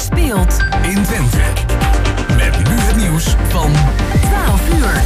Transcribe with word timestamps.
speelt 0.00 0.58
in 0.82 1.02
Twente. 1.02 1.38
Met 2.36 2.68
nu 2.68 2.74
het 2.74 2.96
nieuws 2.96 3.36
van 3.48 3.72
12 4.20 4.74
uur. 4.74 5.02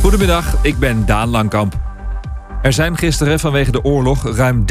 Goedemiddag, 0.00 0.56
ik 0.62 0.78
ben 0.78 1.06
Daan 1.06 1.28
Langkamp. 1.28 1.74
Er 2.62 2.72
zijn 2.72 2.96
gisteren 2.96 3.40
vanwege 3.40 3.70
de 3.70 3.84
oorlog 3.84 4.36
ruim 4.36 4.64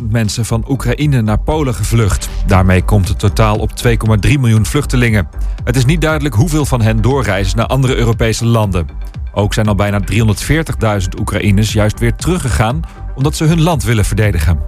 30.000 0.00 0.06
mensen 0.10 0.44
van 0.44 0.64
Oekraïne 0.68 1.22
naar 1.22 1.38
Polen 1.38 1.74
gevlucht. 1.74 2.28
Daarmee 2.46 2.82
komt 2.82 3.08
het 3.08 3.18
totaal 3.18 3.58
op 3.58 3.70
2,3 3.86 3.94
miljoen 4.22 4.66
vluchtelingen. 4.66 5.28
Het 5.64 5.76
is 5.76 5.84
niet 5.84 6.00
duidelijk 6.00 6.34
hoeveel 6.34 6.64
van 6.64 6.82
hen 6.82 7.02
doorreizen 7.02 7.56
naar 7.56 7.66
andere 7.66 7.96
Europese 7.96 8.46
landen. 8.46 8.86
Ook 9.32 9.54
zijn 9.54 9.68
al 9.68 9.74
bijna 9.74 10.00
340.000 10.12 11.18
Oekraïners 11.20 11.72
juist 11.72 11.98
weer 11.98 12.14
teruggegaan 12.14 12.80
omdat 13.14 13.36
ze 13.36 13.44
hun 13.44 13.62
land 13.62 13.84
willen 13.84 14.04
verdedigen. 14.04 14.58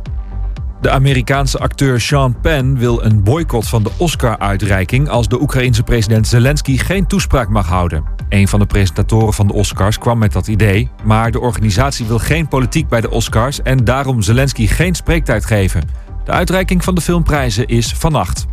De 0.81 0.91
Amerikaanse 0.91 1.59
acteur 1.59 2.01
Sean 2.01 2.41
Penn 2.41 2.79
wil 2.79 3.05
een 3.05 3.23
boycott 3.23 3.69
van 3.69 3.83
de 3.83 3.91
Oscar-uitreiking 3.97 5.09
als 5.09 5.29
de 5.29 5.41
Oekraïense 5.41 5.83
president 5.83 6.27
Zelensky 6.27 6.77
geen 6.77 7.07
toespraak 7.07 7.49
mag 7.49 7.69
houden. 7.69 8.05
Een 8.29 8.49
van 8.49 8.59
de 8.59 8.67
presentatoren 8.67 9.33
van 9.33 9.47
de 9.47 9.53
Oscars 9.53 9.99
kwam 9.99 10.19
met 10.19 10.33
dat 10.33 10.49
idee, 10.49 10.91
maar 11.05 11.31
de 11.31 11.41
organisatie 11.41 12.07
wil 12.07 12.19
geen 12.19 12.49
politiek 12.49 12.89
bij 12.89 13.01
de 13.01 13.11
Oscars 13.11 13.63
en 13.63 13.85
daarom 13.85 14.23
Zelensky 14.23 14.67
geen 14.67 14.95
spreektijd 14.95 15.45
geven. 15.45 15.83
De 16.25 16.31
uitreiking 16.31 16.85
van 16.85 16.95
de 16.95 17.01
filmprijzen 17.01 17.67
is 17.67 17.93
vannacht. 17.93 18.47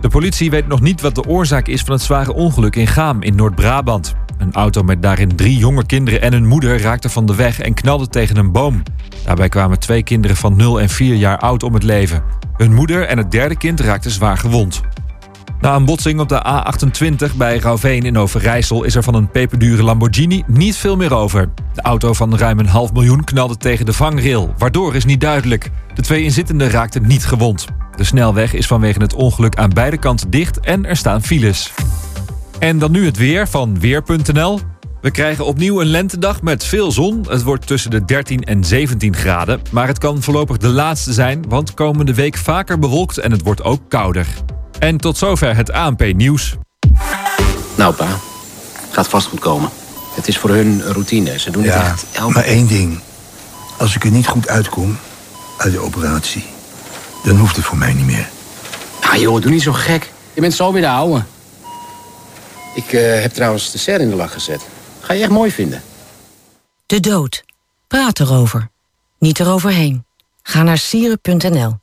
De 0.00 0.08
politie 0.08 0.50
weet 0.50 0.66
nog 0.66 0.80
niet 0.80 1.00
wat 1.00 1.14
de 1.14 1.26
oorzaak 1.26 1.66
is 1.66 1.82
van 1.82 1.92
het 1.94 2.02
zware 2.02 2.34
ongeluk 2.34 2.76
in 2.76 2.86
Gaam 2.86 3.22
in 3.22 3.34
Noord-Brabant. 3.34 4.14
Een 4.42 4.52
auto 4.52 4.82
met 4.82 5.02
daarin 5.02 5.36
drie 5.36 5.56
jonge 5.56 5.86
kinderen 5.86 6.22
en 6.22 6.32
hun 6.32 6.46
moeder 6.46 6.80
raakte 6.80 7.08
van 7.08 7.26
de 7.26 7.34
weg 7.34 7.60
en 7.60 7.74
knalde 7.74 8.08
tegen 8.08 8.36
een 8.36 8.52
boom. 8.52 8.82
Daarbij 9.24 9.48
kwamen 9.48 9.78
twee 9.78 10.02
kinderen 10.02 10.36
van 10.36 10.56
0 10.56 10.80
en 10.80 10.88
4 10.88 11.14
jaar 11.14 11.38
oud 11.38 11.62
om 11.62 11.74
het 11.74 11.82
leven. 11.82 12.22
Hun 12.56 12.74
moeder 12.74 13.06
en 13.06 13.18
het 13.18 13.30
derde 13.30 13.56
kind 13.56 13.80
raakten 13.80 14.10
zwaar 14.10 14.38
gewond. 14.38 14.80
Na 15.60 15.74
een 15.74 15.84
botsing 15.84 16.20
op 16.20 16.28
de 16.28 16.44
A28 16.46 17.36
bij 17.36 17.58
Rauveen 17.58 18.02
in 18.02 18.18
Overijssel 18.18 18.84
is 18.84 18.94
er 18.94 19.02
van 19.02 19.14
een 19.14 19.30
peperdure 19.30 19.82
Lamborghini 19.82 20.42
niet 20.46 20.76
veel 20.76 20.96
meer 20.96 21.14
over. 21.14 21.48
De 21.74 21.82
auto 21.82 22.12
van 22.12 22.36
ruim 22.36 22.58
een 22.58 22.66
half 22.66 22.92
miljoen 22.92 23.24
knalde 23.24 23.56
tegen 23.56 23.86
de 23.86 23.92
vangrail, 23.92 24.54
waardoor 24.58 24.94
is 24.94 25.04
niet 25.04 25.20
duidelijk. 25.20 25.70
De 25.94 26.02
twee 26.02 26.22
inzittenden 26.22 26.70
raakten 26.70 27.06
niet 27.06 27.26
gewond. 27.26 27.66
De 27.96 28.04
snelweg 28.04 28.52
is 28.52 28.66
vanwege 28.66 29.00
het 29.00 29.14
ongeluk 29.14 29.56
aan 29.56 29.70
beide 29.70 29.98
kanten 29.98 30.30
dicht 30.30 30.60
en 30.60 30.84
er 30.84 30.96
staan 30.96 31.22
files. 31.22 31.72
En 32.62 32.78
dan 32.78 32.90
nu 32.90 33.04
het 33.04 33.16
weer 33.16 33.48
van 33.48 33.80
Weer.nl. 33.80 34.60
We 35.00 35.10
krijgen 35.10 35.44
opnieuw 35.46 35.80
een 35.80 35.86
lentedag 35.86 36.42
met 36.42 36.64
veel 36.64 36.92
zon. 36.92 37.26
Het 37.28 37.42
wordt 37.42 37.66
tussen 37.66 37.90
de 37.90 38.04
13 38.04 38.42
en 38.44 38.64
17 38.64 39.16
graden. 39.16 39.62
Maar 39.70 39.86
het 39.86 39.98
kan 39.98 40.22
voorlopig 40.22 40.56
de 40.56 40.68
laatste 40.68 41.12
zijn, 41.12 41.44
want 41.48 41.74
komende 41.74 42.14
week 42.14 42.36
vaker 42.36 42.78
bewolkt 42.78 43.18
en 43.18 43.30
het 43.30 43.42
wordt 43.42 43.62
ook 43.62 43.80
kouder. 43.88 44.26
En 44.78 44.96
tot 44.96 45.18
zover 45.18 45.56
het 45.56 45.72
ANP-nieuws. 45.72 46.54
Nou, 47.76 47.94
pa. 47.94 48.08
Gaat 48.90 49.08
vast 49.08 49.26
goed 49.26 49.40
komen. 49.40 49.70
Het 50.14 50.28
is 50.28 50.38
voor 50.38 50.50
hun 50.50 50.82
routine. 50.82 51.38
Ze 51.38 51.50
doen 51.50 51.62
het 51.62 51.74
echt 51.74 52.04
elke 52.12 52.32
maar 52.32 52.44
één 52.44 52.66
ding. 52.66 53.00
Als 53.78 53.94
ik 53.94 54.04
er 54.04 54.10
niet 54.10 54.26
goed 54.26 54.48
uitkom 54.48 54.98
uit 55.56 55.72
de 55.72 55.80
operatie, 55.80 56.44
dan 57.24 57.36
hoeft 57.36 57.56
het 57.56 57.64
voor 57.64 57.78
mij 57.78 57.92
niet 57.92 58.06
meer. 58.06 58.28
Ah, 59.00 59.16
joh, 59.16 59.42
doe 59.42 59.50
niet 59.50 59.62
zo 59.62 59.72
gek. 59.72 60.12
Je 60.34 60.40
bent 60.40 60.54
zo 60.54 60.72
weer 60.72 60.82
de 60.82 60.88
ouwe. 60.88 61.22
Ik 62.74 62.92
eh, 62.92 63.20
heb 63.20 63.32
trouwens 63.32 63.72
de 63.72 63.78
ser 63.78 64.00
in 64.00 64.08
de 64.08 64.16
lach 64.16 64.32
gezet. 64.32 64.60
Ga 65.00 65.12
je 65.12 65.22
echt 65.22 65.30
mooi 65.30 65.50
vinden. 65.50 65.82
De 66.86 67.00
dood. 67.00 67.44
Praat 67.88 68.20
erover. 68.20 68.70
Niet 69.18 69.40
eroverheen. 69.40 70.04
Ga 70.42 70.62
naar 70.62 70.78
sieren.nl. 70.78 71.78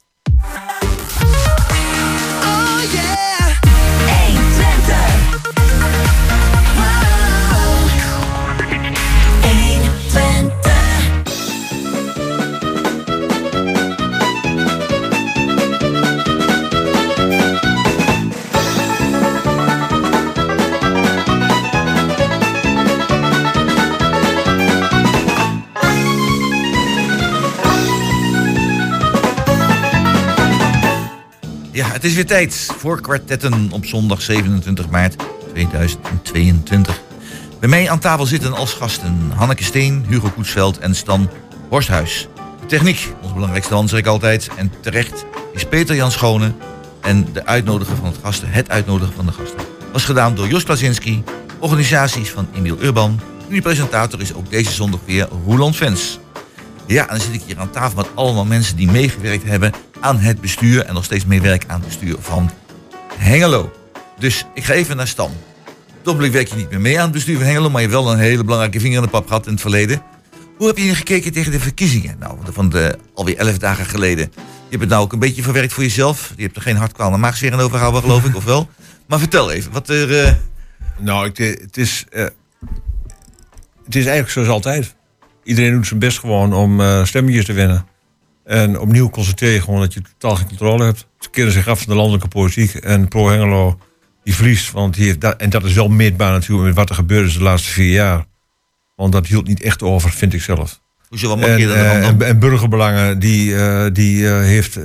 het 31.99 32.07
is 32.07 32.15
weer 32.15 32.25
tijd 32.25 32.69
voor 32.77 33.01
kwartetten 33.01 33.71
op 33.71 33.85
zondag 33.85 34.21
27 34.21 34.89
maart 34.89 35.15
2022. 35.53 37.01
Bij 37.59 37.69
mij 37.69 37.89
aan 37.89 37.99
tafel 37.99 38.25
zitten 38.25 38.53
als 38.53 38.73
gasten 38.73 39.31
Hanneke 39.35 39.63
Steen, 39.63 40.05
Hugo 40.07 40.29
Koetsveld 40.29 40.77
en 40.77 40.95
Stan 40.95 41.29
Horsthuis. 41.69 42.27
De 42.59 42.65
techniek, 42.65 43.13
ons 43.21 43.33
belangrijkste 43.33 43.73
man 43.73 43.87
zeg 43.87 43.99
ik 43.99 44.05
altijd. 44.05 44.49
En 44.57 44.71
terecht 44.81 45.25
is 45.53 45.65
Peter 45.65 45.95
Jan 45.95 46.11
Schone 46.11 46.51
en 47.01 47.27
de 47.33 47.45
uitnodiger 47.45 47.95
van 47.95 48.05
het 48.05 48.19
gasten, 48.23 48.49
het 48.49 48.69
uitnodigen 48.69 49.13
van 49.13 49.25
de 49.25 49.31
gasten. 49.31 49.59
Was 49.91 50.05
gedaan 50.05 50.35
door 50.35 50.47
Jos 50.47 50.63
Klasinski, 50.63 51.23
organisaties 51.59 52.29
van 52.29 52.47
Emiel 52.55 52.77
Urban. 52.81 53.19
En 53.45 53.53
die 53.53 53.61
presentator 53.61 54.21
is 54.21 54.33
ook 54.33 54.49
deze 54.49 54.71
zondag 54.71 54.99
weer 55.05 55.27
Roland 55.45 55.75
Vens. 55.75 56.19
Ja, 56.89 57.01
en 57.01 57.07
dan 57.17 57.19
zit 57.25 57.33
ik 57.33 57.41
hier 57.45 57.59
aan 57.59 57.69
tafel 57.71 57.95
met 57.95 58.07
allemaal 58.15 58.45
mensen 58.45 58.75
die 58.75 58.91
meegewerkt 58.91 59.43
hebben 59.43 59.71
aan 59.99 60.17
het 60.17 60.41
bestuur 60.41 60.85
en 60.85 60.93
nog 60.93 61.03
steeds 61.03 61.25
meewerken 61.25 61.69
aan 61.69 61.79
het 61.79 61.87
bestuur 61.87 62.15
van 62.19 62.51
Hengelo. 63.17 63.71
Dus 64.19 64.45
ik 64.53 64.63
ga 64.63 64.73
even 64.73 64.97
naar 64.97 65.07
Stan. 65.07 65.31
Dobbelijk 66.03 66.33
werk 66.33 66.47
je 66.47 66.55
niet 66.55 66.69
meer 66.69 66.81
mee 66.81 66.97
aan 66.97 67.03
het 67.03 67.11
bestuur 67.11 67.37
van 67.37 67.45
Hengelo, 67.45 67.69
maar 67.69 67.81
je 67.81 67.87
hebt 67.87 68.01
wel 68.03 68.11
een 68.11 68.19
hele 68.19 68.43
belangrijke 68.43 68.79
vinger 68.79 68.97
in 68.97 69.03
de 69.03 69.09
pap 69.09 69.27
gehad 69.27 69.45
in 69.45 69.51
het 69.51 69.61
verleden. 69.61 70.01
Hoe 70.57 70.67
heb 70.67 70.77
je 70.77 70.95
gekeken 70.95 71.31
tegen 71.31 71.51
de 71.51 71.59
verkiezingen? 71.59 72.15
Nou, 72.19 72.37
van 72.51 72.69
de, 72.69 72.97
alweer 73.13 73.37
elf 73.37 73.57
dagen 73.57 73.85
geleden. 73.85 74.31
Je 74.35 74.41
hebt 74.69 74.81
het 74.81 74.89
nou 74.89 75.03
ook 75.03 75.13
een 75.13 75.19
beetje 75.19 75.43
verwerkt 75.43 75.73
voor 75.73 75.83
jezelf. 75.83 76.33
Je 76.35 76.43
hebt 76.43 76.55
er 76.55 76.61
geen 76.61 76.75
hartkwaal 76.77 77.13
en 77.13 77.19
maagsfeer 77.19 77.53
aan 77.53 77.59
overgehouden, 77.59 78.01
geloof 78.01 78.23
ik, 78.25 78.35
of 78.35 78.43
wel? 78.43 78.69
Maar 79.07 79.19
vertel 79.19 79.51
even, 79.51 79.71
wat 79.71 79.89
er... 79.89 80.19
eh, 80.25 80.33
Nou, 80.97 81.25
ik, 81.25 81.37
het, 81.37 81.77
is, 81.77 82.05
eh, 82.09 82.21
het 83.85 83.95
is 83.95 84.05
eigenlijk 84.05 84.29
zoals 84.29 84.47
altijd. 84.47 84.95
Iedereen 85.49 85.71
doet 85.71 85.87
zijn 85.87 85.99
best 85.99 86.19
gewoon 86.19 86.53
om 86.53 86.81
eh 86.81 87.03
stemmetjes 87.03 87.45
te 87.45 87.53
winnen. 87.53 87.85
En 88.43 88.79
opnieuw 88.79 89.09
concentreer 89.09 89.53
je 89.53 89.61
gewoon 89.61 89.79
dat 89.79 89.93
je 89.93 90.01
totaal 90.01 90.35
geen 90.35 90.47
controle 90.47 90.83
hebt. 90.83 91.07
Ze 91.19 91.29
keren 91.29 91.51
zich 91.51 91.67
af 91.67 91.79
van 91.79 91.93
de 91.93 91.95
landelijke 91.95 92.27
politiek. 92.27 92.73
En 92.73 93.07
Pro 93.07 93.29
Hengelo, 93.29 93.79
die 94.23 94.35
verliest. 94.35 94.71
Want 94.71 94.93
die 94.93 95.05
heeft 95.05 95.21
dat, 95.21 95.35
en 95.37 95.49
dat 95.49 95.63
is 95.63 95.73
wel 95.73 95.87
meetbaar 95.87 96.31
natuurlijk 96.31 96.67
met 96.67 96.75
wat 96.75 96.89
er 96.89 96.95
gebeurd 96.95 97.27
is 97.27 97.33
de 97.33 97.43
laatste 97.43 97.69
vier 97.69 97.91
jaar. 97.91 98.25
Want 98.95 99.11
dat 99.11 99.27
hield 99.27 99.47
niet 99.47 99.61
echt 99.61 99.83
over, 99.83 100.11
vind 100.11 100.33
ik 100.33 100.41
zelf. 100.41 100.81
hoezo, 101.09 101.27
wat 101.27 101.39
En, 101.39 101.59
er 101.59 101.73
eh, 101.73 102.07
en, 102.07 102.21
en 102.21 102.39
burgerbelangen, 102.39 103.19
die, 103.19 103.55
eh, 103.55 103.85
die 103.93 104.27
heeft, 104.27 104.77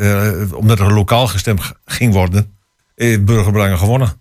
omdat 0.52 0.78
er 0.78 0.92
lokaal 0.92 1.26
gestemd 1.26 1.72
ging 1.84 2.12
worden, 2.12 2.56
heeft 2.94 3.24
burgerbelangen 3.24 3.78
gewonnen. 3.78 4.12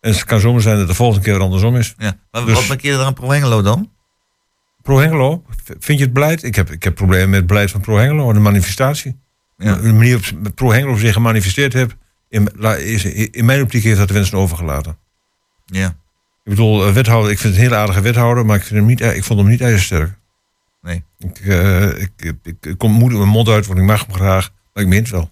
En 0.00 0.10
het 0.10 0.24
kan 0.24 0.40
zomaar 0.40 0.60
zijn 0.60 0.78
dat 0.78 0.88
de 0.88 0.94
volgende 0.94 1.24
keer 1.24 1.40
andersom 1.40 1.76
is. 1.76 1.94
Ja. 1.98 2.16
Maar 2.30 2.44
dus- 2.44 2.54
wat 2.54 2.68
markeerde 2.68 2.98
er 2.98 3.04
aan 3.04 3.14
Pro 3.14 3.30
Hengelo 3.30 3.62
dan? 3.62 3.90
Pro 4.82 4.98
Hengelo, 4.98 5.44
vind 5.78 5.98
je 5.98 6.04
het 6.04 6.12
beleid? 6.12 6.42
Ik 6.42 6.54
heb, 6.54 6.70
ik 6.70 6.82
heb 6.82 6.94
problemen 6.94 7.28
met 7.30 7.38
het 7.38 7.46
beleid 7.46 7.70
van 7.70 7.80
Pro 7.80 7.96
Hengelo, 7.96 8.32
de 8.32 8.38
manifestatie. 8.38 9.18
Ja. 9.56 9.74
De 9.74 9.92
manier 9.92 10.30
waarop 10.34 10.54
Pro 10.54 10.72
Hengelo 10.72 10.96
zich 10.96 11.12
gemanifesteerd 11.12 11.72
heeft, 11.72 11.96
in, 12.28 12.48
is, 12.78 13.04
in 13.04 13.44
mijn 13.44 13.62
optiek 13.62 13.82
heeft 13.82 13.98
dat 13.98 14.08
de 14.08 14.14
wensen 14.14 14.38
overgelaten. 14.38 14.98
Ja. 15.64 15.88
Ik 16.44 16.50
bedoel, 16.56 16.86
eh, 16.86 16.92
wethouder, 16.92 17.30
ik 17.30 17.38
vind 17.38 17.54
het 17.54 17.62
een 17.62 17.68
hele 17.68 17.80
aardige 17.80 18.00
wethouder, 18.00 18.46
maar 18.46 18.56
ik, 18.56 18.62
vind 18.62 18.78
hem 18.78 18.88
niet, 18.88 19.00
ik 19.00 19.24
vond 19.24 19.40
hem 19.40 19.48
niet 19.48 19.60
ijzersterk. 19.60 20.18
Nee. 20.82 21.04
Ik, 21.18 21.38
eh, 21.38 22.00
ik, 22.00 22.10
ik, 22.16 22.36
ik, 22.60 22.78
kom 22.78 22.92
moeilijk 22.92 23.20
mijn 23.20 23.32
mond 23.32 23.48
uit, 23.48 23.66
want 23.66 23.78
ik 23.78 23.84
mag 23.84 24.06
hem 24.06 24.14
graag, 24.14 24.50
maar 24.72 24.82
ik 24.82 24.88
meen 24.88 25.00
het 25.00 25.10
wel. 25.10 25.30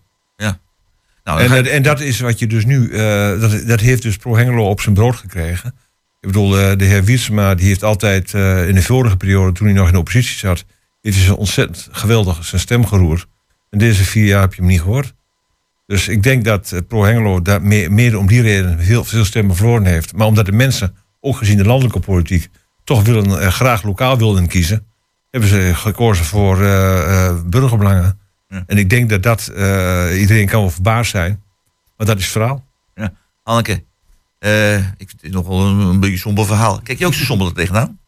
Nou, 1.28 1.41
En, 1.41 1.66
en 1.66 1.82
dat 1.82 2.00
is 2.00 2.20
wat 2.20 2.38
je 2.38 2.47
dus 2.47 2.65
nu, 2.65 2.91
eh, 2.91 3.41
dat, 3.41 3.66
dat 3.66 3.80
heeft 3.80 4.03
dus 4.03 4.16
Pro 4.16 4.36
Hengelo 4.36 4.68
op 4.68 4.80
zijn 4.80 4.95
brood 4.95 5.16
gekregen. 5.16 5.74
Ik 6.20 6.28
bedoel, 6.28 6.59
eh, 6.59 6.76
de 6.76 6.84
heer 6.84 7.04
Wiersma, 7.04 7.54
die 7.54 7.66
heeft 7.66 7.82
altijd 7.82 8.34
eh, 8.34 8.68
in 8.68 8.74
de 8.74 8.82
vorige 8.82 9.16
periode, 9.16 9.53
toen 9.53 9.66
hij 9.66 9.76
nog 9.76 9.86
in 9.86 9.92
de 9.92 9.98
oppositie 9.98 10.38
zat, 10.38 10.65
heeft 11.00 11.18
hij 11.18 11.30
ontzettend 11.30 11.88
geweldig 11.91 12.44
zijn 12.44 12.60
stem 12.60 12.86
geroerd. 12.86 13.26
En 13.70 13.78
deze 13.78 14.04
vier 14.04 14.24
jaar 14.24 14.41
heb 14.41 14.54
je 14.54 14.60
hem 14.60 14.70
niet 14.70 14.80
gehoord. 14.80 15.15
Dus 15.86 16.09
ik 16.09 16.22
denk 16.22 16.44
dat 16.44 16.72
eh, 16.72 16.80
Pro 16.88 17.04
Hengelo 17.04 17.42
daar 17.42 17.62
meer, 17.62 17.92
meer 17.92 18.18
om 18.18 18.26
die 18.26 18.42
reden 18.42 18.78
heel 18.78 19.04
veel 19.04 19.24
stemmen 19.24 19.56
verloren 19.56 19.84
heeft. 19.84 20.15
Maar 20.15 20.26
omdat 20.26 20.47
de 20.47 20.53
mensen, 20.53 20.97
ook 21.20 21.36
gezien 21.36 21.56
de 21.56 21.65
landelijke 21.65 22.00
politiek, 22.00 22.48
toch 22.84 23.03
willen, 23.03 23.53
graag 23.53 23.82
lokaal 23.82 24.18
wilden 24.18 24.47
kiezen, 24.47 24.86
hebben 25.30 25.48
ze 25.48 25.71
gekozen 25.74 26.24
voor 26.24 26.56
burgerbelangen. 27.47 28.18
Ja. 28.48 28.62
En 28.66 28.78
ik 28.78 28.91
denk 28.91 29.10
dat 29.10 29.22
dat, 29.22 29.47
iedereen 30.14 30.47
kan 30.47 30.60
wel 30.60 30.71
verbaasd 30.71 31.10
zijn, 31.10 31.42
maar 31.97 32.06
dat 32.06 32.16
is 32.16 32.22
het 32.22 32.32
verhaal. 32.32 32.64
Hanneke, 33.42 33.84
eh, 34.38 34.76
ik 34.76 35.08
vind 35.08 35.22
het 35.22 35.32
nog 35.32 35.46
wel 35.46 35.60
een, 35.60 35.78
een 35.78 36.00
beetje 36.00 36.18
somber 36.18 36.46
verhaal. 36.46 36.80
Kijk 36.82 36.98
je 36.98 37.06
ook 37.06 37.14
zo 37.14 37.24
somber 37.24 37.46
er 37.46 37.52
tegenaan? 37.54 37.98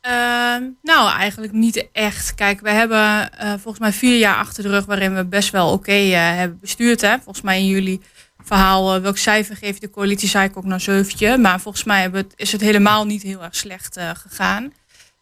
Ehm, 0.00 0.62
nou, 0.82 1.10
eigenlijk 1.10 1.52
niet 1.52 1.88
echt. 1.92 2.34
Kijk, 2.34 2.60
we 2.60 2.70
hebben 2.70 3.32
eh, 3.38 3.50
volgens 3.50 3.78
mij 3.78 3.92
vier 3.92 4.18
jaar 4.18 4.36
achter 4.36 4.62
de 4.62 4.68
rug 4.68 4.84
waarin 4.84 5.14
we 5.14 5.24
best 5.24 5.50
wel 5.50 5.72
oké 5.72 5.92
eh, 5.92 6.12
hebben 6.14 6.58
bestuurd. 6.60 7.00
Hè? 7.00 7.14
Volgens 7.16 7.40
mij 7.40 7.58
in 7.58 7.66
jullie 7.66 8.00
verhaal, 8.38 9.00
welk 9.00 9.16
cijfer 9.16 9.56
geeft 9.56 9.80
de 9.80 9.90
coalitie, 9.90 10.28
zei 10.28 10.48
ik 10.48 10.56
ook 10.56 10.64
naar 10.64 10.80
zeventje. 10.80 11.36
Maar 11.36 11.60
volgens 11.60 11.84
mij 11.84 12.08
het, 12.12 12.32
is 12.36 12.52
het 12.52 12.60
helemaal 12.60 13.04
niet 13.04 13.22
heel 13.22 13.42
erg 13.42 13.56
slecht 13.56 14.00
gegaan. 14.14 14.72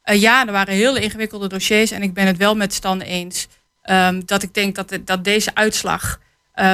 Ja, 0.03 0.47
er 0.47 0.53
waren 0.53 0.75
hele 0.75 1.01
ingewikkelde 1.01 1.49
dossiers 1.49 1.91
en 1.91 2.03
ik 2.03 2.15
ben 2.15 2.27
het 2.27 2.37
wel 2.37 2.57
met 2.57 2.73
Stan 2.73 3.01
eens. 3.01 3.49
ehm, 3.83 4.23
dat 4.25 4.43
ik 4.43 4.55
denk 4.55 4.75
dat, 4.75 4.99
dat 5.05 5.25
deze 5.25 5.55
uitslag 5.55 6.19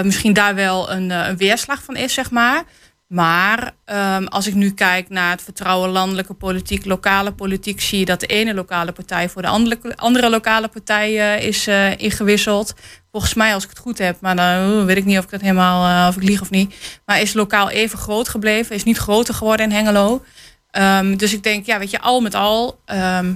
misschien 0.02 0.32
daar 0.32 0.54
wel 0.54 0.90
een, 0.90 1.10
een 1.10 1.36
weerslag 1.36 1.82
van 1.82 1.96
is, 1.96 2.14
zeg 2.14 2.30
maar. 2.30 2.64
Maar 3.12 3.73
ehm, 3.85 4.25
als 4.25 4.47
ik 4.47 4.55
nu 4.55 4.70
kijk 4.70 5.09
naar 5.09 5.31
het 5.31 5.43
vertrouwen 5.43 5.91
landelijke 5.91 6.35
politiek, 6.35 6.85
lokale 6.85 7.32
politiek, 7.32 7.81
zie 7.81 7.99
je 7.99 8.05
dat 8.05 8.20
de 8.20 8.26
ene 8.26 8.55
lokale 8.55 8.93
partij 8.93 9.29
voor 9.29 9.43
de 9.43 9.49
andere, 9.97 10.31
lokale 10.31 10.69
partij 10.69 11.37
eh, 11.37 11.47
is 11.47 11.67
eh, 11.67 11.99
ingewisseld. 11.99 12.75
Volgens 13.11 13.35
mij, 13.35 13.55
als 13.55 13.62
ik 13.62 13.69
het 13.69 13.79
goed 13.79 13.99
heb, 13.99 14.20
maar 14.20 14.37
dan 14.37 14.85
weet 14.85 14.97
ik 14.97 15.05
niet 15.05 15.19
of 15.19 15.25
ik 15.25 15.31
dat 15.31 15.41
helemaal 15.41 16.05
eh, 16.05 16.09
of 16.09 16.17
ik 16.17 16.29
lieg 16.29 16.41
of 16.41 16.50
niet. 16.50 17.00
Maar 17.06 17.20
is 17.20 17.32
lokaal 17.32 17.70
even 17.70 17.99
groot 17.99 18.29
gebleven, 18.29 18.75
is 18.75 18.85
niet 18.85 18.99
groter 18.99 19.35
geworden 19.35 19.67
in 19.67 19.76
Hengelo. 19.76 20.25
Ehm, 20.70 21.17
dus 21.17 21.32
ik 21.32 21.43
denk, 21.43 21.67
ja, 21.67 21.79
weet 21.79 21.91
je, 21.91 22.00
al 22.00 22.20
met 22.20 22.35
al, 22.35 22.81
ehm, 22.85 23.35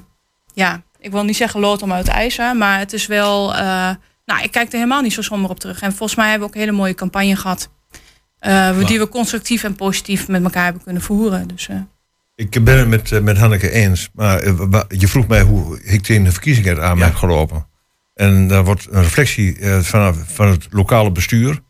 ja, 0.54 0.82
ik 0.98 1.10
wil 1.10 1.24
niet 1.24 1.36
zeggen 1.36 1.60
lood 1.60 1.82
om 1.82 1.92
uit 1.92 2.08
ijzer, 2.08 2.56
maar 2.56 2.78
het 2.78 2.92
is 2.92 3.06
wel, 3.06 3.52
nou, 4.24 4.42
ik 4.42 4.50
kijk 4.50 4.66
er 4.66 4.78
helemaal 4.78 5.02
niet 5.02 5.12
zo 5.12 5.22
somber 5.22 5.50
op 5.50 5.60
terug. 5.60 5.80
En 5.80 5.92
volgens 5.92 6.18
mij 6.18 6.30
hebben 6.30 6.48
we 6.48 6.54
ook 6.54 6.60
een 6.60 6.66
hele 6.66 6.78
mooie 6.78 6.94
campagne 6.94 7.36
gehad. 7.36 7.68
Eh, 8.46 8.86
die 8.86 8.98
we 8.98 9.08
constructief 9.08 9.64
en 9.64 9.74
positief 9.74 10.28
met 10.28 10.42
elkaar 10.44 10.64
hebben 10.64 10.82
kunnen 10.82 11.02
voeren. 11.02 11.48
Dus, 11.48 11.68
eh, 11.68 11.76
Ik 12.34 12.64
ben 12.64 12.78
het 12.78 12.88
met, 12.88 13.12
eh, 13.12 13.20
met 13.20 13.38
Hanneke 13.38 13.70
eens. 13.70 14.10
Maar 14.14 14.44
je 14.88 15.08
vroeg 15.08 15.26
mij 15.26 15.42
hoe 15.42 15.80
ik 15.82 16.02
tegen 16.02 16.24
de 16.24 16.32
verkiezingen 16.32 16.82
aan 16.82 16.98
ben 16.98 17.16
gelopen. 17.16 17.66
En 18.14 18.48
daar 18.48 18.64
wordt 18.64 18.86
een 18.90 19.02
reflectie 19.02 19.58
eh, 19.58 19.78
van, 19.80 20.14
van 20.26 20.48
het 20.48 20.66
lokale 20.70 21.10
bestuur. 21.12 21.60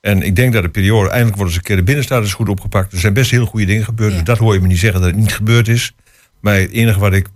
En 0.00 0.22
ik 0.22 0.36
denk 0.36 0.52
dat 0.52 0.62
de 0.62 0.68
periode, 0.68 1.08
eindelijk 1.08 1.36
wordt 1.36 1.50
eens 1.50 1.60
een 1.60 1.66
keer 1.66 1.76
de 1.76 1.82
binnenstaat 1.82 2.24
is 2.24 2.34
goed 2.34 2.48
opgepakt. 2.48 2.92
Er 2.92 2.98
zijn 2.98 3.12
best 3.12 3.30
heel 3.30 3.46
goede 3.46 3.66
dingen 3.66 3.84
gebeurd. 3.84 4.10
Ja. 4.10 4.16
Dus 4.16 4.26
dat 4.26 4.38
hoor 4.38 4.54
je 4.54 4.60
me 4.60 4.66
niet 4.66 4.78
zeggen 4.78 5.00
dat 5.00 5.10
het 5.10 5.18
niet 5.18 5.34
gebeurd 5.34 5.68
is. 5.68 5.94
Maar 6.40 6.54
het 6.54 6.70
enige 6.70 6.98
wat 6.98 7.12
ik. 7.12 7.26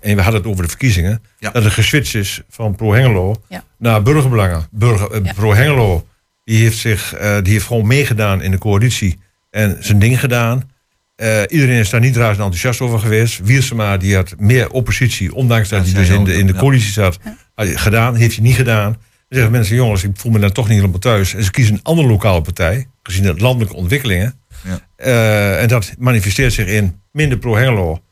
En 0.00 0.16
we 0.16 0.22
hadden 0.22 0.40
het 0.40 0.50
over 0.50 0.62
de 0.62 0.68
verkiezingen. 0.68 1.22
Ja. 1.38 1.50
Dat 1.50 1.64
er 1.64 1.70
geswitcht 1.70 2.14
is 2.14 2.42
van 2.48 2.74
Pro 2.74 2.92
Hengelo 2.92 3.34
Ja. 3.48 3.64
naar 3.78 4.02
burgerbelangen. 4.02 4.66
Burger, 4.70 5.10
eh, 5.10 5.24
Ja. 5.24 5.32
Pro 5.32 5.54
Hengelo 5.54 6.06
die 6.44 6.62
heeft, 6.62 6.78
zich, 6.78 7.14
eh, 7.14 7.36
die 7.42 7.52
heeft 7.52 7.66
gewoon 7.66 7.86
meegedaan 7.86 8.42
in 8.42 8.50
de 8.50 8.58
coalitie. 8.58 9.18
En 9.50 9.76
zijn 9.80 9.98
ding 9.98 10.20
gedaan. 10.20 10.70
Eh, 11.16 11.40
iedereen 11.48 11.78
is 11.78 11.90
daar 11.90 12.00
niet 12.00 12.16
razend 12.16 12.38
enthousiast 12.38 12.80
over 12.80 12.98
geweest. 12.98 13.40
Wiersema 13.44 13.96
die 13.96 14.14
had 14.14 14.34
meer 14.38 14.70
oppositie, 14.70 15.34
ondanks 15.34 15.68
dat 15.68 15.86
Ja, 15.86 15.92
hij 15.92 16.00
dus 16.00 16.10
in 16.16 16.24
de, 16.24 16.34
in 16.34 16.46
de 16.46 16.54
coalitie 16.54 16.92
zat. 16.92 17.18
Had 17.54 17.66
hij 17.66 17.76
gedaan, 17.76 18.14
heeft 18.14 18.34
hij 18.34 18.44
niet 18.44 18.54
gedaan. 18.56 18.92
Dan 18.92 19.02
zeggen 19.28 19.52
mensen, 19.52 19.76
jongens, 19.76 20.04
ik 20.04 20.10
voel 20.14 20.32
me 20.32 20.38
daar 20.38 20.52
toch 20.52 20.68
niet 20.68 20.76
helemaal 20.76 20.98
thuis. 20.98 21.34
En 21.34 21.44
ze 21.44 21.50
kiezen 21.50 21.74
een 21.74 21.82
andere 21.82 22.08
lokale 22.08 22.40
partij, 22.40 22.86
gezien 23.02 23.22
de 23.22 23.34
landelijke 23.36 23.74
ontwikkelingen. 23.76 24.40
Ja. 24.64 24.78
Eh, 24.96 25.62
en 25.62 25.68
dat 25.68 25.94
manifesteert 25.98 26.52
zich 26.52 26.66
in 26.66 27.00
minder 27.12 27.38
pro-Hengelo. 27.38 28.02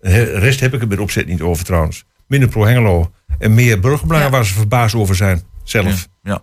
De 0.00 0.22
rest 0.38 0.60
heb 0.60 0.74
ik 0.74 0.80
er 0.80 0.88
met 0.88 0.98
opzet 0.98 1.26
niet 1.26 1.40
over 1.40 1.64
trouwens. 1.64 2.04
Minder 2.26 2.48
pro-Hengelo 2.48 3.12
en 3.38 3.54
meer 3.54 3.80
burgerbelangen 3.80 4.26
Ja. 4.30 4.32
waar 4.32 4.46
ze 4.46 4.54
verbaasd 4.54 4.94
over 4.94 5.14
zijn 5.16 5.42
zelf. 5.64 6.08
Ja, 6.22 6.30
ja. 6.32 6.42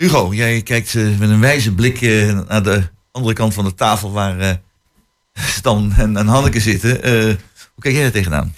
Hugo, 0.00 0.34
jij 0.34 0.62
kijkt 0.62 0.94
eh, 0.94 1.18
met 1.18 1.30
een 1.30 1.40
wijze 1.40 1.74
blik 1.74 2.00
naar 2.48 2.62
de 2.62 2.82
andere 3.10 3.34
kant 3.34 3.54
van 3.54 3.64
de 3.64 3.74
tafel 3.74 4.12
waar 4.12 4.38
eh, 4.38 4.54
Stan 5.32 5.92
en, 5.96 6.16
en 6.16 6.26
Hanneke 6.26 6.60
zitten. 6.60 7.02
Eh, 7.02 7.22
hoe 7.74 7.82
kijk 7.82 7.94
jij 7.94 8.04
er 8.04 8.12
tegenaan? 8.12 8.54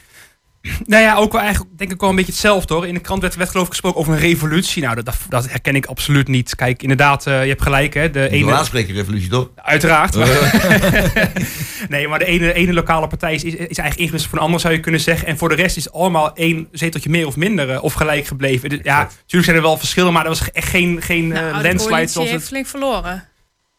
Nou 0.86 1.02
ja, 1.02 1.16
ook 1.16 1.32
wel 1.32 1.40
eigenlijk 1.40 1.78
denk 1.78 1.92
ik 1.92 2.00
wel 2.00 2.10
een 2.10 2.16
beetje 2.16 2.32
hetzelfde 2.32 2.74
hoor. 2.74 2.86
In 2.86 2.94
de 2.94 3.00
krant 3.00 3.20
werd, 3.20 3.34
werd 3.34 3.50
geloof 3.50 3.66
ik 3.66 3.70
gesproken 3.70 4.00
over 4.00 4.12
een 4.12 4.18
revolutie. 4.18 4.82
Nou, 4.82 4.94
dat, 4.94 5.04
dat, 5.04 5.16
dat 5.28 5.50
herken 5.50 5.74
ik 5.74 5.86
absoluut 5.86 6.28
niet. 6.28 6.54
Kijk, 6.54 6.82
inderdaad, 6.82 7.26
eh, 7.26 7.42
je 7.42 7.48
hebt 7.48 7.62
gelijk 7.62 7.94
hè. 7.94 8.10
De 8.10 8.28
Ene... 8.28 8.52
aansprekenrevolutie 8.52 9.28
toch? 9.28 9.50
Uiteraard. 9.54 10.14
nee, 11.88 12.08
maar 12.08 12.18
de 12.18 12.24
ene, 12.24 12.52
ene 12.52 12.72
lokale 12.72 13.06
partij 13.06 13.34
is, 13.34 13.44
is, 13.44 13.52
is 13.52 13.58
eigenlijk 13.58 13.98
ingewisseld 13.98 14.30
voor 14.30 14.38
een 14.38 14.44
andere, 14.44 14.62
zou 14.62 14.74
je 14.74 14.80
kunnen 14.80 15.00
zeggen. 15.00 15.28
En 15.28 15.38
voor 15.38 15.48
de 15.48 15.54
rest 15.54 15.76
is 15.76 15.84
het 15.84 15.92
allemaal 15.92 16.34
één 16.34 16.68
zeteltje 16.72 17.10
meer 17.10 17.26
of 17.26 17.36
minder 17.36 17.70
eh, 17.70 17.82
of 17.82 17.92
gelijk 17.92 18.26
gebleven. 18.26 18.68
Dus, 18.68 18.78
ja, 18.82 18.98
natuurlijk 18.98 19.44
zijn 19.44 19.56
er 19.56 19.62
wel 19.62 19.78
verschillen, 19.78 20.12
maar 20.12 20.22
er 20.22 20.28
was 20.28 20.50
echt 20.50 20.68
geen, 20.68 21.02
geen 21.02 21.28
nou, 21.28 21.46
eh, 21.46 21.56
de 21.56 21.62
landslide 21.62 22.06
zoals 22.06 22.28
heeft 22.28 22.40
het... 22.40 22.48
flink 22.48 22.66
verloren. 22.66 23.30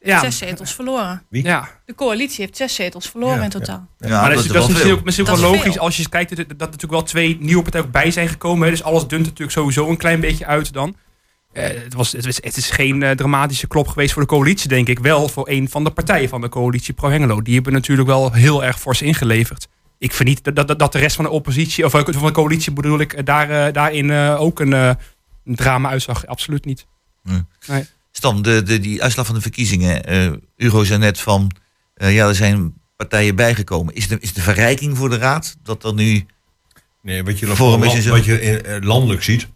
Ja, 0.03 0.19
Zes 0.19 0.37
zetels 0.37 0.75
verloren. 0.75 1.23
ja. 1.29 1.69
De 1.85 1.95
coalitie 1.95 2.41
heeft 2.45 2.57
zes 2.57 2.75
zetels 2.75 3.09
verloren 3.09 3.37
Ja, 3.37 3.43
in 3.43 3.49
totaal. 3.49 3.87
Ja, 3.97 4.21
maar 4.21 4.29
dat 4.29 4.39
is, 4.39 4.51
dat 4.51 4.63
is 4.63 4.69
misschien 4.69 4.91
ook, 4.93 5.03
misschien 5.03 5.25
ook 5.27 5.31
Dat 5.31 5.41
wel 5.41 5.49
is 5.51 5.57
logisch 5.57 5.73
veel. 5.73 5.81
als 5.81 5.97
je 5.97 6.09
kijkt 6.09 6.29
dat, 6.29 6.39
er 6.39 6.55
natuurlijk 6.57 6.91
wel 6.91 7.03
twee 7.03 7.37
nieuwe 7.39 7.61
partijen 7.61 7.85
ook 7.85 7.91
bij 7.91 8.11
zijn 8.11 8.27
gekomen. 8.29 8.63
Hè. 8.65 8.69
Dus 8.69 8.83
alles 8.83 9.07
dunt 9.07 9.23
natuurlijk 9.23 9.51
sowieso 9.51 9.89
een 9.89 9.97
klein 9.97 10.19
beetje 10.19 10.45
uit 10.45 10.73
dan. 10.73 10.95
Eh, 11.53 11.63
het, 11.63 11.93
was, 11.93 12.11
het, 12.11 12.25
is, 12.25 12.43
het 12.43 12.57
is 12.57 12.69
geen 12.69 13.03
eh, 13.03 13.11
dramatische 13.11 13.67
klop 13.67 13.87
geweest 13.87 14.13
voor 14.13 14.21
de 14.21 14.27
coalitie, 14.27 14.67
denk 14.69 14.87
ik. 14.87 14.99
Wel 14.99 15.27
voor 15.29 15.49
een 15.49 15.69
van 15.69 15.83
de 15.83 15.89
partijen 15.91 16.29
van 16.29 16.41
de 16.41 16.49
coalitie, 16.49 16.93
Pro 16.93 17.09
Hengelo. 17.09 17.41
Die 17.41 17.53
hebben 17.55 17.73
natuurlijk 17.73 18.07
wel 18.07 18.31
heel 18.31 18.63
erg 18.63 18.79
fors 18.79 19.01
ingeleverd. 19.01 19.67
Ik 19.97 20.13
vind 20.13 20.29
niet 20.29 20.43
dat, 20.55 20.67
dat, 20.67 20.79
dat 20.79 20.91
de 20.91 20.99
rest 20.99 21.15
van 21.15 21.25
de 21.25 21.31
oppositie, 21.31 21.85
of 21.85 21.91
van 21.91 22.03
de 22.05 22.31
coalitie 22.31 22.71
bedoel 22.71 22.99
ik, 22.99 23.13
eh, 23.13 23.25
daar, 23.25 23.73
daarin 23.73 24.11
ook 24.37 24.59
een, 24.59 24.71
een 24.71 24.97
drama 25.43 25.89
uitzag. 25.89 26.25
Absoluut 26.27 26.65
niet. 26.65 26.85
Stan, 28.15 28.41
de, 28.41 28.63
de, 28.63 28.79
die 28.79 29.03
uitslag 29.03 29.25
van 29.25 29.35
de 29.35 29.41
verkiezingen. 29.41 30.03
eh 30.05 30.31
Hugo 30.55 30.83
zei 30.83 30.99
net 30.99 31.19
van, 31.19 31.51
eh, 31.93 32.13
ja, 32.13 32.27
er 32.27 32.35
zijn 32.35 32.73
partijen 32.95 33.35
bijgekomen. 33.35 33.95
Is 33.95 34.07
de, 34.07 34.17
is 34.19 34.33
de 34.33 34.41
verrijking 34.41 34.97
voor 34.97 35.09
de 35.09 35.17
raad 35.17 35.55
dat 35.63 35.83
er 35.83 35.93
nu... 35.93 36.25
Nee, 37.01 37.23
wat 37.23 37.39
je, 37.39 37.55
wat, 37.55 37.93
is 37.93 38.25
je 38.25 38.41
in, 38.41 38.65
eh, 38.65 38.81
landelijk 38.81 39.23
ziet. 39.23 39.47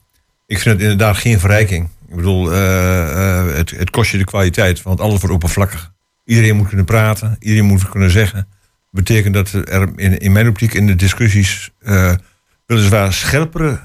Ik 0.46 0.60
vind 0.60 0.76
het 0.76 0.84
inderdaad 0.84 1.18
geen 1.18 1.40
verrijking. 1.40 1.90
Ik 2.10 2.16
bedoel, 2.16 2.50
het, 2.50 3.70
het 3.72 3.90
kost 3.90 4.12
je 4.12 4.18
de 4.18 4.24
kwaliteit, 4.24 4.82
want 4.82 5.00
alles 5.00 5.20
wordt 5.20 5.36
oppervlakkig. 5.36 5.92
Iedereen 6.26 6.56
moet 6.56 6.68
kunnen 6.68 6.86
praten, 6.86 7.36
iedereen 7.40 7.66
moet 7.66 7.90
kunnen 7.90 8.12
zeggen. 8.12 8.48
betekent 8.90 9.34
dat 9.34 9.52
er 9.52 9.90
in, 9.96 10.18
in 10.18 10.32
mijn 10.32 10.48
optiek 10.48 10.74
in 10.74 10.88
de 10.88 10.96
discussies 10.96 11.72
weliswaar 12.66 13.14
scherpere 13.14 13.80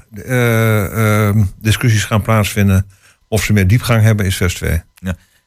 discussies 1.59 2.05
gaan 2.05 2.21
plaatsvinden. 2.21 2.85
Of 3.33 3.43
ze 3.43 3.53
meer 3.53 3.67
diepgang 3.67 4.01
hebben, 4.01 4.25
is 4.25 4.35
vers 4.35 4.53
2. 4.53 4.81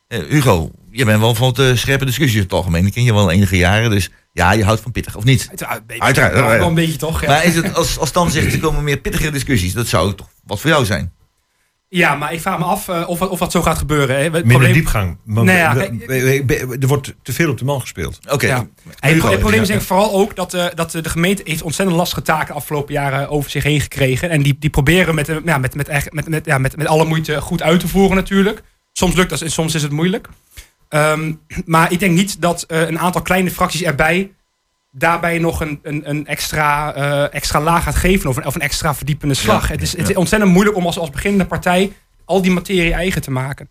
Eh, 0.09 0.19
Hugo, 0.29 0.71
je 0.91 1.05
bent 1.05 1.21
wel 1.21 1.35
van 1.35 1.53
de 1.53 1.77
scherpe 1.77 2.05
discussies 2.05 2.37
in 2.37 2.43
het 2.43 2.53
algemeen. 2.53 2.83
Die 2.83 2.93
ken 2.93 3.03
je 3.05 3.13
wel 3.15 3.31
enige 3.31 3.57
jaren, 3.57 3.91
dus 3.91 4.11
ja, 4.33 4.53
je 4.53 4.65
houdt 4.65 4.81
van 4.81 4.93
pittig, 4.93 5.17
of 5.17 5.25
niet? 5.25 5.47
Uiteraard, 5.49 5.81
een 5.81 5.87
beetje, 5.87 6.03
Uiteraard, 6.03 6.33
wel- 6.35 6.53
ja. 6.53 6.59
wel 6.59 6.69
een 6.69 6.75
beetje 6.75 6.97
toch? 6.97 7.21
Ja. 7.21 7.27
Maar 7.29 7.45
is 7.45 7.55
het, 7.55 7.75
als, 7.75 7.99
als 7.99 8.13
dan 8.13 8.31
zegt, 8.31 8.53
er 8.53 8.59
komen 8.59 8.85
meer 8.85 8.97
pittige 8.97 9.31
discussies, 9.31 9.73
dat 9.73 9.87
zou 9.87 10.15
toch 10.15 10.29
wat 10.45 10.61
voor 10.61 10.71
jou 10.71 10.85
zijn? 10.85 11.13
Ja, 11.97 12.15
maar 12.15 12.33
ik 12.33 12.41
vraag 12.41 12.59
me 12.59 12.65
af 12.65 12.89
eh, 12.89 13.09
of, 13.09 13.21
of 13.21 13.39
dat 13.39 13.53
zo 13.53 13.63
gaat 13.63 13.79
gebeuren. 13.79 14.17
Hè. 14.17 14.23
Het 14.23 14.33
Minder 14.33 14.51
probleem- 14.51 14.73
diepgang. 14.73 15.17
Nee, 15.25 15.57
ja, 15.57 15.75
kijk- 15.75 16.81
er 16.83 16.87
wordt 16.89 17.15
te 17.23 17.33
veel 17.33 17.51
op 17.51 17.59
de 17.59 17.65
man 17.65 17.81
gespeeld. 17.81 18.19
Oké. 18.31 18.47
Ja. 18.47 18.67
Het, 19.01 19.19
probleem 19.19 19.45
is 19.45 19.53
ja. 19.53 19.65
denk 19.67 19.81
ik 19.81 19.87
vooral 19.87 20.13
ook 20.13 20.37
dat, 20.37 20.55
eh, 20.55 20.65
dat 20.75 20.91
de 20.91 21.09
gemeente 21.09 21.43
heeft 21.45 21.63
ontzettend 21.63 21.99
lastige 21.99 22.23
taken 22.23 22.47
de 22.47 22.53
afgelopen 22.53 22.95
jaren 22.95 23.29
over 23.29 23.51
zich 23.51 23.63
heen 23.63 23.81
gekregen. 23.81 24.31
En 24.31 24.43
die, 24.43 24.57
die 24.59 24.71
proberen 24.71 25.15
met, 25.15 25.29
eh, 25.29 25.37
ja, 25.45 25.59
met, 25.59 25.75
met, 25.75 25.89
echt- 25.89 26.13
met, 26.13 26.29
met, 26.29 26.47
ja, 26.47 26.59
met, 26.59 26.77
met 26.77 26.87
alle 26.87 27.05
moeite 27.05 27.41
goed 27.41 27.63
uit 27.63 27.81
te 27.81 27.89
voeren 27.89 28.17
natuurlijk. 28.17 28.63
Soms 28.93 29.15
lukt 29.15 29.31
dat 29.31 29.41
en 29.43 29.51
soms 29.51 29.75
is 29.75 29.83
het 29.83 29.93
moeilijk. 29.93 30.29
Ehm, 30.89 31.33
maar 31.65 31.93
ik 31.93 31.99
denk 31.99 32.15
niet 32.17 32.41
dat 32.43 32.63
eh, 32.63 32.81
een 32.81 32.99
aantal 32.99 33.23
kleine 33.23 33.51
fracties 33.51 33.83
erbij 33.83 34.31
daarbij 34.99 35.39
nog 35.39 35.61
een, 35.61 35.81
een, 35.83 36.11
een 36.11 36.27
extra, 36.27 36.95
eh, 36.95 37.35
extra 37.35 37.61
laag 37.61 37.83
gaat 37.83 37.95
geven 37.95 38.31
of 38.31 38.37
een, 38.37 38.47
of 38.47 38.55
een 38.55 38.61
extra 38.61 38.95
verdiepende 38.95 39.35
slag. 39.35 39.67
Ja, 39.67 39.73
het, 39.73 39.83
is, 39.83 39.93
ja. 39.93 39.99
het 39.99 40.09
is 40.11 40.17
ontzettend 40.17 40.53
moeilijk 40.53 40.77
om 40.77 40.87
als, 40.87 40.99
als 40.99 41.11
beginnende 41.11 41.47
partij 41.47 41.93
al 42.25 42.43
die 42.43 42.51
materie 42.51 42.93
eigen 42.93 43.23
te 43.23 43.31
maken. 43.31 43.69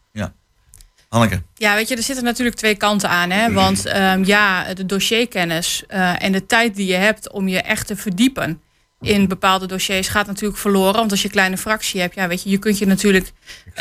Hanneke. 1.10 1.42
Ja, 1.54 1.76
weet 1.76 1.88
je, 1.88 1.96
er 1.96 2.04
zitten 2.04 2.24
natuurlijk 2.24 2.58
twee 2.58 2.76
kanten 2.76 3.10
aan. 3.10 3.30
Hè? 3.30 3.52
Want 3.52 3.86
ehm, 3.86 4.24
ja, 4.24 4.74
de 4.74 4.86
dossierkennis 4.86 5.84
eh, 5.88 6.24
en 6.24 6.32
de 6.32 6.46
tijd 6.46 6.76
die 6.76 6.88
je 6.88 6.94
hebt 6.94 7.32
om 7.32 7.48
je 7.48 7.62
echt 7.62 7.88
te 7.88 7.96
verdiepen 7.96 8.62
in 9.02 9.28
bepaalde 9.28 9.66
dossiers 9.66 10.08
gaat 10.08 10.28
natuurlijk 10.28 10.60
verloren. 10.60 10.96
Want 10.96 11.12
als 11.12 11.20
je 11.20 11.26
een 11.26 11.34
kleine 11.34 11.58
fractie 11.58 12.02
hebt, 12.02 12.16
ja, 12.16 12.28
weet 12.28 12.44
je, 12.44 12.50
je 12.50 12.58
kunt 12.58 12.78
je 12.78 12.86
natuurlijk 12.86 13.32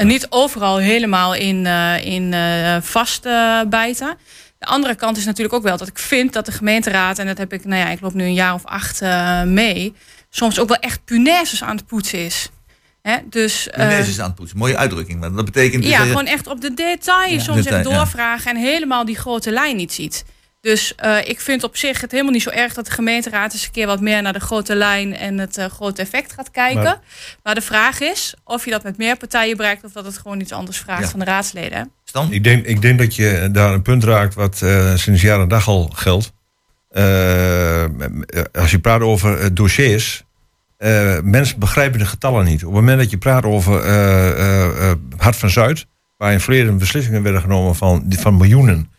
niet 0.03 0.27
overal 0.31 0.77
helemaal 0.77 1.35
in, 1.35 1.67
eh, 1.67 2.05
in 2.05 2.33
eh, 2.33 2.77
vastbijten. 2.81 4.17
De 4.65 4.71
andere 4.71 4.95
kant 4.95 5.17
is 5.17 5.25
natuurlijk 5.25 5.55
ook 5.55 5.63
wel 5.63 5.77
dat 5.77 5.89
ik 5.89 5.99
vind 5.99 6.33
dat 6.33 6.47
de 6.47 6.53
gemeenteraad, 6.53 7.19
en 7.19 7.27
dat 7.27 7.39
heb 7.39 7.53
ik, 7.53 7.65
nou 7.65 7.81
ja, 7.81 7.89
ik 7.91 8.01
loop 8.01 8.15
nu 8.15 8.25
een 8.25 8.35
jaar 8.35 8.55
of 8.55 8.65
acht 8.65 9.01
eh, 9.01 9.43
mee, 9.43 9.95
soms 10.31 10.59
ook 10.59 10.69
wel 10.69 10.77
echt 10.77 11.05
punaises 11.05 11.63
aan 11.63 11.77
het 11.77 11.87
poetsen 11.87 12.19
is. 12.25 12.49
Hè? 13.03 13.17
Dus, 13.31 13.69
eh, 13.69 13.75
Punaise 13.87 14.11
is 14.11 14.21
aan 14.21 14.27
het 14.27 14.35
poetsen. 14.35 14.59
Mooie 14.59 14.77
uitdrukking. 14.77 15.21
Maar 15.21 15.33
dat 15.33 15.45
betekent 15.45 15.83
dus 15.83 15.91
ja, 15.91 15.99
dat 15.99 16.07
je- 16.07 16.13
gewoon 16.13 16.27
echt 16.29 16.47
op 16.47 16.61
de 16.61 16.75
detail 16.75 17.33
Ja. 17.33 17.39
soms 17.41 17.57
Detail, 17.63 17.77
echt 17.81 17.89
ja. 17.91 17.97
doorvragen 17.97 18.51
en 18.51 18.57
helemaal 18.57 19.05
die 19.05 19.17
grote 19.17 19.51
lijn 19.51 19.77
niet 19.77 19.93
ziet. 19.93 20.25
Dus 20.65 20.95
eh, 20.95 21.17
ik 21.25 21.41
vind 21.41 21.63
op 21.63 21.77
zich 21.77 22.01
het 22.01 22.11
helemaal 22.11 22.33
niet 22.33 22.43
zo 22.43 22.51
erg 22.51 22.75
dat 22.75 22.85
de 22.87 22.91
gemeenteraad 22.91 23.53
eens 23.53 23.65
een 23.65 23.71
keer 23.71 23.87
wat 23.87 24.01
meer 24.01 24.23
naar 24.23 24.33
de 24.33 24.41
grote 24.41 24.75
lijn 24.75 25.17
en 25.17 25.39
het 25.39 25.57
eh, 25.59 25.67
grote 25.67 26.03
effect 26.03 26.33
gaat 26.33 26.51
kijken. 26.51 26.83
Maar, 26.83 27.01
Maar- 27.43 27.55
de 27.55 27.61
vraag 27.61 28.01
is 28.01 28.35
of 28.45 28.65
je 28.65 28.71
dat 28.71 28.83
met 28.83 28.97
meer 28.97 29.17
partijen 29.17 29.57
bereikt 29.57 29.85
of 29.85 29.93
dat 29.93 30.05
het 30.05 30.19
gewoon 30.19 30.41
iets 30.41 30.53
anders 30.53 30.79
vraagt 30.79 31.03
Ja. 31.03 31.09
van 31.09 31.19
de 31.19 31.25
raadsleden. 31.25 31.91
Stan? 32.05 32.33
Ik 32.33 32.45
denk, 32.45 32.67
ik 32.67 32.83
denk 32.83 32.99
dat 32.99 33.15
je 33.15 33.49
daar 33.53 33.73
een 33.73 33.83
punt 33.83 34.05
raakt 34.05 34.35
wat 34.35 34.63
eh, 34.63 34.95
sinds 34.95 35.23
jaren 35.23 35.43
en 35.43 35.49
dag 35.49 35.69
al 35.69 35.89
geldt. 35.95 36.33
als 38.53 38.71
je 38.71 38.79
praat 38.81 39.01
over 39.01 39.55
dossiers, 39.55 40.25
mensen 41.23 41.59
begrijpen 41.59 41.99
de 41.99 42.07
getallen 42.07 42.45
niet. 42.45 42.65
Op 42.65 42.73
het 42.73 42.81
moment 42.81 42.99
dat 42.99 43.11
je 43.11 43.19
praat 43.19 43.45
over 43.45 43.73
Hart 45.17 45.37
van 45.37 45.51
Zuid, 45.51 45.87
waar 46.17 46.33
in 46.33 46.41
verleden 46.41 46.79
beslissingen 46.79 47.23
werden 47.23 47.41
genomen 47.41 47.75
van, 47.75 48.05
van 48.09 48.37
miljoenen. 48.37 48.93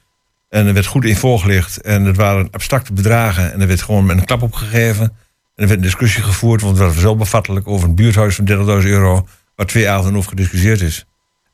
En 0.55 0.67
er 0.67 0.73
werd 0.73 0.85
goed 0.85 1.05
in 1.05 1.15
voorgelegd 1.15 1.81
en 1.81 2.05
het 2.05 2.15
waren 2.15 2.47
abstracte 2.51 2.93
bedragen 2.93 3.53
en 3.53 3.61
er 3.61 3.67
werd 3.67 3.81
gewoon 3.81 4.05
met 4.05 4.17
een 4.17 4.25
klap 4.25 4.41
opgegeven. 4.41 5.03
En 5.03 5.11
er 5.55 5.67
werd 5.67 5.71
een 5.71 5.81
discussie 5.81 6.23
gevoerd, 6.23 6.61
want 6.61 6.77
het 6.77 6.87
was 6.87 7.01
zo 7.01 7.15
bevattelijk 7.15 7.67
over 7.67 7.87
een 7.87 7.95
buurthuis 7.95 8.35
van 8.35 8.45
30.000 8.45 8.89
euro, 8.89 9.27
waar 9.55 9.65
twee 9.65 9.89
avonden 9.89 10.15
over 10.15 10.29
gediscussieerd 10.29 10.81
is. 10.81 11.05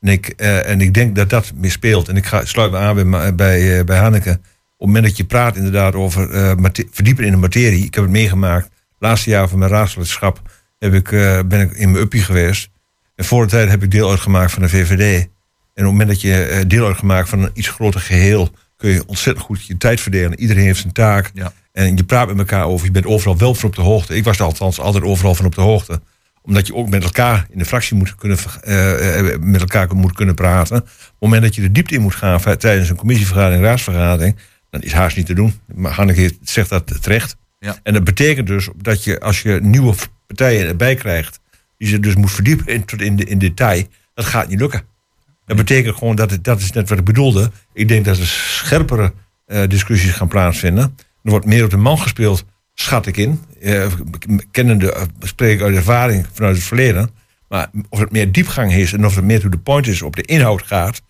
En 0.02 0.08
ik, 0.08 0.28
eh, 0.28 0.70
en 0.70 0.82
ik 0.82 0.94
denk 0.94 1.16
dat 1.16 1.30
dat 1.30 1.52
mispeelt. 1.56 2.08
En 2.08 2.16
ik 2.16 2.26
ga, 2.26 2.46
sluit 2.46 2.72
me 2.72 2.78
aan 2.78 3.36
bij, 3.36 3.80
eh, 3.80 3.86
bij 3.86 3.98
Hanneke. 3.98 4.30
Op 4.32 4.38
het 4.78 4.88
moment 4.88 5.06
dat 5.06 5.18
je 5.18 5.24
praat 5.24 5.56
inderdaad 5.56 5.96
over 5.96 6.56
mate- 6.60 6.88
verdiepen 6.92 7.26
in 7.26 7.32
de 7.32 7.38
materie. 7.38 7.86
Ik 7.86 7.94
heb 7.94 8.04
het 8.04 8.14
meegemaakt. 8.14 8.70
Laatste 9.00 9.30
jaar 9.30 9.48
van 9.48 9.60
mijn 9.60 9.72
raadslidschap 9.72 10.42
heb 10.80 10.94
ik, 10.94 11.10
ben 11.48 11.60
ik 11.60 11.72
in 11.72 11.92
mijn 11.92 12.04
uppie 12.04 12.22
geweest. 12.22 12.70
En 13.16 13.26
voor 13.26 13.44
de 13.44 13.50
tijd 13.50 13.70
heb 13.70 13.84
ik 13.84 13.92
deel 13.92 14.10
uitgemaakt 14.10 14.52
van 14.52 14.62
de 14.62 14.70
VVD. 14.70 15.22
En 15.22 15.28
op 15.28 15.30
het 15.74 15.86
moment 15.86 16.10
dat 16.10 16.22
je 16.22 16.64
deel 16.68 16.86
uitgemaakt 16.86 17.30
van 17.30 17.42
een 17.42 17.52
iets 17.54 17.68
groter 17.68 18.00
geheel... 18.00 18.52
kun 18.82 18.90
je 18.90 19.08
ontzettend 19.08 19.46
goed 19.46 19.66
je 19.66 19.78
tijd 19.78 20.02
verdelen. 20.02 20.40
Iedereen 20.40 20.64
heeft 20.64 20.80
zijn 20.80 20.94
taak. 20.94 21.32
Ja. 21.34 21.54
En 21.72 21.98
je 21.98 22.04
praat 22.04 22.28
met 22.28 22.38
elkaar 22.38 22.66
over. 22.66 22.86
Je 22.86 22.92
bent 22.92 23.06
overal 23.06 23.38
wel 23.38 23.56
van 23.56 23.70
op 23.70 23.76
de 23.76 23.82
hoogte. 23.82 24.16
Ik 24.16 24.24
was 24.24 24.38
er 24.38 24.46
althans 24.46 24.80
altijd 24.80 25.04
overal 25.04 25.36
van 25.36 25.46
op 25.46 25.56
de 25.56 25.62
hoogte 25.62 26.02
omdat 26.42 26.68
je 26.68 26.76
ook 26.76 26.90
met 26.90 27.04
elkaar 27.04 27.48
in 27.50 27.58
de 27.58 27.66
fractie 27.66 27.98
moet 27.98 28.16
kunnen, 28.16 28.38
ver- 28.38 28.60
eh, 28.64 29.20
eh, 29.20 29.40
met 29.40 29.62
elkaar 29.62 29.96
moet 29.96 30.14
kunnen 30.14 30.36
praten. 30.36 30.78
Op 30.78 30.86
het 30.86 31.14
moment 31.20 31.42
dat 31.42 31.56
je 31.56 31.62
de 31.62 31.72
diepte 31.72 31.96
in 31.96 32.02
moet 32.02 32.16
gaan 32.16 32.58
tijdens 32.58 32.90
een 32.90 32.96
commissievergadering, 32.96 33.64
raadsvergadering, 33.64 34.36
dan 34.70 34.82
is 34.82 34.94
haast 34.94 35.18
niet 35.18 35.26
te 35.26 35.34
doen. 35.34 35.60
Maar 35.76 35.92
Hanneke 35.92 36.38
zegt 36.42 36.70
dat 36.70 37.04
terecht. 37.04 37.36
Ja. 37.60 37.80
En 37.84 37.94
dat 37.94 38.04
betekent 38.04 38.48
dus 38.48 38.70
dat 38.76 39.04
je, 39.04 39.20
als 39.20 39.42
je 39.42 39.60
nieuwe 39.62 39.94
partijen 40.28 40.68
erbij 40.68 40.96
krijgt, 40.96 41.40
die 41.78 41.88
ze 41.88 42.00
dus 42.00 42.16
moet 42.16 42.32
verdiepen 42.32 42.68
in, 42.68 42.86
tot 42.86 43.02
in, 43.02 43.16
de, 43.16 43.24
in 43.24 43.38
detail, 43.38 43.84
dat 44.14 44.26
gaat 44.26 44.48
niet 44.48 44.60
lukken. 44.60 44.82
Dat 45.52 45.66
betekent 45.66 45.98
gewoon 45.98 46.16
dat 46.16 46.38
dat 46.42 46.60
is 46.60 46.72
net 46.72 46.90
wat 46.90 46.98
ik 46.98 47.04
bedoelde. 47.04 47.52
Ik 47.74 47.88
denk 47.88 48.06
dat 48.06 48.18
er 48.18 48.26
scherpere 48.26 49.14
eh, 49.46 49.68
discussies 49.68 50.12
gaan 50.12 50.28
plaatsvinden. 50.28 50.84
Er 51.24 51.30
wordt 51.32 51.46
meer 51.46 51.64
op 51.64 51.70
de 51.70 51.78
man 51.78 52.00
gespeeld, 52.00 52.46
schat 52.74 53.06
ik 53.06 53.18
in. 53.18 53.42
Eh, 53.62 53.92
kennende, 54.52 54.94
eh, 54.94 55.02
spreek 55.20 55.56
ik 55.56 55.62
uit 55.62 55.76
ervaring 55.76 56.28
vanuit 56.34 56.56
het 56.56 56.66
verleden. 56.66 57.10
Maar 57.48 57.70
of 57.90 58.00
het 58.00 58.12
meer 58.12 58.32
diepgang 58.32 58.74
is 58.74 58.94
en 58.94 59.06
of 59.06 59.16
het 59.16 59.26
meer 59.26 59.40
to 59.40 59.50
the 59.50 59.58
point 59.58 59.88
is, 59.88 60.02
op 60.02 60.16
de 60.16 60.22
inhoud 60.22 60.62
gaat, 60.62 61.02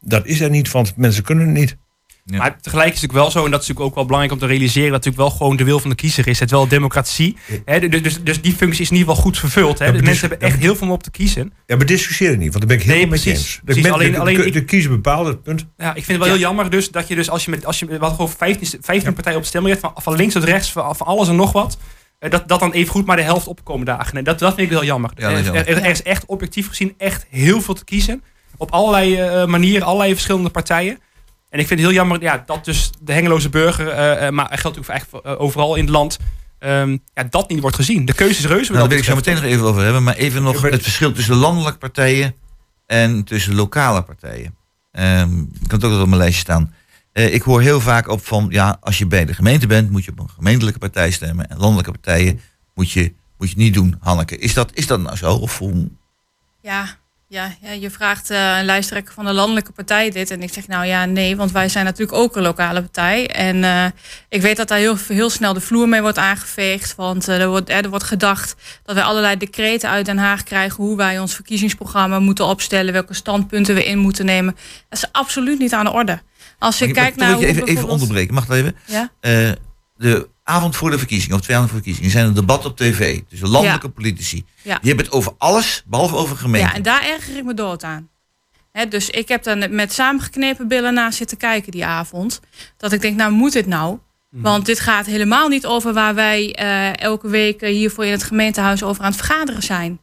dat 0.00 0.26
is 0.26 0.40
er 0.40 0.50
niet, 0.50 0.70
want 0.70 0.96
mensen 0.96 1.24
kunnen 1.24 1.46
het 1.46 1.56
niet. 1.56 1.76
Ja. 2.24 2.38
Maar 2.38 2.60
tegelijk 2.60 2.94
is 2.94 3.00
het 3.00 3.02
natuurlijk 3.02 3.12
wel 3.12 3.30
zo, 3.30 3.44
en 3.44 3.50
dat 3.50 3.60
is 3.62 3.66
natuurlijk 3.66 3.86
ook 3.90 3.94
wel 3.94 4.04
belangrijk 4.04 4.34
om 4.34 4.40
te 4.40 4.52
realiseren, 4.54 4.90
dat 4.90 5.04
natuurlijk 5.04 5.28
wel 5.28 5.38
gewoon 5.38 5.56
de 5.56 5.64
wil 5.64 5.78
van 5.80 5.90
de 5.90 5.96
kiezer 5.96 6.26
is. 6.28 6.38
Het 6.38 6.50
is 6.50 6.56
wel 6.56 6.68
democratie. 6.68 7.36
Hè, 7.64 7.88
dus, 7.88 8.02
dus, 8.02 8.22
dus 8.22 8.40
die 8.40 8.52
functie 8.52 8.82
is 8.82 8.90
in 8.90 8.96
ieder 8.96 9.08
geval 9.08 9.22
goed 9.24 9.38
vervuld. 9.38 9.78
Hè. 9.78 9.84
Ja, 9.84 9.90
de 9.90 9.96
maar 9.96 10.06
mensen 10.06 10.28
hebben 10.28 10.48
echt 10.48 10.58
heel 10.58 10.76
veel 10.76 10.86
om 10.86 10.92
op 10.92 11.02
te 11.02 11.10
kiezen. 11.10 11.52
Ja, 11.66 11.76
maar 11.76 11.86
discussiëren 11.86 12.38
niet, 12.38 12.52
want 12.52 12.58
daar 12.58 12.66
ben 12.66 12.76
ik 12.76 12.82
heel 12.82 12.94
Nee, 12.96 13.06
precies. 13.08 13.32
eens. 13.32 13.54
De, 13.54 13.60
Precies, 13.64 13.82
men- 13.82 13.92
alleen- 13.92 14.12
de- 14.12 14.18
alleen 14.18 14.52
de, 14.52 14.64
kiezer 14.64 14.90
bepaalt 14.90 15.26
het 15.26 15.42
punt. 15.42 15.66
Ja, 15.76 15.88
ik 15.88 16.04
vind 16.04 16.06
het 16.06 16.16
wel 16.18 16.26
heel 16.26 16.38
jammer 16.38 16.70
dus 16.70 16.90
dat 16.90 17.08
je 17.08 17.14
dus 17.14 17.30
als 17.30 17.44
je 17.44 17.50
met, 17.50 17.66
als 17.66 17.78
je 17.78 17.86
we 17.86 17.92
hadden 17.92 18.10
gewoon 18.14 18.30
15, 18.30 18.78
15 18.82 19.12
partijen 19.12 19.38
op 19.38 19.44
stemrecht, 19.44 19.80
van, 19.80 19.92
van 19.94 20.16
links 20.16 20.34
tot 20.34 20.44
rechts, 20.44 20.72
van, 20.72 20.96
van 20.96 21.06
alles 21.06 21.28
en 21.28 21.36
nog 21.36 21.52
wat. 21.52 21.78
eh, 22.18 22.30
Dat, 22.30 22.48
dat 22.48 22.60
dan 22.60 22.72
even 22.72 22.92
goed 22.92 23.06
maar 23.06 23.16
de 23.16 23.22
helft 23.22 23.46
opkomen 23.46 23.86
dagen. 23.86 24.16
En 24.18 24.24
dat, 24.24 24.38
dat 24.38 24.54
vind 24.54 24.66
ik 24.66 24.72
wel 24.72 24.84
jammer. 24.84 25.10
Ja, 25.16 25.30
er, 25.30 25.54
er- 25.54 25.68
er 25.68 25.90
is 25.90 26.02
echt 26.02 26.26
objectief 26.26 26.68
gezien 26.68 26.94
echt 26.98 27.26
heel 27.30 27.60
veel 27.60 27.74
te 27.74 27.84
kiezen. 27.84 28.22
Op 28.56 28.70
allerlei 28.70 29.16
eh, 29.16 29.46
manieren, 29.46 29.86
allerlei 29.86 30.12
verschillende 30.12 30.50
partijen. 30.50 30.98
En 31.52 31.58
ik 31.58 31.66
vind 31.66 31.80
het 31.80 31.88
heel 31.88 31.98
jammer 31.98 32.22
ja, 32.22 32.42
dat 32.46 32.64
dus 32.64 32.90
de 33.00 33.12
Hengeloze 33.12 33.48
burger, 33.48 33.88
eh, 33.88 34.26
eh, 34.26 34.32
maar 34.32 34.58
geldt 34.58 34.76
voor 34.76 34.94
eigenlijk 34.94 35.26
eh, 35.26 35.40
overal 35.40 35.74
in 35.74 35.84
het 35.84 35.92
land, 35.92 36.18
ehm, 36.58 36.96
ja, 37.14 37.24
dat 37.30 37.48
niet 37.48 37.60
wordt 37.60 37.76
gezien. 37.76 38.04
De 38.04 38.14
keuze 38.14 38.38
is 38.38 38.46
reuze. 38.46 38.72
Nou, 38.72 38.72
daar 38.72 38.80
dat 38.80 38.88
wil 38.88 38.98
ik 38.98 39.04
zo 39.04 39.14
meteen 39.14 39.34
nog 39.34 39.44
even 39.44 39.66
over 39.66 39.82
hebben. 39.82 40.02
Maar 40.02 40.16
even 40.16 40.42
nog 40.42 40.62
het 40.62 40.82
verschil 40.82 41.12
tussen 41.12 41.34
landelijke 41.34 41.78
partijen 41.78 42.34
en 42.86 43.24
tussen 43.24 43.54
lokale 43.54 44.02
partijen. 44.02 44.56
Ehm 44.92 45.40
ik 45.40 45.68
kan 45.68 45.78
het 45.78 45.84
ook 45.84 45.90
nog 45.90 46.00
op 46.00 46.06
mijn 46.06 46.20
lijstje 46.20 46.40
staan. 46.40 46.74
Eh, 47.12 47.34
ik 47.34 47.42
hoor 47.42 47.60
heel 47.60 47.80
vaak 47.80 48.08
op 48.08 48.26
van, 48.26 48.46
ja, 48.50 48.76
als 48.80 48.98
je 48.98 49.06
bij 49.06 49.24
de 49.24 49.34
gemeente 49.34 49.66
bent, 49.66 49.90
moet 49.90 50.04
je 50.04 50.10
op 50.10 50.18
een 50.18 50.30
gemeentelijke 50.30 50.78
partij 50.78 51.10
stemmen. 51.10 51.48
En 51.48 51.58
landelijke 51.58 51.90
partijen 51.90 52.40
moet 52.74 52.90
je, 52.90 53.14
moet 53.38 53.50
je 53.50 53.56
niet 53.56 53.74
doen, 53.74 53.96
Hanneke. 54.00 54.38
Is 54.38 54.54
dat, 54.54 54.70
is 54.74 54.86
dat 54.86 55.00
nou 55.00 55.16
zo? 55.16 55.34
Of 55.34 55.58
hoe? 55.58 55.90
Ja, 56.60 56.96
ja, 57.32 57.54
ja 57.60 57.70
je 57.70 57.90
vraagt 57.90 58.30
eh, 58.30 58.58
een 58.58 58.64
lijsttrekker 58.64 59.14
van 59.14 59.24
de 59.24 59.32
landelijke 59.32 59.72
partij 59.72 60.10
dit. 60.10 60.30
En 60.30 60.42
ik 60.42 60.52
zeg 60.52 60.66
nou 60.66 60.86
ja, 60.86 61.04
nee, 61.04 61.36
want 61.36 61.52
wij 61.52 61.68
zijn 61.68 61.84
natuurlijk 61.84 62.18
ook 62.18 62.36
een 62.36 62.42
lokale 62.42 62.80
partij. 62.80 63.26
En 63.26 63.64
eh, 63.64 63.84
ik 64.28 64.42
weet 64.42 64.56
dat 64.56 64.68
daar 64.68 64.78
heel, 64.78 64.96
heel 65.08 65.30
snel 65.30 65.52
de 65.52 65.60
vloer 65.60 65.88
mee 65.88 66.00
wordt 66.00 66.18
aangeveegd. 66.18 66.94
Want 66.94 67.28
eh, 67.28 67.40
er, 67.40 67.48
wordt, 67.48 67.70
er 67.70 67.88
wordt 67.88 68.04
gedacht 68.04 68.54
dat 68.84 68.94
wij 68.94 69.04
allerlei 69.04 69.36
decreten 69.36 69.88
uit 69.88 70.06
Den 70.06 70.18
Haag 70.18 70.42
krijgen... 70.42 70.84
hoe 70.84 70.96
wij 70.96 71.18
ons 71.18 71.34
verkiezingsprogramma 71.34 72.18
moeten 72.18 72.46
opstellen... 72.46 72.92
welke 72.92 73.14
standpunten 73.14 73.74
we 73.74 73.84
in 73.84 73.98
moeten 73.98 74.24
nemen. 74.24 74.56
Dat 74.88 74.98
is 74.98 75.12
absoluut 75.12 75.58
niet 75.58 75.72
aan 75.72 75.84
de 75.84 75.92
orde. 75.92 76.22
Als 76.58 76.78
je 76.78 76.92
kijkt 76.92 77.16
naar 77.16 77.38
even, 77.38 77.66
even 77.66 77.88
onderbreken, 77.88 78.34
mag 78.34 78.46
dat 78.46 78.56
even? 78.56 78.76
Ja? 78.86 79.10
De 79.96 80.28
avond 80.42 80.76
voor 80.76 80.90
de 80.90 80.98
verkiezingen, 80.98 81.36
of 81.36 81.42
twee 81.42 81.56
avonden 81.56 81.76
voor 81.76 81.84
de 81.84 81.92
verkiezingen, 81.92 82.10
zijn 82.10 82.34
er 82.34 82.40
debatten 82.40 82.70
op 82.70 82.76
tv. 82.76 83.20
tussen 83.28 83.48
landelijke 83.48 83.88
politici. 83.88 84.44
Ja. 84.62 84.78
Die 84.78 84.88
hebben 84.88 85.04
het 85.04 85.14
over 85.14 85.34
alles, 85.38 85.82
behalve 85.86 86.16
over 86.16 86.36
gemeenten. 86.36 86.70
Ja, 86.70 86.76
en 86.76 86.82
daar 86.82 87.04
erger 87.04 87.36
ik 87.36 87.44
me 87.44 87.54
dood 87.54 87.84
aan. 87.84 88.10
Hè, 88.72 88.88
dus 88.88 89.10
ik 89.10 89.28
heb 89.28 89.42
dan 89.42 89.74
met 89.74 89.92
samengeknepen 89.92 90.68
billen 90.68 90.94
naar 90.94 91.12
zitten 91.12 91.36
kijken 91.36 91.72
die 91.72 91.84
avond. 91.84 92.40
Dat 92.76 92.92
ik 92.92 93.00
denk, 93.00 93.16
nou 93.16 93.32
moet 93.32 93.52
dit 93.52 93.66
nou? 93.66 93.98
Want 94.30 94.66
dit 94.66 94.80
gaat 94.80 95.06
helemaal 95.06 95.48
niet 95.48 95.66
over 95.66 95.92
waar 95.92 96.14
wij 96.14 96.54
eh, 96.54 96.96
elke 96.96 97.28
week 97.28 97.60
hiervoor 97.60 98.04
in 98.04 98.10
het 98.10 98.22
gemeentehuis 98.22 98.82
over 98.82 99.02
aan 99.02 99.10
het 99.10 99.20
vergaderen 99.20 99.62
zijn. 99.62 100.00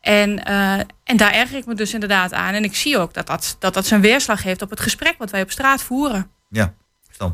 En, 0.00 0.44
eh, 0.44 0.78
en 1.04 1.16
daar 1.16 1.32
erger 1.32 1.56
ik 1.56 1.66
me 1.66 1.74
dus 1.74 1.94
inderdaad 1.94 2.32
aan. 2.32 2.54
En 2.54 2.64
ik 2.64 2.76
zie 2.76 2.98
ook 2.98 3.14
dat 3.14 3.26
dat, 3.26 3.56
dat 3.58 3.74
dat 3.74 3.86
zijn 3.86 4.00
weerslag 4.00 4.42
heeft 4.42 4.62
op 4.62 4.70
het 4.70 4.80
gesprek 4.80 5.14
wat 5.18 5.30
wij 5.30 5.42
op 5.42 5.50
straat 5.50 5.82
voeren. 5.82 6.30
Ja, 6.48 6.74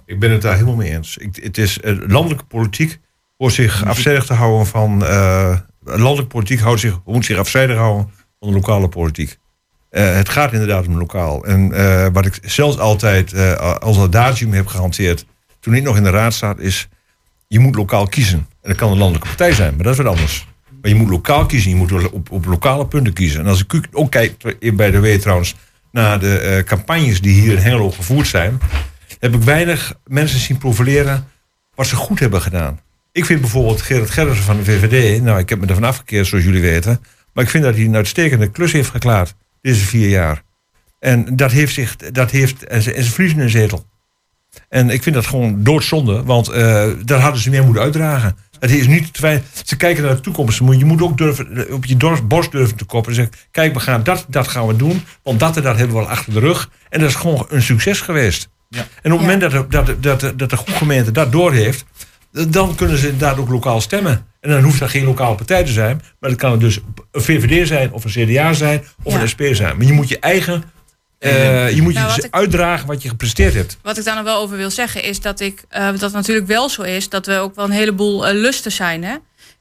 Ik 0.07 0.19
ben 0.19 0.31
het 0.31 0.43
daar 0.43 0.55
helemaal 0.55 0.75
mee 0.75 0.93
eens. 0.93 1.17
Ik, 1.17 1.39
het 1.43 1.59
is 1.59 1.81
eh, 1.81 1.97
landelijke 2.07 2.45
politiek 2.45 2.99
hoort 3.37 3.53
zich 3.53 3.85
afzijdig 3.85 4.25
te 4.27 4.33
houden 4.33 4.67
van. 4.67 5.07
eh, 5.07 5.59
landelijke 5.85 6.27
politiek 6.27 6.61
houdt 6.61 6.81
zich, 6.81 7.01
moet 7.05 7.25
zich 7.25 7.39
afzijdig 7.39 7.77
houden 7.77 8.11
van 8.41 8.49
de 8.49 8.55
lokale 8.55 8.89
politiek. 8.89 9.39
Eh, 9.91 10.15
het 10.15 10.29
gaat 10.29 10.53
inderdaad 10.53 10.87
om 10.87 10.99
lokaal. 10.99 11.45
En 11.45 12.13
wat 12.13 12.27
ik 12.27 12.39
zelfs 12.43 12.79
altijd 12.79 13.59
als 13.81 13.99
adagium 13.99 14.53
heb 14.53 14.67
gehanteerd. 14.67 15.27
toen 15.61 15.75
ik 15.75 15.83
nog 15.83 15.97
in 15.97 16.03
de 16.03 16.11
raad 16.11 16.35
zat, 16.35 16.59
is. 16.59 16.89
je 17.47 17.59
moet 17.59 17.75
lokaal 17.75 18.07
kiezen. 18.07 18.39
En 18.39 18.69
dat 18.71 18.77
kan 18.77 18.91
een 18.91 18.99
landelijke 18.99 19.29
partij 19.29 19.53
zijn, 19.53 19.75
maar 19.75 19.85
dat 19.85 19.93
is 19.93 19.99
wat 19.99 20.15
anders. 20.15 20.47
Maar 20.81 20.91
je 20.91 20.97
moet 20.97 21.11
lokaal 21.11 21.47
kiezen, 21.47 21.71
je 21.71 21.77
moet 21.77 22.11
op, 22.13 22.31
op 22.31 22.45
lokale 22.45 22.87
punten 22.87 23.13
kiezen. 23.13 23.41
En 23.41 23.47
als 23.47 23.65
ik 23.65 23.89
ook 23.93 24.11
kijk 24.11 24.57
bij 24.77 24.91
de 24.91 25.01
W 25.01 25.19
trouwens 25.21 25.55
naar 25.91 26.19
de 26.21 26.63
campagnes 26.67 27.21
die 27.21 27.41
hier 27.41 27.53
in 27.53 27.59
Hengelo 27.59 27.91
gevoerd 27.91 28.27
zijn, 28.27 28.59
heb 29.19 29.35
ik 29.35 29.43
weinig 29.43 29.95
mensen 30.07 30.39
zien 30.39 30.59
profileren 30.59 31.29
wat 31.75 31.87
ze 31.87 31.97
goed 31.97 32.19
hebben 32.19 32.43
gedaan. 32.43 32.81
Ik 33.13 33.25
vind 33.25 33.41
bijvoorbeeld 33.41 33.83
Gerrit 33.83 34.11
Gerritsen 34.11 34.45
van 34.45 34.57
de 34.57 34.65
VVD, 34.65 35.23
nou 35.23 35.39
ik 35.39 35.49
heb 35.49 35.61
me 35.61 35.67
ervan 35.67 35.85
afgekeerd 35.85 36.27
zoals 36.27 36.45
jullie 36.45 36.61
weten, 36.61 37.01
maar 37.33 37.45
ik 37.45 37.51
vind 37.51 37.65
dat 37.65 37.75
hij 37.75 37.85
een 37.85 37.97
uitstekende 37.97 38.51
klus 38.51 38.73
heeft 38.73 38.91
geklaard 38.91 39.35
deze 39.61 39.85
vier 39.85 40.09
jaar. 40.09 40.43
En 40.99 41.37
dat 41.37 41.53
heeft 41.53 41.75
zich, 41.75 41.97
dat 41.97 42.31
heeft, 42.31 42.65
en 42.65 42.83
ze, 42.83 42.93
en 42.93 43.41
een 43.41 43.51
zetel. 43.51 43.87
En 44.69 44.91
ik 44.91 45.03
vind 45.03 45.15
dat 45.15 45.27
gewoon 45.27 45.63
doodzonde, 45.63 46.23
want 46.23 46.49
eh 46.49 46.89
daar 47.05 47.21
hadden 47.21 47.41
ze 47.41 47.51
meer 47.51 47.65
moeten 47.65 47.83
uitdragen. 47.83 48.37
Het 48.59 48.71
is 48.71 48.87
niet 48.87 49.13
te. 49.13 49.43
Ze 49.65 49.77
kijken 49.77 50.05
naar 50.05 50.15
de 50.15 50.21
toekomst. 50.21 50.59
Je 50.59 50.85
moet 50.85 51.03
ook 51.03 51.19
durven, 51.19 51.73
op 51.73 51.85
je 51.85 51.97
borst 52.27 52.51
durven 52.51 52.77
te 52.77 52.85
koppen. 52.85 53.11
En 53.11 53.17
zeggen, 53.17 53.35
kijk, 53.51 53.75
we 53.75 53.81
gaan 53.81 54.03
dat, 54.03 54.27
dat 54.29 54.49
gaan 54.49 54.67
we 54.67 54.77
doen. 54.77 55.05
Want 55.23 55.41
dat 55.41 55.57
en 55.57 55.63
dat 55.63 55.77
hebben 55.77 55.97
we 55.97 56.03
al 56.03 56.09
achter 56.09 56.33
de 56.33 56.41
rug. 56.41 56.71
En 56.89 57.01
dat 57.01 57.09
is 57.09 57.15
gewoon 57.15 57.47
een 57.49 57.63
succes 57.63 58.01
geweest. 58.01 58.49
Ja. 58.69 58.81
En 59.03 59.13
op 59.13 59.19
het 59.19 59.29
Ja. 59.29 59.35
moment 59.37 59.41
dat, 59.41 59.51
de- 59.51 59.67
dat, 59.69 59.87
de- 59.87 60.01
dat, 60.01 60.21
de- 60.21 60.37
dat 60.37 60.51
de 60.51 60.57
goede 60.57 60.73
gemeente 60.73 61.11
dat 61.13 61.33
doorheeft... 61.33 61.85
dan 62.49 62.75
kunnen 62.75 62.99
ze 62.99 63.05
inderdaad 63.09 63.39
ook 63.39 63.49
lokaal 63.49 63.81
stemmen. 63.81 64.27
En 64.41 64.51
dan 64.51 64.63
hoeft 64.63 64.79
dat 64.79 64.91
geen 64.91 65.05
lokale 65.05 65.35
partij 65.35 65.65
te 65.65 65.73
zijn. 65.73 66.03
Maar 66.21 66.31
dat 66.31 66.39
kan 66.39 66.51
het 66.51 66.61
dus 66.61 66.79
een 67.13 67.23
VVD 67.23 67.67
zijn, 67.69 67.93
of 67.93 68.05
een 68.05 68.11
CDA 68.27 68.53
zijn, 68.53 68.85
of 69.03 69.13
Ja. 69.13 69.21
een 69.21 69.29
SP 69.35 69.43
zijn. 69.53 69.77
Maar 69.77 69.87
je 69.87 69.93
moet 69.93 70.09
je 70.09 70.19
eigen... 70.19 70.63
eh, 71.19 71.71
je 71.75 71.83
moet 71.83 71.93
je 71.93 71.99
Nou, 71.99 72.15
dus 72.15 72.25
ik- 72.25 72.35
uitdragen 72.35 72.87
wat 72.87 73.03
je 73.03 73.09
gepresteerd 73.09 73.55
hebt. 73.55 73.79
Wat 73.83 73.99
ik 73.99 74.05
daar 74.05 74.15
nog 74.15 74.25
wel 74.25 74.39
over 74.41 74.57
wil 74.57 74.71
zeggen 74.71 75.03
is 75.03 75.21
dat 75.21 75.41
ik 75.41 75.65
eh, 75.69 75.87
dat 75.91 76.01
het 76.01 76.13
natuurlijk 76.13 76.47
wel 76.47 76.69
zo 76.69 76.83
is 76.83 77.09
dat 77.09 77.27
we 77.27 77.35
ook 77.39 77.55
wel 77.55 77.65
een 77.65 77.71
heleboel 77.71 78.27
eh, 78.27 78.35
lusten 78.35 78.73
zijn. 78.73 79.05
Hè? 79.05 79.15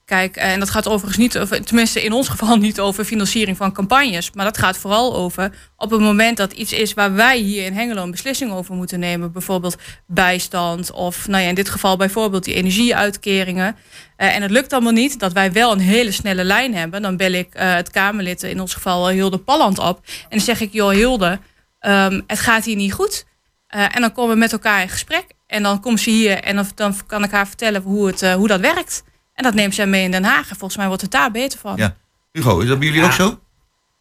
Kijk, 0.05 0.35
eh, 0.35 0.51
en 0.51 0.59
dat 0.59 0.69
gaat 0.69 0.87
overigens 0.87 1.17
niet 1.17 1.37
over, 1.37 1.65
tenminste 1.65 2.03
in 2.03 2.13
ons 2.13 2.27
geval 2.27 2.55
niet 2.67 2.79
over 2.79 3.05
financiering 3.05 3.57
van 3.57 3.73
campagnes. 3.73 4.31
Maar 4.31 4.45
dat 4.45 4.57
gaat 4.57 4.77
vooral 4.77 5.15
over 5.15 5.51
op 5.77 5.91
het 5.91 5.99
moment 5.99 6.37
dat 6.37 6.53
iets 6.53 6.73
is 6.73 6.93
waar 6.93 7.13
wij 7.13 7.37
hier 7.37 7.65
in 7.65 7.73
Hengelo 7.73 8.03
een 8.03 8.11
beslissing 8.11 8.51
over 8.51 8.75
moeten 8.75 8.99
nemen. 8.99 9.31
Bijvoorbeeld 9.31 9.77
bijstand 10.07 10.91
of 10.91 11.27
nou 11.27 11.43
ja, 11.43 11.49
in 11.49 11.55
dit 11.55 11.69
geval 11.69 11.97
bijvoorbeeld 11.97 12.43
die 12.43 12.53
energieuitkeringen. 12.53 13.75
Eh, 14.15 14.35
en 14.35 14.41
het 14.41 14.51
lukt 14.51 14.73
allemaal 14.73 14.91
niet 14.91 15.19
dat 15.19 15.33
wij 15.33 15.51
wel 15.51 15.71
een 15.71 15.79
hele 15.79 16.11
snelle 16.11 16.43
lijn 16.43 16.75
hebben. 16.75 17.01
Dan 17.01 17.17
bel 17.17 17.31
ik 17.31 17.53
eh, 17.53 17.73
het 17.73 17.91
Kamerlid, 17.91 18.43
in 18.43 18.61
ons 18.61 18.73
geval 18.73 19.09
Hilde 19.09 19.37
Palland, 19.37 19.79
op. 19.79 20.01
En 20.05 20.29
dan 20.29 20.39
zeg 20.39 20.61
ik, 20.61 20.73
joh 20.73 20.91
Hilde, 20.91 21.39
ehm, 21.79 22.21
het 22.27 22.39
gaat 22.39 22.65
hier 22.65 22.75
niet 22.75 22.93
goed. 22.93 23.25
En 23.67 24.01
dan 24.01 24.11
komen 24.11 24.33
we 24.33 24.39
met 24.39 24.51
elkaar 24.51 24.81
in 24.81 24.89
gesprek. 24.89 25.25
En 25.47 25.63
dan 25.63 25.81
komt 25.81 25.99
ze 25.99 26.09
hier 26.09 26.39
en 26.39 26.67
dan, 26.75 26.95
kan 27.07 27.23
ik 27.23 27.31
haar 27.31 27.47
vertellen 27.47 27.81
hoe, 27.81 28.07
het, 28.07 28.33
hoe 28.33 28.47
dat 28.47 28.59
werkt. 28.59 29.03
En 29.35 29.43
dat 29.43 29.53
neemt 29.53 29.75
zij 29.75 29.87
mee 29.87 30.03
in 30.03 30.11
Den 30.11 30.23
Haag. 30.23 30.49
En 30.49 30.55
volgens 30.55 30.77
mij 30.77 30.87
wordt 30.87 31.01
het 31.01 31.11
daar 31.11 31.31
beter 31.31 31.59
van. 31.59 31.73
Ja. 31.77 31.95
Hugo, 32.31 32.59
is 32.59 32.67
dat 32.67 32.77
bij 32.79 32.87
jullie 32.87 33.01
Ja. 33.01 33.07
ook 33.07 33.13
zo? 33.13 33.39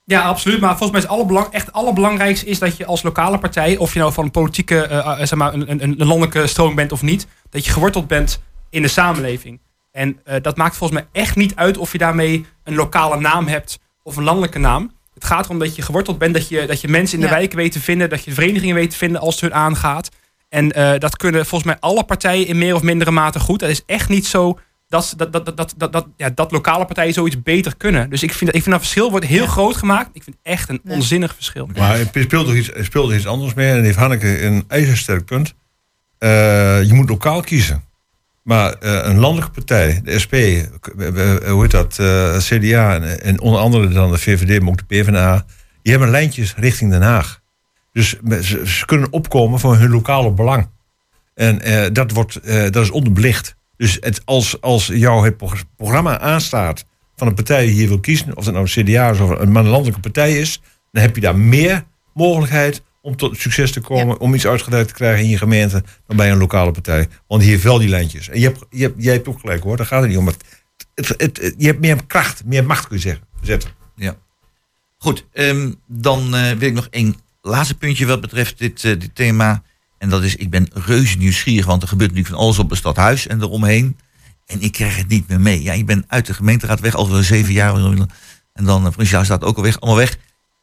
Ja, 0.05 0.21
absoluut. 0.23 0.61
Maar 0.61 0.69
volgens 0.77 0.91
mij 0.91 1.01
is 1.01 1.07
het 1.07 1.17
allerbelang, 1.17 1.47
echt 1.53 1.67
het 1.67 1.75
allerbelangrijkste 1.75 2.47
is 2.47 2.59
dat 2.59 2.77
je 2.77 2.87
als 2.87 3.03
lokale 3.03 3.39
partij, 3.39 3.77
of 3.77 3.93
je 3.93 3.99
nou 3.99 4.13
van 4.13 4.25
een 4.25 4.31
politieke, 4.31 4.83
eh, 4.83 4.99
eh, 4.99 5.19
zeg 5.19 5.35
maar, 5.39 5.55
een, 5.55 5.71
een, 5.71 5.83
een 5.83 6.07
landelijke 6.07 6.47
stroming 6.47 6.77
bent 6.77 6.93
of 6.93 7.03
niet, 7.03 7.27
dat 7.51 7.65
je 7.65 7.71
geworteld 7.73 8.07
bent 8.07 8.41
in 8.71 8.83
de 8.83 8.89
samenleving. 8.89 9.61
En 9.93 10.21
eh, 10.25 10.37
dat 10.43 10.57
maakt 10.57 10.77
volgens 10.77 11.01
mij 11.01 11.09
echt 11.23 11.37
niet 11.37 11.55
uit 11.57 11.77
of 11.77 11.93
je 11.93 11.99
daarmee 11.99 12.47
een 12.65 12.75
lokale 12.75 13.21
naam 13.21 13.47
hebt 13.47 13.79
of 14.03 14.17
een 14.17 14.25
landelijke 14.25 14.59
naam. 14.59 14.93
Het 15.15 15.25
gaat 15.25 15.45
erom 15.45 15.59
dat 15.59 15.77
je 15.77 15.83
geworteld 15.83 16.19
bent, 16.19 16.35
dat 16.35 16.49
je, 16.49 16.67
dat 16.67 16.81
je 16.81 16.89
mensen 16.89 17.15
in 17.15 17.21
de 17.25 17.31
Ja. 17.31 17.35
wijken 17.35 17.57
weet 17.59 17.73
te 17.73 17.81
vinden, 17.81 18.09
dat 18.09 18.25
je 18.25 18.33
verenigingen 18.33 18.75
weet 18.75 18.91
te 18.91 18.97
vinden 18.97 19.21
als 19.21 19.35
het 19.35 19.41
hun 19.43 19.55
aangaat. 19.55 20.11
En 20.49 20.73
eh, 20.73 20.99
dat 20.99 21.17
kunnen 21.17 21.47
volgens 21.47 21.71
mij 21.71 21.81
alle 21.81 22.05
partijen 22.05 22.47
in 22.47 22.59
meer 22.59 22.75
of 22.75 22.83
mindere 22.83 23.11
mate 23.11 23.41
goed. 23.41 23.61
Het 23.61 23.71
is 23.71 23.83
echt 23.87 24.09
niet 24.09 24.27
zo 24.27 24.59
dat, 25.17 25.33
dat, 25.33 25.33
dat, 25.47 25.57
dat, 25.57 25.75
dat, 25.77 25.93
dat, 25.93 26.07
ja, 26.17 26.31
dat 26.35 26.53
lokale 26.53 26.85
partijen 26.85 27.13
zoiets 27.13 27.43
beter 27.43 27.77
kunnen. 27.77 28.11
Dus 28.11 28.23
ik 28.23 28.33
vind, 28.33 28.55
ik 28.55 28.63
vind 28.63 28.75
dat 28.75 28.81
verschil 28.81 29.11
wordt 29.11 29.27
heel 29.27 29.47
groot 29.47 29.77
gemaakt. 29.77 30.11
Ik 30.13 30.23
vind 30.23 30.37
het 30.43 30.53
echt 30.53 30.69
een 30.69 30.81
Nee. 30.83 30.97
onzinnig 30.97 31.35
verschil. 31.35 31.69
Maar 31.77 31.99
er 31.99 32.07
speelt 32.07 32.47
toch 32.47 32.55
iets, 32.55 32.73
er 32.73 32.85
speelt 32.85 33.13
iets 33.13 33.27
anders 33.27 33.55
mee. 33.55 33.71
En 33.71 33.85
heeft 33.85 33.97
Hanneke 33.97 34.43
een 34.45 34.65
ijzersterk 34.69 35.25
punt. 35.25 35.55
Eh, 36.19 36.83
je 36.83 36.93
moet 36.93 37.09
lokaal 37.09 37.41
kiezen. 37.41 37.85
Maar 38.43 38.73
eh, 38.73 39.01
een 39.03 39.19
landelijke 39.19 39.51
partij, 39.53 40.01
de 40.05 40.19
SP, 40.25 40.35
hoe 41.47 41.63
heet 41.63 41.71
dat, 41.71 41.99
eh, 41.99 42.37
CDA 42.37 42.95
en, 42.95 43.23
en 43.23 43.41
onder 43.41 43.61
andere 43.61 43.89
dan 43.89 44.11
de 44.11 44.19
VVD, 44.19 44.61
maar 44.61 44.69
ook 44.69 44.89
de 44.89 45.03
PvdA, 45.03 45.45
die 45.83 45.93
hebben 45.93 46.11
lijntjes 46.11 46.55
richting 46.57 46.91
Den 46.91 47.03
Haag. 47.03 47.41
Dus 47.93 48.09
ze, 48.41 48.63
ze 48.67 48.85
kunnen 48.87 49.13
opkomen 49.13 49.61
voor 49.61 49.77
hun 49.77 49.91
lokale 49.91 50.31
belang. 50.31 50.69
En 51.35 51.61
eh, 51.61 51.87
dat, 51.93 52.11
wordt, 52.11 52.37
eh, 52.37 52.63
dat 52.71 52.77
is 52.85 52.91
onderbelicht. 52.91 53.57
Dus 53.77 53.97
het, 54.01 54.21
als, 54.25 54.61
als 54.61 54.87
jou 54.87 55.25
het 55.25 55.37
programma 55.77 56.19
aanstaat 56.19 56.85
van 57.17 57.27
een 57.27 57.35
partij 57.35 57.67
die 57.67 57.75
je 57.81 57.89
wil 57.89 58.01
kiezen, 58.01 58.37
of 58.37 58.45
het 58.45 58.55
nou 58.55 58.67
een 58.75 58.85
CDA 58.85 59.11
is 59.11 59.19
of 59.21 59.31
een, 59.31 59.53
landelijke 59.53 60.01
partij 60.01 60.39
is, 60.39 60.61
dan 60.93 61.03
heb 61.03 61.15
je 61.15 61.21
daar 61.21 61.37
meer 61.37 61.85
mogelijkheid 62.15 62.83
om 63.03 63.17
tot 63.17 63.37
succes 63.39 63.73
te 63.73 63.81
komen, 63.81 64.19
om 64.21 64.35
iets 64.35 64.47
uitgewerkt 64.47 64.89
te 64.89 64.95
krijgen 64.95 65.25
in 65.25 65.31
je 65.31 65.39
gemeente, 65.39 65.85
dan 66.07 66.17
bij 66.17 66.31
een 66.31 66.39
lokale 66.39 66.71
partij. 66.71 67.09
Want 67.27 67.43
heeft 67.43 67.63
wel 67.63 67.79
die 67.79 67.89
lijntjes. 67.89 68.29
En 68.29 68.39
je 68.41 68.45
hebt, 68.47 68.65
je 68.71 68.83
hebt, 68.83 69.03
jij 69.03 69.13
hebt 69.13 69.29
ook 69.29 69.41
gelijk 69.41 69.63
hoor, 69.63 69.77
daar 69.77 69.87
gaat 69.87 70.01
het 70.01 70.09
niet 70.11 70.19
om. 70.19 70.27
Het, 70.27 70.45
het, 70.95 71.09
het- 71.09 71.19
het- 71.41 71.55
je 71.59 71.67
hebt 71.67 71.81
meer 71.81 72.07
kracht, 72.07 72.45
meer 72.45 72.65
macht 72.65 72.87
kun 72.87 72.97
je 72.97 73.03
zeggen, 73.03 73.25
zetten. 73.43 73.71
Ja. 73.97 74.17
Goed, 74.99 75.27
ehm, 75.33 75.73
dan 75.87 76.35
eh, 76.35 76.51
wil 76.53 76.69
ik 76.69 76.75
nog 76.75 76.87
één 76.91 77.17
laatste 77.43 77.75
puntje 77.77 78.07
wat 78.07 78.21
betreft 78.21 78.59
dit, 78.59 78.85
eh, 78.85 78.91
dit 79.01 79.15
thema. 79.15 79.63
En 80.05 80.11
dat 80.11 80.23
is, 80.23 80.37
ik 80.37 80.51
ben 80.51 80.69
reuze 80.73 81.17
nieuwsgierig, 81.17 81.67
want 81.67 81.83
er 81.83 81.89
gebeurt 81.89 82.13
nu 82.13 82.25
van 82.25 82.35
alles 82.37 82.59
op 82.59 82.71
het 82.71 82.79
stadhuis 82.79 83.27
en 83.27 83.43
eromheen. 83.43 83.99
En 84.47 84.61
ik 84.61 84.73
krijg 84.73 84.97
het 84.97 85.09
niet 85.09 85.29
meer 85.29 85.41
mee. 85.41 85.63
Ja, 85.63 85.73
ik 85.73 85.87
ben 85.87 86.05
uit 86.09 86.27
de 86.27 86.35
gemeenteraad 86.35 86.81
weg, 86.81 86.95
al 86.95 87.05
zeven 87.07 87.53
jaar. 87.53 87.75
En 88.53 88.65
dan, 88.65 88.83
provinciaal 88.83 89.25
staat 89.25 89.45
ook 89.45 89.57
al 89.57 89.63
weg, 89.63 89.81
allemaal 89.81 89.99
weg. 89.99 90.17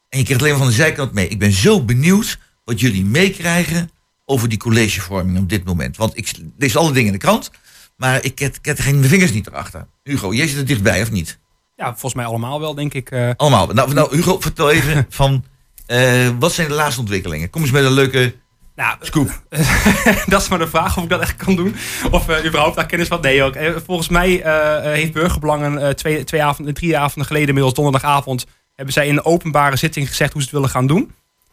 En 0.09 0.17
je 0.17 0.23
krijgt 0.23 0.41
alleen 0.43 0.53
maar 0.53 0.61
van 0.61 0.69
de 0.71 0.75
zijkant 0.81 1.13
mee. 1.13 1.27
Ik 1.27 1.39
ben 1.39 1.51
zo 1.51 1.83
benieuwd 1.83 2.39
wat 2.65 2.79
jullie 2.79 3.05
meekrijgen 3.05 3.89
over 4.25 4.49
die 4.49 4.57
collegevorming 4.57 5.37
op 5.37 5.49
dit 5.49 5.63
moment. 5.63 5.97
Want 5.97 6.17
ik 6.17 6.31
lees 6.57 6.75
alle 6.77 6.91
dingen 6.91 7.07
in 7.07 7.19
de 7.19 7.25
krant, 7.25 7.51
maar 7.97 8.23
ik 8.23 8.39
heb 8.61 8.79
geen 8.79 9.03
vingers 9.03 9.31
niet 9.31 9.47
erachter. 9.47 9.87
Hugo, 10.03 10.33
jij 10.33 10.47
zit 10.47 10.57
er 10.57 10.65
dichtbij 10.65 11.01
of 11.01 11.11
niet? 11.11 11.39
Ja, 11.75 11.85
volgens 11.85 12.13
mij 12.13 12.25
allemaal 12.25 12.59
wel, 12.59 12.75
denk 12.75 12.93
ik. 12.93 13.11
eh. 13.11 13.29
Allemaal. 13.35 13.67
Nou, 13.67 13.93
nou 13.93 14.15
Hugo, 14.15 14.39
vertel 14.39 14.71
even 14.71 15.05
van... 15.19 15.45
eh, 15.85 16.29
wat 16.39 16.53
zijn 16.53 16.67
de 16.67 16.73
laatste 16.73 16.99
ontwikkelingen? 16.99 17.49
Kom 17.49 17.61
eens 17.61 17.71
met 17.71 17.83
een 17.83 17.91
leuke 17.91 18.35
nou, 18.75 18.97
scoop. 19.01 19.41
dat 20.31 20.41
is 20.41 20.47
maar 20.47 20.59
de 20.59 20.67
vraag 20.67 20.97
of 20.97 21.03
ik 21.03 21.09
dat 21.09 21.21
echt 21.21 21.35
kan 21.35 21.55
doen. 21.55 21.75
Of 22.11 22.29
eh, 22.29 22.45
überhaupt 22.45 22.75
daar 22.75 22.85
kennis 22.85 23.07
van. 23.07 23.21
Nee, 23.21 23.43
ook. 23.43 23.55
Eh, 23.55 23.71
volgens 23.85 24.09
mij 24.09 24.41
eh, 24.41 24.81
heeft 24.83 25.13
Burgerbelangen 25.13 25.95
twee, 25.95 26.23
twee 26.23 26.43
avonden, 26.43 26.73
drie 26.73 26.97
avonden 26.97 27.25
geleden, 27.25 27.47
inmiddels 27.47 27.73
donderdagavond, 27.75 28.45
hebben 28.75 28.93
zij 28.93 29.07
in 29.07 29.17
een 29.17 29.25
openbare 29.25 29.75
zitting 29.75 30.07
gezegd 30.07 30.33
hoe 30.33 30.41
ze 30.41 30.47
het 30.47 30.55
willen 30.55 30.73
gaan 30.73 30.87
doen. 30.87 31.11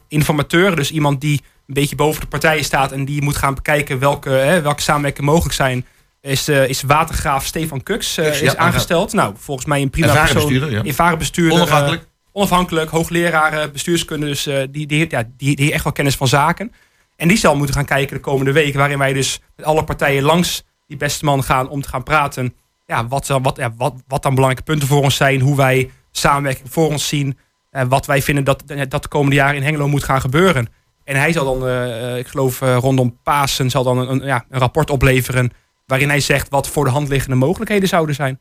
Informateur, 0.09 0.77
dus 0.77 0.91
iemand 0.91 1.21
die 1.21 1.41
een 1.67 1.75
beetje 1.75 1.97
boven 1.97 2.21
de 2.21 2.27
partijen 2.27 2.65
staat 2.65 2.93
en 2.93 3.05
die 3.05 3.23
moet 3.23 3.37
gaan 3.37 3.55
bekijken 3.55 3.99
welke, 3.99 4.31
hè, 4.31 4.63
welke 4.63 4.83
samenwerkingen 4.83 5.31
mogelijk 5.31 5.55
zijn. 5.55 5.87
Is, 6.21 6.49
is 6.49 6.83
watergraaf 6.83 7.45
Stefan 7.45 7.83
Kux 7.83 8.15
ja, 8.15 8.23
is 8.23 8.57
aangesteld. 8.57 9.13
Nou, 9.13 9.35
volgens 9.39 9.67
mij 9.67 9.83
een 9.83 9.91
prima 9.91 10.07
Ervaren 10.07 10.33
persoon. 10.33 10.51
bestuurder. 10.51 10.87
Ervaren 10.87 11.19
bestuurder. 11.19 11.53
Onafhankelijk. 11.59 12.07
onafhankelijk, 12.33 12.91
hoogleraar 12.91 13.71
bestuurskunde. 13.71 14.27
Dus 14.27 14.43
die, 14.71 14.87
die, 14.87 15.07
ja, 15.09 15.23
die, 15.37 15.57
die 15.57 15.65
heeft 15.65 15.73
echt 15.73 15.85
wel 15.85 15.93
kennis 15.93 16.17
van 16.17 16.29
zaken. 16.29 16.73
En 17.19 17.29
die 17.29 17.37
zal 17.37 17.57
moeten 17.57 17.75
gaan 17.75 17.85
kijken 17.85 18.17
de 18.17 18.23
komende 18.23 18.53
weken. 18.53 18.79
Waarin 18.79 18.99
wij 18.99 19.13
dus 19.13 19.41
met 19.57 19.67
alle 19.67 19.85
partijen 19.85 20.23
langs 20.23 20.63
die 20.87 20.97
beste 20.97 21.25
man 21.25 21.43
gaan 21.45 21.69
om 21.69 21.81
te 21.83 21.89
gaan 21.89 22.03
praten. 22.03 22.55
Ja, 22.87 23.09
wat, 23.09 23.27
dan- 23.27 23.43
wat, 23.43 23.57
ja, 23.57 23.73
wat, 23.77 23.95
wat 24.07 24.23
dan 24.23 24.35
belangrijke 24.35 24.71
punten 24.71 24.89
voor 24.89 25.03
ons 25.03 25.17
zijn. 25.17 25.41
Hoe 25.41 25.57
wij 25.57 25.91
samenwerking 26.11 26.71
voor 26.73 26.87
ons 26.89 27.09
zien. 27.09 27.39
eh, 27.71 27.83
wat 27.89 28.07
wij 28.07 28.23
vinden 28.23 28.45
dat, 28.45 28.63
dat 28.89 29.03
de 29.03 29.09
komende 29.09 29.37
jaren 29.37 29.57
in 29.57 29.63
Hengelo 29.63 29.89
moet 29.89 30.05
gaan 30.05 30.21
gebeuren. 30.21 30.69
En 31.05 31.17
hij 31.17 31.33
zal 31.33 31.45
dan, 31.59 31.69
eh, 31.69 32.11
eh, 32.13 32.19
ik 32.19 32.27
geloof 32.29 32.63
eh, 32.63 32.77
rondom 32.81 33.19
Pasen, 33.23 33.71
zal 33.71 33.83
dan 33.85 33.99
een, 33.99 34.11
een, 34.11 34.27
ja, 34.27 34.45
een 34.51 34.59
rapport 34.59 34.91
opleveren. 34.91 35.51
Waarin 35.87 36.09
hij 36.09 36.21
zegt 36.21 36.49
wat 36.49 36.69
voor 36.69 36.85
de 36.85 36.91
hand 36.91 37.09
liggende 37.09 37.37
mogelijkheden 37.37 37.89
zouden 37.89 38.15
zijn. 38.15 38.41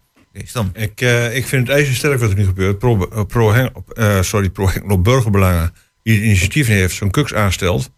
Ik, 0.74 1.02
eh, 1.02 1.36
ik 1.36 1.46
vind 1.48 1.68
het 1.68 1.78
ijzersterk 1.78 2.20
wat 2.20 2.30
er 2.30 2.36
nu 2.36 2.46
gebeurt. 2.46 2.78
Pro, 2.80 2.96
pro, 3.28 3.52
Heng- 3.54 3.72
eh, 3.94 4.22
sorry, 4.22 4.50
pro 4.50 4.68
Hengelo 4.72 4.98
Burgerbelangen, 4.98 5.74
die 6.04 6.16
het 6.16 6.24
initiatief 6.24 6.68
heeft, 6.68 6.96
zo'n 6.96 7.12
kuks 7.12 7.34
aanstelt. 7.34 7.90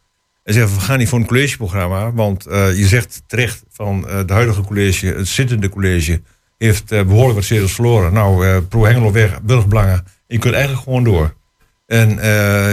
En 0.50 0.56
zegt, 0.56 0.76
we 0.76 0.80
gaan 0.80 0.98
niet 0.98 1.10
voor 1.10 1.20
een 1.20 1.26
collegeprogramma. 1.26 2.14
Want 2.14 2.46
eh, 2.46 2.78
je 2.78 2.88
zegt 2.88 3.24
terecht 3.28 3.64
van 3.70 4.08
eh, 4.08 4.20
de 4.26 4.34
huidige 4.34 4.62
college, 4.62 5.08
het 5.08 5.28
zittende 5.28 5.70
college, 5.70 6.22
heeft 6.58 6.92
eh, 6.92 7.04
behoorlijk 7.04 7.36
wat 7.36 7.44
zetels 7.44 7.74
verloren. 7.74 8.14
Nou, 8.14 8.62
pro 8.62 8.86
Hengelo 8.86 9.12
weg, 9.12 9.42
Burgerbelangen. 9.42 10.06
Je 10.28 10.38
kunt 10.38 10.54
eigenlijk 10.54 10.84
gewoon 10.84 11.04
door. 11.04 11.34
En 11.86 12.16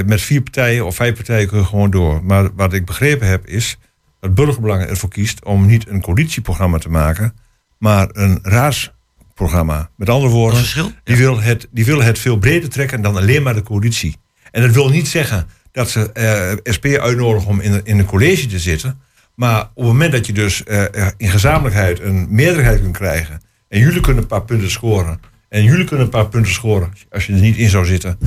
met 0.07 0.21
vier 0.21 0.43
partijen 0.43 0.87
of 0.87 0.95
vijf 0.95 1.15
partijen 1.15 1.49
kun 1.49 1.59
je 1.59 1.65
gewoon 1.65 1.91
door. 1.91 2.25
Maar 2.25 2.55
wat 2.55 2.73
ik 2.73 2.85
begrepen 2.85 3.29
heb 3.29 3.47
is 3.47 3.79
dat 4.21 4.35
Burgerbelangen 4.35 4.89
ervoor 4.89 5.09
kiest 5.09 5.45
om 5.45 5.67
niet 5.67 5.89
een 5.89 6.01
coalitieprogramma 6.01 6.79
te 6.79 6.89
maken, 6.89 7.35
maar 7.79 8.09
een 8.13 8.39
raadsprogramma. 8.43 9.91
Met 9.97 10.09
andere 10.09 10.33
woorden, 10.33 10.65
die, 11.05 11.17
wil 11.17 11.41
het, 11.41 11.69
die 11.71 11.85
willen 11.85 12.05
het 12.05 12.19
veel 12.19 12.37
breder 12.37 12.69
trekken 12.69 13.03
dan 13.03 13.17
alleen 13.17 13.43
maar 13.43 13.55
de 13.55 13.63
coalitie. 13.63 14.17
En 14.51 14.63
dat 14.63 14.71
wil 14.71 14.89
niet 14.89 15.09
zeggen 15.09 15.47
dat 15.77 15.91
ze 15.91 16.13
eh, 16.13 16.73
SP 16.77 16.85
uitnodigen 16.85 17.49
om 17.49 17.61
in, 17.61 17.81
in 17.85 17.99
een 17.99 18.05
college 18.05 18.47
te 18.47 18.59
zitten. 18.59 19.01
Maar 19.35 19.61
op 19.61 19.71
het 19.75 19.85
moment 19.85 20.13
dat 20.13 20.27
je 20.27 20.33
dus 20.33 20.65
eh, 20.65 20.85
in 21.17 21.31
gezamenlijkheid 21.31 22.01
een 22.01 22.27
meerderheid 22.31 22.81
kunt 22.81 22.97
krijgen. 22.97 23.41
en 23.69 23.81
jullie 23.81 24.01
kunnen 24.01 24.23
een 24.23 24.29
paar 24.29 24.45
punten 24.45 24.71
scoren. 24.71 25.21
en 25.49 25.63
jullie 25.63 25.85
kunnen 25.85 26.05
een 26.05 26.11
paar 26.11 26.29
punten 26.29 26.53
scoren. 26.53 26.93
als 27.11 27.27
je 27.27 27.33
er 27.33 27.41
niet 27.41 27.57
in 27.57 27.69
zou 27.69 27.85
zitten. 27.85 28.19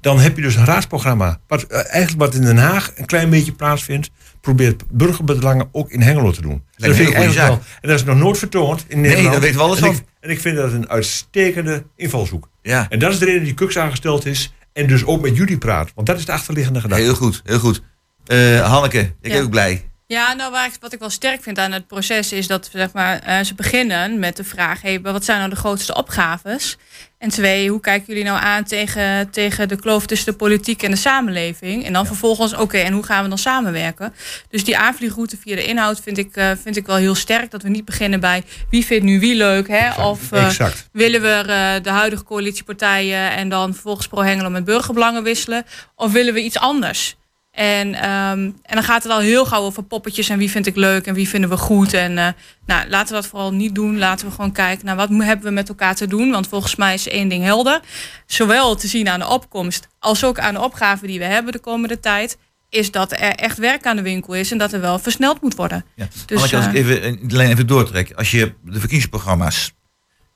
dan 0.00 0.18
heb 0.18 0.36
je 0.36 0.42
dus 0.42 0.56
een 0.56 0.64
raadsprogramma. 0.64 1.40
Wat, 1.46 1.62
eh, 1.62 1.76
eigenlijk 1.76 2.18
wat 2.18 2.34
in 2.34 2.42
Den 2.42 2.56
Haag 2.56 2.92
een 2.96 3.06
klein 3.06 3.30
beetje 3.30 3.52
plaatsvindt. 3.52 4.10
probeert 4.40 4.82
burgerbelangen 4.90 5.68
ook 5.72 5.90
in 5.90 6.00
Hengelo 6.00 6.30
te 6.30 6.42
doen. 6.42 6.62
Dat 6.76 6.94
vind 6.94 7.08
ik 7.08 7.14
eigenlijk 7.14 7.48
wel. 7.48 7.60
En 7.80 7.88
dat 7.88 7.98
is 7.98 8.04
nog 8.04 8.16
nooit 8.16 8.38
vertoond 8.38 8.84
in 8.88 9.00
Nederland. 9.00 9.32
daar 9.32 9.40
weten 9.40 9.56
we 9.56 9.62
alles 9.62 9.78
en 9.78 9.84
van. 9.84 9.94
Ik, 9.94 10.02
en 10.20 10.30
ik 10.30 10.40
vind 10.40 10.56
dat 10.56 10.72
een 10.72 10.88
uitstekende 10.88 11.84
invalshoek. 11.96 12.48
Ja. 12.62 12.86
En 12.88 12.98
dat 12.98 13.12
is 13.12 13.18
de 13.18 13.24
reden 13.24 13.44
die 13.44 13.54
Kux 13.54 13.78
aangesteld 13.78 14.26
is. 14.26 14.52
En 14.78 14.86
dus 14.86 15.04
ook 15.04 15.20
met 15.20 15.36
jullie 15.36 15.58
praat. 15.58 15.90
Want 15.94 16.06
dat 16.06 16.18
is 16.18 16.24
de 16.24 16.32
achterliggende 16.32 16.80
gedachte. 16.80 17.04
Heel 17.04 17.14
goed, 17.14 17.42
heel 17.44 17.58
goed. 17.58 17.82
Eh, 18.26 18.70
Hanneke, 18.70 18.98
ik 18.98 19.14
Ja. 19.20 19.32
ben 19.32 19.42
ook 19.42 19.50
blij. 19.50 19.87
Ja, 20.08 20.32
nou 20.32 20.50
waar 20.50 20.66
ik, 20.66 20.72
wat 20.80 20.92
ik 20.92 20.98
wel 20.98 21.10
sterk 21.10 21.42
vind 21.42 21.58
aan 21.58 21.72
het 21.72 21.86
proces 21.86 22.32
is 22.32 22.46
dat 22.46 22.68
zeg 22.72 22.92
maar, 22.92 23.18
eh, 23.18 23.40
ze 23.44 23.54
beginnen 23.54 24.18
met 24.18 24.36
de 24.36 24.44
vraag: 24.44 24.82
hey, 24.82 25.00
wat 25.00 25.24
zijn 25.24 25.38
nou 25.38 25.50
de 25.50 25.56
grootste 25.56 25.94
opgaves? 25.94 26.76
En 27.18 27.28
twee, 27.28 27.70
hoe 27.70 27.80
kijken 27.80 28.06
jullie 28.06 28.24
nou 28.24 28.38
aan 28.40 28.64
tegen, 28.64 29.30
tegen 29.30 29.68
de 29.68 29.76
kloof 29.76 30.06
tussen 30.06 30.32
de 30.32 30.38
politiek 30.38 30.82
en 30.82 30.90
de 30.90 30.96
samenleving? 30.96 31.84
En 31.84 31.92
dan 31.92 32.06
vervolgens, 32.06 32.54
oké, 32.54 32.78
en 32.78 32.92
hoe 32.92 33.02
gaan 33.02 33.22
we 33.22 33.28
dan 33.28 33.38
samenwerken? 33.38 34.14
Dus 34.50 34.64
die 34.64 34.78
aanvliegroute 34.78 35.36
via 35.36 35.54
de 35.56 35.64
inhoud 35.64 36.00
vind 36.00 36.18
ik, 36.18 36.36
eh, 36.36 36.50
vind 36.62 36.76
ik 36.76 36.86
wel 36.86 36.96
heel 36.96 37.14
sterk. 37.14 37.50
Dat 37.50 37.62
we 37.62 37.68
niet 37.68 37.84
beginnen 37.84 38.20
bij 38.20 38.42
wie 38.70 38.84
vindt 38.84 39.04
nu 39.04 39.20
wie 39.20 39.34
leuk, 39.34 39.68
hè? 39.68 40.02
Of 40.02 40.32
eh, 40.32 40.46
Exact. 40.46 40.88
willen 40.92 41.20
we 41.22 41.80
de 41.82 41.90
huidige 41.90 42.24
coalitiepartijen 42.24 43.30
en 43.30 43.48
dan 43.48 43.72
vervolgens 43.72 44.06
pro-Hengelo 44.06 44.50
met 44.50 44.64
burgerbelangen 44.64 45.22
wisselen? 45.22 45.64
Of 45.94 46.12
willen 46.12 46.34
we 46.34 46.42
iets 46.42 46.58
anders? 46.58 47.16
En, 47.58 47.94
ehm, 47.94 48.38
en 48.62 48.74
dan 48.74 48.82
gaat 48.82 49.02
het 49.02 49.12
al 49.12 49.20
heel 49.20 49.46
gauw 49.46 49.62
over 49.62 49.82
poppetjes 49.82 50.28
en 50.28 50.38
wie 50.38 50.50
vind 50.50 50.66
ik 50.66 50.76
leuk 50.76 51.06
en 51.06 51.14
wie 51.14 51.28
vinden 51.28 51.50
we 51.50 51.56
goed. 51.56 51.92
En 51.92 52.18
eh, 52.18 52.28
nou, 52.66 52.88
laten 52.88 53.08
we 53.08 53.20
dat 53.20 53.26
vooral 53.26 53.52
niet 53.52 53.74
doen. 53.74 53.98
Laten 53.98 54.26
we 54.26 54.32
gewoon 54.32 54.52
kijken 54.52 54.86
naar 54.86 54.96
wat 54.96 55.08
hebben 55.08 55.46
we 55.46 55.52
met 55.52 55.68
elkaar 55.68 55.94
te 55.94 56.06
doen. 56.06 56.30
Want 56.30 56.48
volgens 56.48 56.76
mij 56.76 56.94
is 56.94 57.08
één 57.08 57.28
ding 57.28 57.44
helder. 57.44 57.80
Zowel 58.26 58.74
te 58.74 58.86
zien 58.86 59.08
aan 59.08 59.18
de 59.18 59.28
opkomst 59.28 59.88
als 59.98 60.24
ook 60.24 60.38
aan 60.38 60.54
de 60.54 60.60
opgave 60.62 61.06
die 61.06 61.18
we 61.18 61.24
hebben 61.24 61.52
de 61.52 61.58
komende 61.58 62.00
tijd. 62.00 62.38
Is 62.68 62.90
dat 62.90 63.12
er 63.12 63.18
echt 63.18 63.58
werk 63.58 63.86
aan 63.86 63.96
de 63.96 64.02
winkel 64.02 64.34
is 64.34 64.50
en 64.50 64.58
dat 64.58 64.72
er 64.72 64.80
wel 64.80 64.98
versneld 64.98 65.40
moet 65.40 65.54
worden. 65.54 65.84
Ja. 65.94 66.08
Dus, 66.26 66.40
als 66.40 66.66
ik 66.66 66.74
eh, 66.74 66.80
even 66.80 67.02
eh, 67.02 67.12
de 67.22 67.36
lijn 67.36 67.50
even 67.50 67.66
doortrek. 67.66 68.12
Als 68.12 68.30
je 68.30 68.52
de 68.64 68.78
verkiezingsprogramma's. 68.78 69.72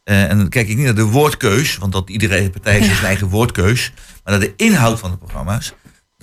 eh, 0.04 0.30
en 0.30 0.38
dan 0.38 0.48
kijk 0.48 0.68
ik 0.68 0.76
niet 0.76 0.84
naar 0.84 0.94
de 0.94 1.04
woordkeus, 1.04 1.76
want 1.76 1.92
dat 1.92 2.10
iedere 2.10 2.50
partij 2.50 2.72
heeft 2.72 2.86
zijn 2.86 3.06
eigen 3.06 3.28
woordkeus. 3.28 3.92
Maar 4.24 4.38
naar 4.38 4.42
de 4.48 4.54
inhoud 4.56 4.98
van 4.98 5.10
de 5.10 5.16
programma's. 5.16 5.72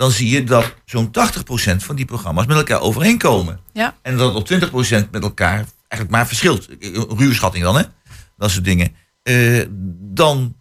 Dan 0.00 0.10
zie 0.10 0.30
je 0.30 0.44
dat 0.44 0.74
zo'n 0.84 1.10
80% 1.10 1.76
van 1.76 1.96
die 1.96 2.04
programma's 2.04 2.46
met 2.46 2.56
elkaar 2.56 2.80
overeenkomen. 2.80 3.60
Ja. 3.72 3.96
En 4.02 4.16
dat 4.16 4.34
op 4.34 4.48
20% 4.48 5.10
met 5.10 5.22
elkaar 5.22 5.64
eigenlijk 5.88 6.10
maar 6.10 6.26
verschilt. 6.26 6.68
Ruwe 7.18 7.34
schatting 7.34 7.64
dan, 7.64 7.76
hè? 7.76 7.82
Dat 8.36 8.50
soort 8.50 8.64
dingen. 8.64 8.94
Eh, 9.22 9.60
dan, 10.00 10.56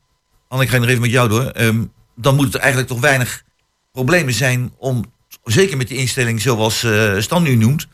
Anne, 0.47 0.63
ik 0.63 0.69
ga 0.69 0.78
nog 0.78 0.88
even 0.88 1.02
met 1.02 1.12
jou 1.12 1.30
door. 1.30 1.45
Ehm, 1.45 1.84
dan 2.15 2.36
moet 2.36 2.54
er 2.54 2.60
eigenlijk 2.60 2.89
toch 2.89 2.99
weinig 2.99 3.43
problemen 3.91 4.34
zijn 4.34 4.73
om, 4.78 5.04
zeker 5.43 5.78
met 5.78 5.88
die 5.88 5.97
instelling 5.97 6.41
zoals 6.41 6.84
eh 6.84 7.19
Stan 7.19 7.43
nu 7.43 7.56
noemt, 7.56 7.88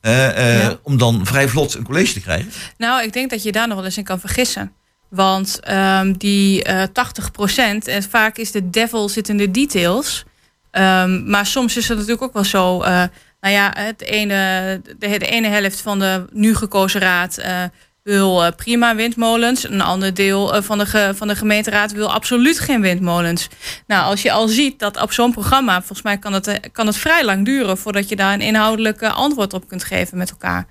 eh, 0.00 0.36
Ja. 0.62 0.78
om 0.82 0.98
dan 0.98 1.26
vrij 1.26 1.48
vlot 1.48 1.74
een 1.74 1.84
college 1.84 2.12
te 2.12 2.20
krijgen. 2.20 2.50
Nou, 2.78 3.02
ik 3.02 3.12
denk 3.12 3.30
dat 3.30 3.42
je 3.42 3.52
daar 3.52 3.66
nog 3.66 3.76
wel 3.76 3.84
eens 3.84 3.96
in 3.96 4.04
kan 4.04 4.20
vergissen. 4.20 4.72
Want 5.08 5.60
ehm, 5.60 6.12
die 6.12 6.62
eh 6.62 6.82
80%, 6.92 7.86
en 7.88 8.02
vaak 8.02 8.36
is 8.36 8.50
de 8.50 8.70
devil 8.70 9.08
zit 9.08 9.28
in 9.28 9.36
de 9.36 9.50
details. 9.50 10.24
Ehm, 10.72 11.30
maar 11.30 11.46
soms 11.46 11.76
is 11.76 11.88
het 11.88 11.96
natuurlijk 11.96 12.22
ook 12.22 12.32
wel 12.32 12.44
zo. 12.44 12.82
eh, 12.82 13.04
nou 13.40 13.54
ja, 13.54 13.72
het 13.76 14.02
ene, 14.02 14.80
de, 14.98 15.18
ene 15.18 15.48
helft 15.48 15.80
van 15.80 15.98
de 15.98 16.24
nu 16.32 16.54
gekozen 16.54 17.00
raad 17.00 17.38
eh, 17.38 17.62
wil 18.02 18.44
eh, 18.44 18.52
prima 18.56 18.94
windmolens. 18.94 19.68
Een 19.68 19.80
ander 19.80 20.14
deel 20.14 20.62
van, 20.62 20.78
de 20.78 21.12
van 21.14 21.28
de 21.28 21.36
gemeenteraad 21.36 21.92
wil 21.92 22.12
absoluut 22.12 22.58
geen 22.58 22.80
windmolens. 22.80 23.48
Nou, 23.86 24.04
als 24.04 24.22
je 24.22 24.32
al 24.32 24.48
ziet 24.48 24.78
dat 24.78 25.02
op 25.02 25.12
zo'n 25.12 25.32
programma, 25.32 25.78
volgens 25.78 26.02
mij 26.02 26.18
kan 26.18 26.32
het, 26.32 26.60
kan 26.72 26.86
het 26.86 26.96
vrij 26.96 27.24
lang 27.24 27.44
duren 27.44 27.78
voordat 27.78 28.08
je 28.08 28.16
daar 28.16 28.32
een 28.32 28.40
inhoudelijk 28.40 29.02
antwoord 29.02 29.52
op 29.52 29.68
kunt 29.68 29.84
geven 29.84 30.18
met 30.18 30.30
elkaar. 30.30 30.66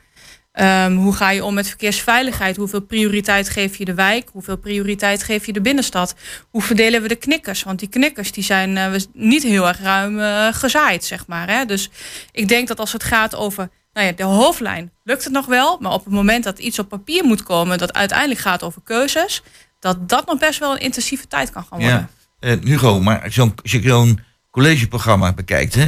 Ehm, 0.52 0.96
hoe 0.96 1.14
ga 1.14 1.30
je 1.30 1.44
om 1.44 1.54
met 1.54 1.68
verkeersveiligheid? 1.68 2.58
Hoeveel 2.58 2.82
prioriteit 2.82 3.50
geef 3.50 3.76
je 3.76 3.86
de 3.86 3.94
wijk? 3.94 4.30
Hoeveel 4.32 4.58
prioriteit 4.58 5.24
geef 5.24 5.46
je 5.46 5.54
de 5.54 5.62
binnenstad? 5.62 6.16
Hoe 6.50 6.62
verdelen 6.62 7.02
we 7.02 7.08
de 7.08 7.16
knikkers? 7.16 7.64
Want 7.64 7.80
die 7.80 7.90
knikkers 7.90 8.32
die 8.32 8.44
zijn 8.44 8.78
eh, 8.78 8.92
niet 9.14 9.44
heel 9.44 9.68
erg 9.68 9.82
ruim 9.82 10.20
eh, 10.20 10.48
gezaaid, 10.52 11.04
zeg 11.04 11.28
maar. 11.28 11.50
Hè? 11.50 11.66
Dus 11.66 11.90
ik 12.32 12.48
denk 12.48 12.68
dat 12.68 12.80
als 12.80 12.94
het 12.94 13.04
gaat 13.04 13.36
over 13.36 13.70
nou 13.94 14.08
ja, 14.08 14.12
de 14.12 14.24
hoofdlijn, 14.24 14.92
lukt 15.04 15.24
het 15.24 15.34
nog 15.34 15.46
wel. 15.46 15.78
Maar 15.80 15.92
op 15.92 16.04
het 16.04 16.14
moment 16.14 16.44
dat 16.44 16.60
iets 16.60 16.80
op 16.80 16.90
papier 16.90 17.24
moet 17.24 17.44
komen... 17.44 17.78
dat 17.78 17.94
uiteindelijk 17.94 18.40
gaat 18.40 18.64
over 18.64 18.82
keuzes... 18.84 19.44
dat 19.80 20.10
dat 20.10 20.26
nog 20.26 20.40
best 20.40 20.60
wel 20.60 20.72
een 20.72 20.80
intensieve 20.80 21.28
tijd 21.28 21.52
kan 21.52 21.64
gaan 21.64 21.80
worden. 21.80 22.10
Ja. 22.40 22.50
Eh, 22.50 22.58
Hugo, 22.64 23.02
maar 23.02 23.24
als 23.24 23.40
als 23.40 23.72
je 23.72 23.82
zo'n 23.82 24.20
collegeprogramma 24.50 25.34
bekijkt, 25.34 25.76
hè, 25.76 25.88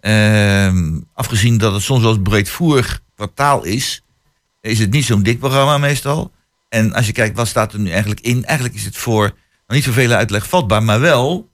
ehm, 0.00 1.00
afgezien 1.14 1.58
dat 1.58 1.72
het 1.72 1.82
soms 1.82 2.02
wel 2.02 2.10
eens 2.10 2.22
kwartaal 3.14 3.64
is, 3.64 4.02
is 4.60 4.78
het 4.78 4.90
niet 4.90 5.04
zo'n 5.04 5.22
dik 5.22 5.38
programma 5.38 5.78
meestal. 5.78 6.30
En 6.68 6.92
als 6.92 7.06
je 7.06 7.12
kijkt, 7.12 7.36
wat 7.36 7.48
staat 7.48 7.72
er 7.72 7.78
nu 7.78 7.90
eigenlijk 7.90 8.20
in? 8.20 8.44
Eigenlijk 8.44 8.76
is 8.78 8.84
het 8.84 8.96
voor, 8.96 9.22
nou, 9.22 9.34
niet 9.66 9.88
vele 9.88 10.16
uitleg 10.16 10.48
vatbaar, 10.48 10.82
maar 10.82 11.00
wel, 11.00 11.50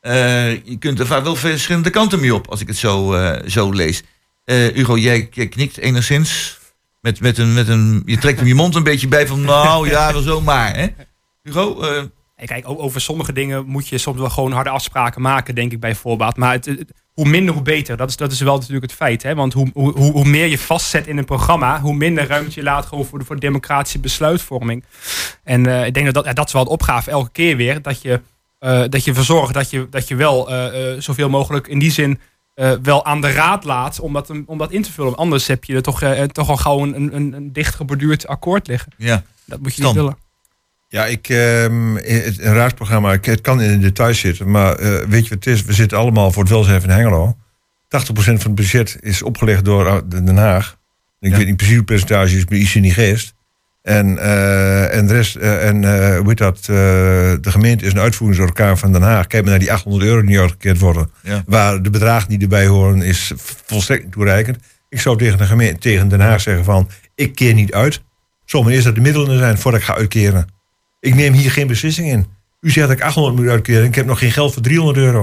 eh, 0.00 0.64
je 0.64 0.76
kunt 0.78 0.98
er 0.98 1.06
vaak 1.06 1.22
wel 1.22 1.36
verschillende 1.36 1.90
kanten 1.90 2.20
mee 2.20 2.34
op, 2.34 2.48
als 2.48 2.60
ik 2.60 2.66
het 2.66 2.76
zo, 2.76 3.14
eh, 3.14 3.48
zo 3.48 3.70
lees. 3.70 4.02
Eh, 4.44 4.56
Hugo, 4.56 4.96
jij 4.96 5.26
knikt 5.26 5.76
enigszins. 5.76 6.58
Met, 7.00 7.20
met 7.20 7.38
een, 7.38 7.54
met 7.54 7.68
een, 7.68 8.02
je 8.06 8.18
trekt 8.18 8.38
hem 8.38 8.48
je 8.48 8.54
mond 8.54 8.74
een 8.74 8.82
beetje 8.82 9.08
bij 9.08 9.26
van, 9.26 9.40
nou 9.40 9.88
ja, 9.88 10.12
wel 10.12 10.22
zo 10.22 10.40
maar. 10.40 10.76
Hè? 10.76 10.86
Hugo, 11.42 11.82
En 12.44 12.50
kijk, 12.50 12.64
over 12.66 13.00
sommige 13.00 13.32
dingen 13.32 13.66
moet 13.66 13.88
je 13.88 13.98
soms 13.98 14.18
wel 14.18 14.30
gewoon 14.30 14.52
harde 14.52 14.70
afspraken 14.70 15.22
maken, 15.22 15.54
denk 15.54 15.72
ik 15.72 15.80
bij 15.80 15.94
voorbaat. 15.94 16.36
Maar 16.36 16.52
het, 16.52 16.84
hoe 17.12 17.28
minder, 17.28 17.54
hoe 17.54 17.62
beter. 17.62 17.96
Dat 17.96 18.08
is, 18.08 18.16
dat 18.16 18.32
is 18.32 18.40
wel 18.40 18.56
natuurlijk 18.56 18.82
het 18.82 18.92
feit. 18.92 19.22
Hè? 19.22 19.34
Want 19.34 19.52
hoe, 19.52 19.70
hoe, 19.74 19.92
hoe 19.92 20.24
meer 20.24 20.46
je 20.46 20.58
vastzet 20.58 21.06
in 21.06 21.18
een 21.18 21.24
programma, 21.24 21.80
hoe 21.80 21.94
minder 21.94 22.26
ruimte 22.26 22.52
je 22.54 22.62
laat 22.62 22.86
gewoon 22.86 23.04
voor 23.04 23.18
de, 23.18 23.24
voor 23.24 23.34
de 23.34 23.40
democratische 23.40 23.98
besluitvorming. 23.98 24.84
En 25.44 25.66
eh, 25.66 25.86
ik 25.86 25.94
denk 25.94 26.06
dat 26.06 26.14
dat, 26.14 26.24
ja, 26.24 26.32
dat 26.32 26.46
is 26.46 26.52
wel 26.52 26.64
de 26.64 26.70
opgave 26.70 27.10
elke 27.10 27.30
keer 27.30 27.56
weer. 27.56 27.82
Dat 27.82 28.02
je, 28.02 28.20
eh, 28.58 28.82
dat 28.88 29.04
je 29.04 29.10
ervoor 29.10 29.24
zorgt 29.24 29.54
dat 29.54 29.70
je, 29.70 29.86
dat 29.90 30.08
je 30.08 30.14
wel 30.14 30.50
eh, 30.50 31.00
zoveel 31.00 31.28
mogelijk 31.28 31.66
in 31.66 31.78
die 31.78 31.92
zin 31.92 32.20
wel 32.82 33.04
aan 33.04 33.20
de 33.20 33.32
raad 33.32 33.64
laat 33.64 34.00
om 34.00 34.12
dat, 34.12 34.30
om 34.46 34.58
dat 34.58 34.70
in 34.70 34.82
te 34.82 34.92
vullen. 34.92 35.16
Anders 35.16 35.46
heb 35.46 35.64
je 35.64 35.74
er 35.74 35.82
toch, 35.82 36.02
toch 36.32 36.48
al 36.48 36.56
gauw 36.56 36.82
een, 36.82 37.14
een, 37.14 37.32
een 37.32 37.52
dicht 37.52 37.74
geborduurd 37.74 38.26
akkoord 38.26 38.66
liggen. 38.66 38.92
ja. 38.96 39.22
Dat 39.46 39.60
moet 39.60 39.74
je 39.74 39.80
Stan. 39.80 39.86
niet 39.86 39.96
willen. 40.02 40.23
Ja, 40.94 41.06
ik, 41.06 41.28
ehm, 41.28 41.94
het, 41.94 42.38
een 42.40 42.54
raadsprogramma, 42.54 43.18
het 43.20 43.40
kan 43.40 43.60
in 43.62 43.70
de 43.70 43.78
details 43.78 44.18
zitten, 44.18 44.50
maar 44.50 44.74
eh, 44.74 44.90
weet 45.08 45.22
je 45.24 45.34
wat 45.34 45.44
het 45.44 45.46
is? 45.46 45.62
We 45.64 45.72
zitten 45.72 45.98
allemaal 45.98 46.32
voor 46.32 46.42
het 46.42 46.52
welzijn 46.52 46.80
van 46.80 46.90
Hengelo. 46.90 47.36
80% 47.88 48.40
van 48.42 48.50
het 48.50 48.54
budget 48.54 48.96
is 49.00 49.22
opgelegd 49.22 49.64
door 49.64 49.86
eh, 49.86 49.96
Den 50.24 50.36
Haag. 50.36 50.78
Ik 51.20 51.30
Ja. 51.30 51.36
weet 51.36 51.46
niet 51.46 51.56
precies 51.56 51.74
hoe 51.74 51.84
het 51.84 51.90
percentage 51.90 52.36
is, 52.36 52.44
maar 52.46 52.58
iets 52.58 52.74
in 52.74 52.82
die 52.82 52.92
geest. 52.92 53.34
En, 53.82 54.18
eh, 54.18 54.96
en 54.96 55.06
de 55.06 55.12
rest, 55.12 55.36
en 55.36 55.76
hoe 56.16 56.28
heet 56.28 56.38
dat? 56.38 56.64
de 56.64 57.38
gemeente 57.50 57.84
is 57.84 57.92
een 57.92 57.98
uitvoeringsorgaan 57.98 58.78
van 58.78 58.92
Den 58.92 59.02
Haag. 59.02 59.26
Kijk 59.26 59.42
maar 59.42 59.50
naar 59.50 59.60
die 59.60 59.72
800 59.72 60.04
euro 60.04 60.22
die 60.26 60.40
uitgekeerd 60.40 60.78
worden. 60.78 61.10
Ja. 61.22 61.42
Waar 61.46 61.82
de 61.82 61.90
bedragen 61.90 62.28
die 62.28 62.38
erbij 62.38 62.66
horen, 62.66 63.02
is 63.02 63.32
volstrekt 63.66 64.02
niet 64.02 64.12
toereikend. 64.12 64.58
Ik 64.88 65.00
zou 65.00 65.18
tegen, 65.18 65.38
de 65.38 65.44
gemeente, 65.44 65.78
tegen 65.78 66.08
Den 66.08 66.20
Haag 66.20 66.40
zeggen 66.40 66.64
van, 66.64 66.88
ik 67.14 67.34
keer 67.34 67.54
niet 67.54 67.72
uit. 67.72 68.02
Zomaar 68.44 68.72
eerst 68.72 68.84
dat 68.84 68.94
de 68.94 69.00
middelen 69.00 69.30
er 69.30 69.38
zijn 69.38 69.58
voordat 69.58 69.80
ik 69.80 69.86
ga 69.86 69.94
uitkeren. 69.96 70.53
Ik 71.04 71.14
neem 71.14 71.32
hier 71.32 71.50
geen 71.50 71.66
beslissing 71.66 72.08
in. 72.08 72.26
U 72.60 72.70
zegt 72.70 72.88
dat 72.88 72.96
ik 72.96 73.02
800 73.02 73.36
moet 73.36 73.48
uitkeren. 73.48 73.84
Ik 73.84 73.94
heb 73.94 74.06
nog 74.06 74.18
geen 74.18 74.32
geld 74.32 74.52
voor 74.52 74.62
300 74.62 74.98
euro. 74.98 75.22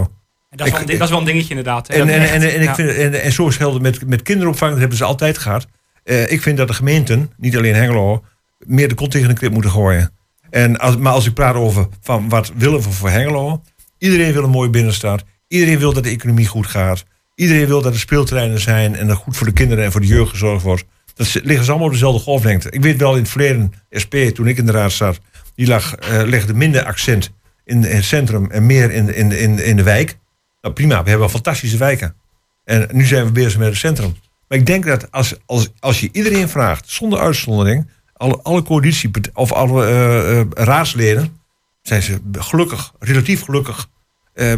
En 0.50 0.58
dat, 0.58 0.68
is 0.68 0.74
wel, 0.74 0.86
dat 0.86 1.02
is 1.02 1.10
wel 1.10 1.20
een 1.20 1.26
dingetje 1.26 1.50
inderdaad. 1.50 1.90
En, 1.90 2.10
en, 2.10 2.22
echt, 2.22 2.32
en, 2.32 2.42
en, 2.42 2.62
ik 2.62 2.76
vind, 2.76 2.90
en, 2.90 3.22
en 3.22 3.32
zo 3.32 3.48
is 3.48 3.58
het 3.58 3.82
met, 3.82 4.08
met 4.08 4.22
kinderopvang. 4.22 4.72
Dat 4.72 4.80
hebben 4.80 4.98
ze 4.98 5.04
altijd 5.04 5.38
gehad. 5.38 5.68
Eh, 6.04 6.32
ik 6.32 6.42
vind 6.42 6.58
dat 6.58 6.68
de 6.68 6.74
gemeenten, 6.74 7.32
niet 7.38 7.58
alleen 7.58 7.76
Hengelo, 7.76 8.24
meer 8.60 8.88
de 8.88 8.96
kont 8.96 9.12
tegen 9.12 9.28
de 9.28 9.34
krip 9.34 9.52
moeten 9.52 9.72
gooien. 9.72 10.12
En 10.50 10.80
als, 10.80 10.98
maar 10.98 11.14
als 11.14 11.26
ik 11.26 11.34
praat 11.34 11.56
over 11.56 11.88
van 12.02 12.30
wat 12.30 12.52
willen 12.56 12.82
we 12.82 12.92
voor 12.92 13.10
Hengelo. 13.10 13.62
Iedereen 13.98 14.34
wil 14.34 14.44
een 14.44 14.50
mooie 14.50 14.70
binnenstad. 14.70 15.24
Iedereen 15.48 15.80
wil 15.80 15.94
dat 15.94 16.04
de 16.04 16.10
economie 16.10 16.48
goed 16.48 16.68
gaat. 16.68 17.04
Iedereen 17.36 17.68
wil 17.68 17.82
dat 17.82 17.94
er 17.94 18.00
speelterreinen 18.00 18.60
zijn 18.60 18.96
en 18.96 19.08
dat 19.08 19.18
goed 19.18 19.38
voor 19.38 19.48
de 19.48 19.54
kinderen 19.54 19.84
en 19.84 19.92
voor 19.92 20.02
de 20.02 20.08
jeugd 20.08 20.30
gezorgd 20.30 20.64
wordt. 20.64 20.84
Dat 21.14 21.34
liggen 21.44 21.66
ze 21.66 21.70
allemaal 21.70 21.88
op 21.88 21.94
dezelfde 21.94 22.24
golflengte. 22.24 22.70
Ik 22.72 22.82
weet 22.82 22.98
wel 22.98 23.16
in 23.16 23.22
het 23.22 23.30
verleden, 23.30 23.74
SP, 24.02 24.16
toen 24.16 24.48
ik 24.48 24.58
in 24.58 24.66
de 24.66 24.72
raad 24.72 24.92
zat, 24.92 25.20
die 25.56 25.68
lag, 25.68 25.96
eh, 25.96 26.22
legde 26.26 26.54
minder 26.54 26.84
accent 26.84 27.32
in, 27.64 27.84
in 27.84 27.96
het 27.96 28.06
centrum 28.06 28.52
en 28.52 28.66
meer 28.66 28.92
in, 28.92 29.16
in, 29.16 29.32
in, 29.32 29.60
in 29.60 29.76
de 29.76 29.84
wijk. 29.84 30.18
Nou 30.62 30.74
prima, 30.74 30.90
we 30.90 31.10
hebben 31.10 31.20
wel 31.20 31.30
fantastische 31.30 31.78
wijken. 31.78 32.16
En 32.64 32.88
nu 32.92 33.06
zijn 33.06 33.26
we 33.26 33.32
bezig 33.32 33.58
met 33.58 33.68
het 33.68 33.78
centrum. 33.78 34.16
Maar 34.48 34.58
ik 34.58 34.66
denk 34.66 34.86
dat 34.86 35.12
als, 35.12 35.36
als, 35.46 35.70
als 35.80 36.00
je 36.00 36.10
iedereen 36.12 36.50
vraagt, 36.50 36.90
zonder 36.90 37.20
uitzondering, 37.20 37.90
alle, 38.14 38.40
alle 38.42 38.64
coalitie 38.64 39.12
of 39.34 39.52
alle 39.52 39.86
eh, 39.86 40.40
eh, 40.40 40.48
raadsleden, 40.50 41.40
zijn 41.82 42.02
ze 42.02 42.20
gelukkig, 42.32 42.94
relatief 43.00 43.42
gelukkig, 43.42 43.90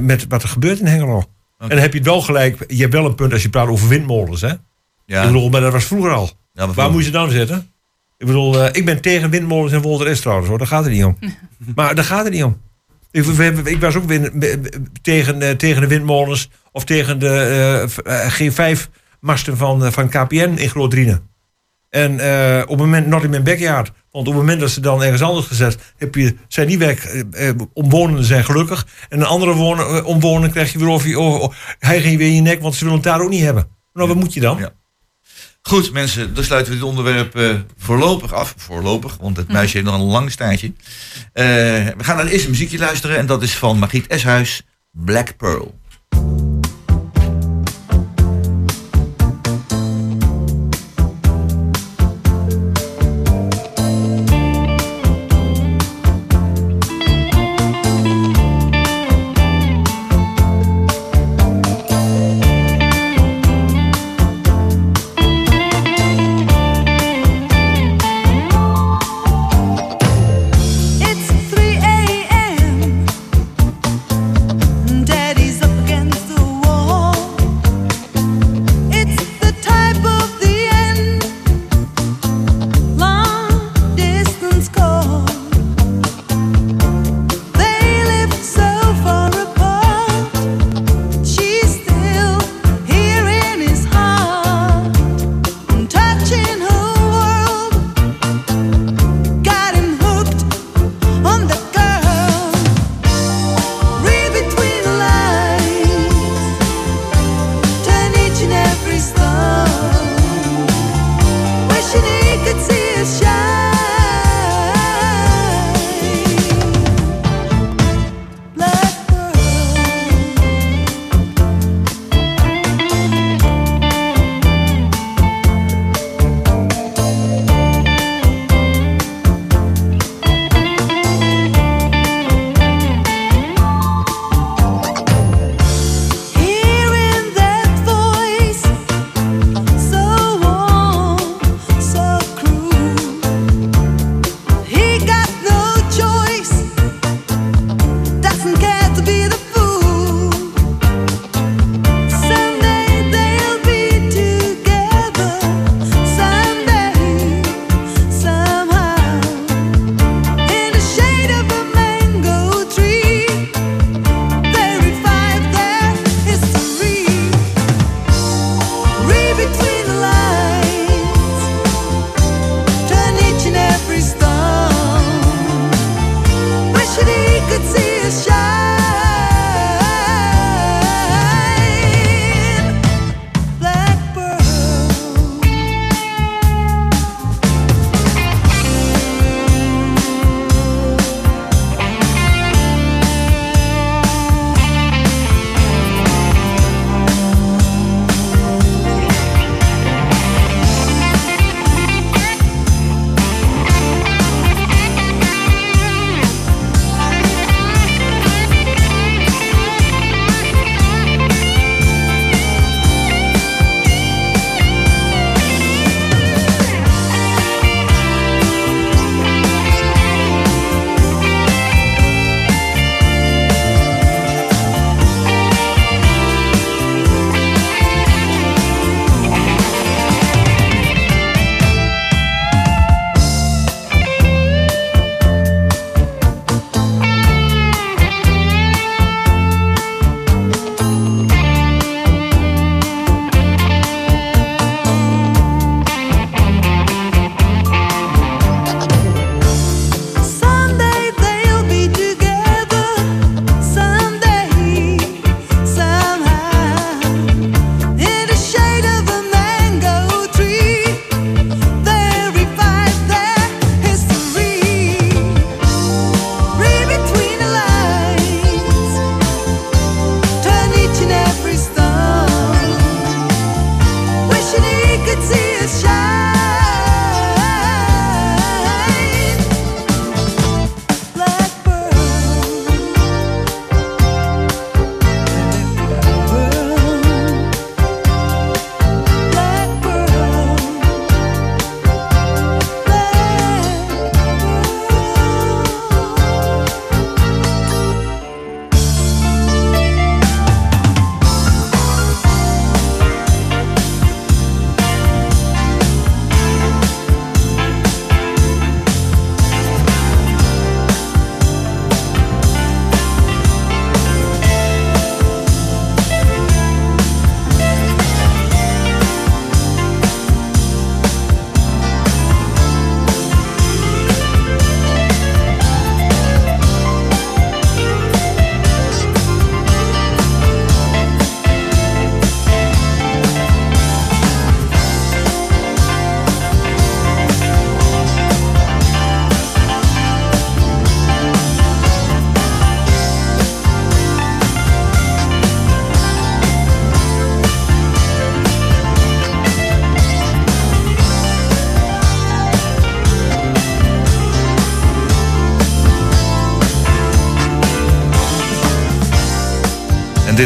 met 0.01 0.27
wat 0.27 0.43
er 0.43 0.49
gebeurt 0.49 0.79
in 0.79 0.85
Hengelo. 0.85 1.23
En 1.57 1.69
dan 1.69 1.77
heb 1.77 1.91
je 1.91 1.97
het 1.97 2.07
wel 2.07 2.21
gelijk, 2.21 2.63
je 2.67 2.81
hebt 2.81 2.93
wel 2.93 3.05
een 3.05 3.15
punt 3.15 3.33
als 3.33 3.41
je 3.41 3.49
praat 3.49 3.67
over 3.67 3.87
windmolens. 3.87 4.41
Hè? 4.41 4.53
Ja. 5.05 5.21
Ik 5.21 5.27
bedoel, 5.27 5.49
maar 5.49 5.61
dat 5.61 5.71
was 5.71 5.85
vroeger 5.85 6.11
al. 6.11 6.29
Ja, 6.53 6.73
Waar 6.73 6.91
moet 6.91 6.99
je 6.99 7.05
ze 7.05 7.11
dan 7.11 7.29
zetten? 7.29 7.72
Ik 8.17 8.25
bedoel, 8.25 8.63
eh, 8.63 8.69
ik 8.71 8.85
ben 8.85 9.01
tegen 9.01 9.29
windmolens 9.29 9.73
en 9.73 9.81
Wolter 9.81 10.07
is 10.07 10.21
trouwens 10.21 10.49
hoor, 10.49 10.57
daar 10.57 10.67
gaat 10.67 10.83
het 10.83 10.93
niet 10.93 11.03
om. 11.03 11.17
maar 11.75 11.95
daar 11.95 12.05
gaat 12.05 12.23
het 12.23 12.33
niet 12.33 12.43
om. 12.43 12.61
Ik, 13.11 13.79
was 13.79 13.95
ook 13.95 14.11
tegen, 15.01 15.41
eh, 15.41 15.49
tegen 15.49 15.81
de 15.81 15.87
windmolens 15.87 16.49
of 16.71 16.83
tegen 16.85 17.19
de 17.19 17.89
eh, 18.03 18.39
G5-masten 18.39 19.57
van, 19.57 19.91
van 19.91 20.09
KPN 20.09 20.53
in 20.57 20.69
Groot-Drienen. 20.69 21.31
En 21.89 22.13
op 22.63 22.69
het 22.69 22.77
moment, 22.77 23.07
not 23.07 23.23
in 23.23 23.29
mijn 23.29 23.43
backyard. 23.43 23.91
Want 24.13 24.27
op 24.27 24.33
het 24.33 24.41
moment 24.41 24.59
dat 24.59 24.69
ze 24.69 24.79
dan 24.79 25.03
ergens 25.03 25.21
anders 25.21 25.47
gezet, 25.47 25.77
heb 25.97 26.15
je, 26.15 26.35
zijn 26.47 26.67
die 26.67 26.77
werk, 26.77 26.99
eh, 26.99 27.49
omwonenden 27.73 28.25
zijn 28.25 28.45
gelukkig. 28.45 28.87
En 29.09 29.19
een 29.19 29.25
andere 29.25 29.53
wonen, 29.53 30.05
omwoner 30.05 30.49
krijg 30.49 30.71
je 30.71 30.79
weer 30.79 30.89
over 30.89 31.09
je 31.09 31.19
oh, 31.19 31.53
hij 31.79 32.01
ging 32.01 32.17
weer 32.17 32.27
in 32.27 32.35
je 32.35 32.41
nek, 32.41 32.61
want 32.61 32.75
ze 32.75 32.83
willen 32.83 32.99
het 32.99 33.07
daar 33.07 33.21
ook 33.21 33.29
niet 33.29 33.41
hebben. 33.41 33.67
Nou, 33.93 34.07
wat 34.07 34.17
moet 34.17 34.33
je 34.33 34.39
dan? 34.39 34.57
Ja. 34.57 34.73
Goed, 35.69 35.91
mensen, 35.91 36.33
dan 36.33 36.43
sluiten 36.43 36.71
we 36.71 36.79
dit 36.79 36.87
onderwerp 36.87 37.35
eh, 37.35 37.55
voorlopig 37.77 38.33
af. 38.33 38.53
Voorlopig, 38.57 39.17
want 39.17 39.37
het 39.37 39.51
muisje 39.51 39.77
heeft 39.77 39.89
nog 39.89 39.99
een 39.99 40.07
lang 40.07 40.31
staartje. 40.31 40.67
Eh, 41.33 41.43
we 41.43 42.03
gaan 42.03 42.15
naar 42.15 42.23
het 42.23 42.33
eerste 42.33 42.49
muziekje 42.49 42.77
luisteren 42.77 43.17
en 43.17 43.25
dat 43.25 43.43
is 43.43 43.57
van 43.57 43.79
Margriet 43.79 44.07
Eshuis, 44.07 44.61
Black 44.91 45.37
Pearl. 45.37 45.81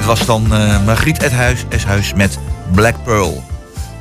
Was 0.07 0.25
dan 0.25 0.53
eh 0.53 0.85
Margriet 0.85 1.23
Eshuis, 1.23 1.65
Eshuis 1.69 2.13
met 2.13 2.39
Black 2.73 3.03
Pearl. 3.03 3.43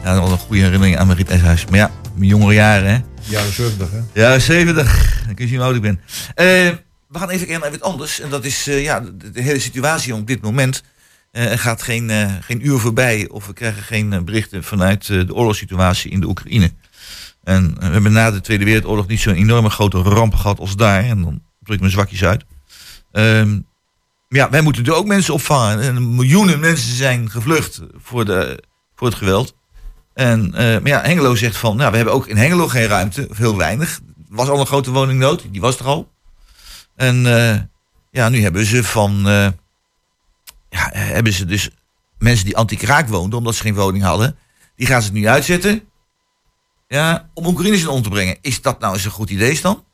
Ja, 0.05 0.13
dat 0.13 0.23
was 0.23 0.31
een 0.31 0.39
goede 0.39 0.63
herinnering 0.63 0.99
aan 0.99 1.07
Margriet 1.07 1.31
Eshuis. 1.31 1.65
Maar 1.65 1.79
ja, 1.79 1.91
mijn 2.15 2.29
jongere 2.29 2.55
jaren, 2.55 2.91
hè. 2.91 2.99
Jaren 3.31 3.53
70, 3.53 3.89
hè? 3.91 4.01
Ja, 4.13 4.39
70. 4.39 5.23
Dan 5.27 5.35
kun 5.35 5.45
je 5.45 5.51
zien 5.51 5.59
hoe 5.59 5.67
oud 5.67 5.77
ik 5.77 5.83
ben. 5.83 6.01
Eh, 6.35 6.47
we 7.09 7.19
gaan 7.19 7.31
even 7.31 7.61
naar 7.61 7.71
wat 7.71 7.83
anders. 7.83 8.21
En 8.21 8.31
dat 8.31 8.45
is 8.45 8.67
eh, 8.67 8.83
ja, 8.83 9.01
de, 9.01 9.31
de 9.31 9.43
hele 9.43 9.59
situatie 9.59 10.15
op 10.15 10.27
dit 10.27 10.43
moment. 10.43 10.83
Er 11.31 11.59
gaat 11.59 11.83
geen, 11.83 12.11
geen 12.41 12.67
uur 12.67 12.79
voorbij 12.79 13.29
of 13.29 13.47
we 13.47 13.53
krijgen 13.53 13.83
geen 13.83 14.25
berichten 14.25 14.65
vanuit 14.65 15.07
de 15.07 15.35
oorlogssituatie 15.35 16.11
in 16.11 16.21
de 16.21 16.27
Oekraïne. 16.27 16.71
En 17.45 17.75
we 17.79 17.85
hebben 17.85 18.13
na 18.13 18.31
de 18.31 18.41
Tweede 18.41 18.65
Wereldoorlog 18.65 19.07
niet 19.07 19.21
zo'n 19.21 19.35
enorme 19.35 19.71
grote 19.71 19.99
rampen 19.99 20.39
gehad 20.39 20.59
als 20.59 20.77
daar. 20.77 21.05
En 21.05 21.23
dan 21.23 21.43
druk 21.63 21.75
ik 21.75 21.81
mijn 21.81 21.93
zwakjes 21.93 22.25
uit. 22.25 22.45
Ehm, 23.13 23.59
ja, 24.37 24.51
wij 24.51 24.61
moeten 24.61 24.83
natuurlijk 24.83 25.07
ook 25.07 25.13
mensen 25.13 25.35
opvangen. 25.35 25.81
En 25.81 26.15
miljoenen 26.15 26.61
mensen 26.61 26.95
zijn 26.95 27.31
gevlucht 27.31 27.81
voor, 27.97 28.25
de, 28.25 28.63
voor 28.95 29.07
het 29.07 29.17
geweld. 29.17 29.55
En 30.15 30.55
eh, 30.55 30.65
maar 30.65 30.87
ja, 30.87 31.03
Hengelo 31.03 31.35
zegt 31.35 31.57
van, 31.57 31.77
nou, 31.77 31.91
we 31.91 31.97
hebben 31.97 32.15
ook 32.15 32.27
in 32.27 32.37
Hengelo 32.37 32.69
geen 32.69 32.87
ruimte, 32.87 33.29
heel 33.35 33.57
weinig. 33.57 34.01
Er 34.31 34.37
was 34.37 34.49
al 34.49 34.61
een 34.61 34.67
grote 34.67 34.91
woningnood, 34.91 35.45
die 35.51 35.61
was 35.61 35.79
er 35.79 35.87
al. 35.87 36.13
En 36.97 37.27
eh, 37.27 37.61
ja, 38.11 38.29
nu 38.29 38.43
hebben 38.43 38.67
ze 38.67 38.85
van, 38.85 39.29
eh, 39.29 39.49
ja, 40.69 40.91
hebben 40.93 41.33
ze 41.33 41.45
dus 41.45 41.71
mensen 42.19 42.45
die 42.45 42.57
anti-kraak 42.57 43.09
woonden, 43.09 43.39
omdat 43.39 43.55
ze 43.55 43.63
geen 43.63 43.75
woning 43.75 44.05
hadden, 44.05 44.37
die 44.77 44.87
gaan 44.87 45.03
ze 45.03 45.13
nu 45.13 45.29
uitzetten. 45.29 45.89
Ja, 46.89 47.31
om 47.35 47.47
Oekraïners 47.47 47.83
in 47.83 47.89
om 47.89 48.03
te 48.03 48.09
brengen. 48.09 48.39
Is 48.41 48.63
dat 48.63 48.81
nou 48.81 48.95
eens 48.95 49.05
een 49.05 49.11
goed 49.11 49.31
idee, 49.31 49.55
Stan? 49.55 49.85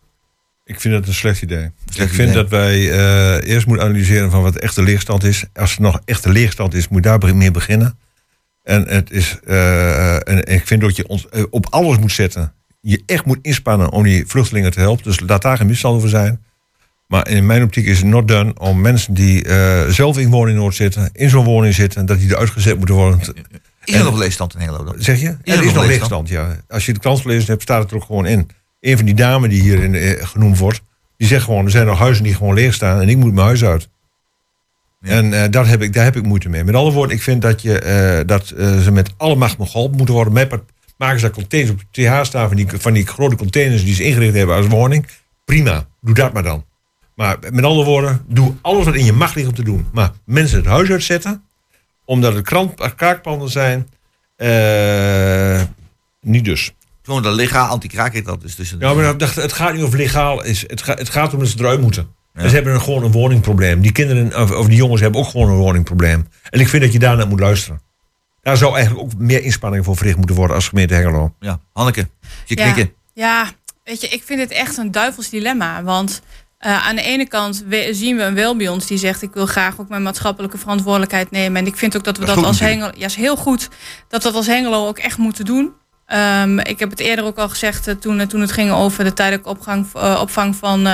Ik 0.75 0.81
vind 0.81 0.95
dat 0.95 1.07
een 1.07 1.15
slecht 1.15 1.43
idee. 1.43 1.71
Slecht 1.91 2.09
ik 2.11 2.15
vind 2.17 2.29
idee. 2.31 2.43
dat 2.43 2.51
wij 2.51 2.91
eh, 2.91 3.51
eerst 3.53 3.67
moeten 3.67 3.85
analyseren 3.87 4.31
van 4.31 4.43
wat 4.43 4.53
de 4.53 4.61
echte 4.61 4.83
leegstand 4.83 5.25
is. 5.25 5.45
Als 5.55 5.75
er 5.77 5.83
nog 5.83 6.01
echte 6.05 6.31
leegstand 6.31 6.75
is, 6.75 6.89
moet 6.89 7.03
daar 7.03 7.19
be- 7.19 7.35
mee 7.35 7.51
beginnen. 7.51 7.99
En, 8.65 8.89
het 8.89 9.11
is, 9.11 9.39
eh, 9.47 10.29
en 10.29 10.45
ik 10.47 10.67
vind 10.67 10.81
dat 10.81 10.97
je 10.97 11.07
ons 11.09 11.29
eh, 11.29 11.43
op 11.51 11.67
alles 11.71 11.99
moet 11.99 12.13
zetten. 12.13 12.53
Je 12.81 13.03
echt 13.07 13.25
moet 13.25 13.39
inspannen 13.43 13.91
om 13.91 14.03
die 14.03 14.27
vluchtelingen 14.27 14.71
te 14.71 14.81
helpen. 14.81 15.05
Dus 15.05 15.21
laat 15.21 15.43
daar 15.43 15.57
geen 15.57 15.67
misstand 15.67 15.97
over 15.97 16.09
zijn. 16.09 16.41
Maar 17.07 17.29
in 17.29 17.47
mijn 17.47 17.63
optiek 17.63 17.87
is 17.87 17.97
het 17.99 18.07
not 18.07 18.29
done 18.29 18.55
om 18.59 18.81
mensen 18.81 19.15
die 19.15 19.47
zelf 19.89 20.19
in 20.19 20.31
woningnood 20.31 20.75
zitten, 20.75 21.11
in 21.13 21.31
zo'n 21.31 21.45
woning 21.45 21.75
zitten, 21.75 22.07
dat 22.07 22.19
die 22.19 22.31
eruit 22.31 22.51
gezet 22.51 22.77
moeten 22.77 22.95
worden. 22.95 23.21
Is 23.21 23.29
er 23.95 23.99
En- 23.99 24.05
nog 24.05 24.19
leegstand 24.19 24.55
in 24.55 24.61
Hengelo 24.61 24.85
dan? 24.85 24.95
Zeg 24.99 25.21
je? 25.21 25.27
er 25.27 25.39
er 25.45 25.65
is 25.65 25.73
nog 25.73 25.87
leegstand? 25.87 26.29
ja. 26.29 26.57
Als 26.69 26.87
je 26.87 26.93
de 26.93 26.99
krant 26.99 27.21
gelezen 27.21 27.47
hebt, 27.47 27.63
staat 27.63 27.83
het 27.83 27.91
er 27.91 27.97
ook 27.97 28.05
gewoon 28.05 28.27
in. 28.27 28.49
Een 28.83 28.97
van 28.97 29.07
die 29.07 29.15
dames 29.15 29.51
die 29.51 29.61
hier 29.63 29.83
in, 29.83 29.95
eh, 29.95 30.27
genoemd 30.27 30.59
wordt, 30.59 30.83
die 31.17 31.27
zegt 31.29 31.45
gewoon, 31.45 31.65
er 31.65 31.71
zijn 31.71 31.87
nog 31.87 31.99
huizen 31.99 32.25
die 32.25 32.35
gewoon 32.35 32.55
leeg 32.55 32.75
staan 32.75 33.01
en 33.01 33.09
ik 33.09 33.17
moet 33.17 33.33
mijn 33.33 33.47
huis 33.47 33.65
uit. 33.65 33.89
Ja. 35.01 35.11
En 35.11 35.43
eh, 35.43 35.51
daar, 35.51 35.67
heb 35.69 35.83
ik, 35.83 35.93
daar 35.93 36.05
heb 36.05 36.17
ik 36.17 36.23
moeite 36.23 36.49
mee. 36.49 36.65
Met 36.65 36.75
andere 36.75 36.95
woorden, 36.95 37.17
ik 37.17 37.23
vind 37.23 37.43
dat, 37.43 37.63
je, 37.63 37.79
eh, 37.79 38.27
dat 38.27 38.47
ze 38.47 38.91
met 38.93 39.13
alle 39.17 39.35
macht 39.35 39.59
nog 39.59 39.71
geholpen 39.71 39.97
moeten 39.97 40.15
worden. 40.15 40.33
Mij 40.33 40.47
part- 40.47 40.71
maken 40.97 41.21
ze 41.21 41.25
daar 41.27 41.35
containers 41.35 41.73
op 41.73 41.81
de 41.91 42.03
TH 42.03 42.25
staan 42.25 42.49
van 42.49 42.57
die, 42.57 42.67
van 42.69 42.93
die 42.93 43.07
grote 43.07 43.37
containers 43.37 43.85
die 43.85 43.95
ze 43.95 44.05
ingericht 44.05 44.35
hebben 44.35 44.57
als 44.57 44.67
woning. 44.67 45.07
Prima, 45.45 45.87
doe 46.01 46.15
dat 46.15 46.33
maar 46.33 46.43
dan. 46.43 46.65
Maar 47.15 47.37
met 47.51 47.65
andere 47.65 47.87
woorden, 47.87 48.25
doe 48.29 48.55
alles 48.61 48.85
wat 48.85 48.95
in 48.95 49.05
je 49.05 49.13
macht 49.13 49.35
ligt 49.35 49.49
om 49.49 49.55
te 49.55 49.65
doen. 49.65 49.87
Maar 49.93 50.11
mensen 50.25 50.59
het 50.59 50.67
huis 50.67 50.91
uitzetten, 50.91 51.43
omdat 52.05 52.35
het 52.35 52.95
kraakpanden 52.95 53.49
zijn, 53.51 53.89
niet 56.21 56.45
dus. 56.45 56.73
Gewoon 57.03 57.23
dat 57.23 57.35
legaal 57.35 57.69
anti-kraak 57.69 58.13
heet 58.13 58.25
dat. 58.25 58.41
Dus 58.41 58.55
tussen 58.55 58.79
Ja, 58.81 58.95
maar 58.95 59.19
dat, 59.19 59.35
het 59.35 59.53
gaat 59.53 59.75
niet 59.75 59.83
over 59.83 59.99
legaal. 59.99 60.45
Is, 60.45 60.65
het, 60.67 60.83
gaat, 60.83 60.99
het 60.99 61.09
gaat 61.09 61.33
om 61.33 61.39
dat 61.39 61.49
ze 61.49 61.57
eruit 61.59 61.81
moeten. 61.81 62.15
Ja. 62.35 62.41
En 62.43 62.49
ze 62.49 62.55
hebben 62.55 62.75
een, 62.75 62.81
gewoon 62.81 63.03
een 63.05 63.13
woningprobleem. 63.13 63.81
Die 63.81 63.93
kinderen, 63.93 64.43
of, 64.43 64.51
of 64.51 64.67
die 64.67 64.77
jongens 64.77 65.01
hebben 65.01 65.21
ook 65.21 65.29
gewoon 65.29 65.49
een 65.49 65.57
woningprobleem. 65.57 66.29
En 66.51 66.61
ik 66.61 66.69
vind 66.69 66.83
dat 66.83 66.93
je 66.93 66.99
daar 66.99 67.17
naar 67.17 67.27
moet 67.29 67.41
luisteren. 67.41 67.81
Daar 68.43 68.57
zou 68.57 68.75
eigenlijk 68.75 69.05
ook 69.05 69.19
meer 69.19 69.43
inspanningen 69.43 69.85
voor 69.85 69.97
verricht 69.97 70.17
moeten 70.17 70.37
worden 70.37 70.57
als 70.57 70.69
gemeente 70.69 70.95
Hengelo. 70.95 71.35
Ja, 71.41 71.61
Hanneke, 71.73 72.09
je 72.45 72.57
Ja. 72.59 72.63
knikken. 72.73 72.95
Ja, 73.15 73.47
weet 73.85 74.01
je, 74.01 74.09
ik 74.09 74.23
vind 74.25 74.41
het 74.41 74.51
echt 74.51 74.77
een 74.77 74.91
duivels 74.91 75.29
dilemma. 75.29 75.83
Want 75.83 76.23
eh, 76.59 76.87
aan 76.87 76.97
de 76.97 77.03
ene 77.03 77.29
kant 77.29 77.65
we- 77.69 77.89
zien 77.93 78.17
we 78.17 78.23
een 78.23 78.35
wel 78.35 78.57
bij 78.57 78.69
ons 78.69 78.87
die 78.87 78.99
zegt... 78.99 79.23
ik 79.23 79.31
wil 79.35 79.47
graag 79.47 79.81
ook 79.81 79.89
mijn 79.89 80.03
maatschappelijke 80.03 80.59
verantwoordelijkheid 80.59 81.31
nemen. 81.31 81.61
En 81.61 81.67
ik 81.67 81.77
vind 81.77 81.97
ook 81.97 82.05
dat 82.05 82.17
we 82.19 82.25
Dat 82.25 82.35
dat, 82.35 82.45
is 82.45 82.51
goed 82.51 82.61
als. 82.61 82.71
Hengelo... 82.71 82.91
Ja, 82.97 83.07
is 83.07 83.15
heel 83.15 83.37
goed 83.37 83.69
dat 84.09 84.23
we 84.23 84.29
dat 84.29 84.35
als 84.35 84.47
Hengelo 84.47 84.87
ook 84.89 84.99
echt 84.99 85.19
moeten 85.19 85.45
doen. 85.45 85.73
Ehm, 86.13 86.59
ik 86.59 86.79
heb 86.79 86.91
het 86.91 87.01
eerder 87.01 87.25
ook 87.25 87.39
al 87.39 87.49
gezegd 87.49 87.89
eh, 87.89 87.95
toen, 87.95 88.21
eh, 88.21 88.27
toen 88.27 88.41
het 88.41 88.53
ging 88.53 88.71
over 88.71 89.05
de 89.05 89.13
tijdelijke 89.13 89.57
eh, 89.95 90.19
opvang 90.21 90.57
van... 90.57 90.87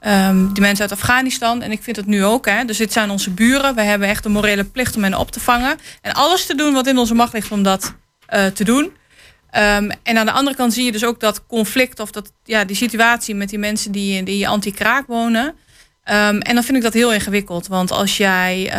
ehm, 0.00 0.52
die 0.52 0.62
mensen 0.62 0.82
uit 0.82 0.92
Afghanistan. 0.92 1.62
En 1.62 1.70
ik 1.70 1.82
vind 1.82 1.96
het 1.96 2.06
nu 2.06 2.24
ook. 2.24 2.46
Hè. 2.46 2.64
Dus 2.64 2.76
dit 2.76 2.92
zijn 2.92 3.10
onze 3.10 3.30
buren. 3.30 3.74
We 3.74 3.82
hebben 3.82 4.08
echt 4.08 4.22
de 4.22 4.28
morele 4.28 4.64
plicht 4.64 4.96
om 4.96 5.02
hen 5.02 5.18
op 5.18 5.30
te 5.30 5.40
vangen. 5.40 5.78
En 6.00 6.12
alles 6.12 6.46
te 6.46 6.54
doen 6.54 6.72
wat 6.72 6.86
in 6.86 6.98
onze 6.98 7.14
macht 7.14 7.32
ligt 7.32 7.52
om 7.52 7.62
dat 7.62 7.94
te 8.54 8.64
doen. 8.64 8.92
Ehm, 9.50 9.90
en 10.02 10.18
aan 10.18 10.26
de 10.26 10.32
andere 10.32 10.56
kant 10.56 10.72
zie 10.72 10.84
je 10.84 10.92
dus 10.92 11.04
ook 11.04 11.20
dat 11.20 11.46
conflict 11.46 12.00
of 12.00 12.10
dat, 12.10 12.32
ja, 12.44 12.64
die 12.64 12.76
situatie 12.76 13.34
met 13.34 13.48
die 13.48 13.58
mensen 13.58 13.92
die, 13.92 14.22
die 14.22 14.48
anti-kraak 14.48 15.06
wonen. 15.06 15.54
En 16.02 16.54
dan 16.54 16.62
vind 16.62 16.76
ik 16.76 16.82
dat 16.82 16.92
heel 16.92 17.12
ingewikkeld. 17.12 17.66
Want 17.66 17.90
als 17.90 18.16
jij. 18.16 18.72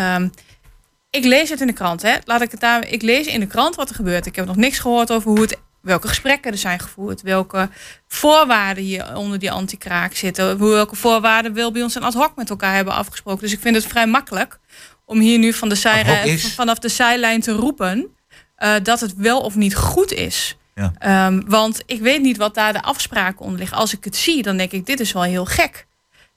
Ik 1.15 1.25
lees 1.25 1.49
het 1.49 1.61
in 1.61 1.67
de 1.67 1.73
krant, 1.73 2.01
hè? 2.01 2.15
Laat 2.25 2.41
ik 2.41 2.51
het 2.51 2.59
daar. 2.59 2.87
Ik 2.87 3.01
lees 3.01 3.25
in 3.25 3.39
de 3.39 3.47
krant 3.47 3.75
wat 3.75 3.89
er 3.89 3.95
gebeurt. 3.95 4.25
Ik 4.25 4.35
heb 4.35 4.45
nog 4.45 4.55
niks 4.55 4.79
gehoord 4.79 5.11
over 5.11 5.29
hoe 5.29 5.41
het, 5.41 5.57
welke 5.81 6.07
gesprekken 6.07 6.51
er 6.51 6.57
zijn 6.57 6.79
gevoerd. 6.79 7.21
Welke 7.21 7.69
voorwaarden 8.07 8.83
hier 8.83 9.15
onder 9.15 9.39
die 9.39 9.51
anti-kraak 9.51 10.15
zitten. 10.15 10.57
Hoe, 10.57 10.71
welke 10.71 10.95
voorwaarden 10.95 11.53
wil 11.53 11.71
bij 11.71 11.81
ons 11.81 11.95
en 11.95 12.03
ad 12.03 12.13
hoc 12.13 12.35
met 12.35 12.49
elkaar 12.49 12.75
hebben 12.75 12.93
afgesproken. 12.93 13.41
Dus 13.41 13.53
ik 13.53 13.59
vind 13.59 13.75
het 13.75 13.85
vrij 13.85 14.07
makkelijk 14.07 14.59
om 15.05 15.19
hier 15.19 15.39
nu 15.39 15.53
van 15.53 15.69
de 15.69 15.75
is? 16.23 16.53
vanaf 16.53 16.79
de 16.79 16.89
zijlijn 16.89 17.41
te 17.41 17.51
roepen. 17.51 18.15
eh, 18.55 18.73
dat 18.83 18.99
het 18.99 19.13
wel 19.15 19.41
of 19.41 19.55
niet 19.55 19.75
goed 19.75 20.11
is. 20.11 20.57
Ja. 20.75 20.93
Ehm, 20.97 21.41
want 21.45 21.83
ik 21.85 22.01
weet 22.01 22.21
niet 22.21 22.37
wat 22.37 22.55
daar 22.55 22.73
de 22.73 22.81
afspraken 22.81 23.45
onder 23.45 23.59
liggen. 23.59 23.77
Als 23.77 23.93
ik 23.93 24.03
het 24.03 24.15
zie, 24.15 24.43
dan 24.43 24.57
denk 24.57 24.71
ik, 24.71 24.85
dit 24.85 24.99
is 24.99 25.11
wel 25.11 25.23
heel 25.23 25.45
gek. 25.45 25.85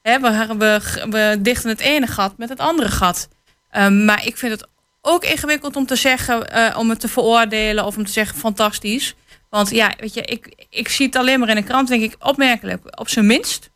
Hè, 0.01 0.19
we, 0.19 0.55
we, 0.57 0.81
we 1.09 1.37
dichten 1.39 1.69
het 1.69 1.79
ene 1.79 2.07
gat 2.07 2.37
met 2.37 2.49
het 2.49 2.59
andere 2.59 2.89
gat. 2.89 3.27
Ehm, 3.71 4.05
maar 4.05 4.25
ik 4.25 4.37
vind 4.37 4.51
het 4.51 4.67
ook 5.01 5.23
ingewikkeld 5.23 5.75
om 5.75 5.85
te 5.85 5.95
zeggen, 5.95 6.51
eh, 6.51 6.77
om 6.77 6.89
het 6.89 6.99
te 6.99 7.07
veroordelen 7.07 7.85
of 7.85 7.97
om 7.97 8.05
te 8.05 8.11
zeggen 8.11 8.37
fantastisch. 8.37 9.15
Want 9.49 9.69
ja, 9.69 9.93
weet 9.99 10.13
je, 10.13 10.21
ik, 10.21 10.65
ik 10.69 10.89
zie 10.89 11.05
het 11.05 11.15
alleen 11.15 11.39
maar 11.39 11.49
in 11.49 11.57
een 11.57 11.63
krant, 11.63 11.87
denk 11.87 12.03
ik, 12.03 12.15
opmerkelijk. 12.19 12.99
Op 12.99 13.09
zijn 13.09 13.25
minst 13.25 13.69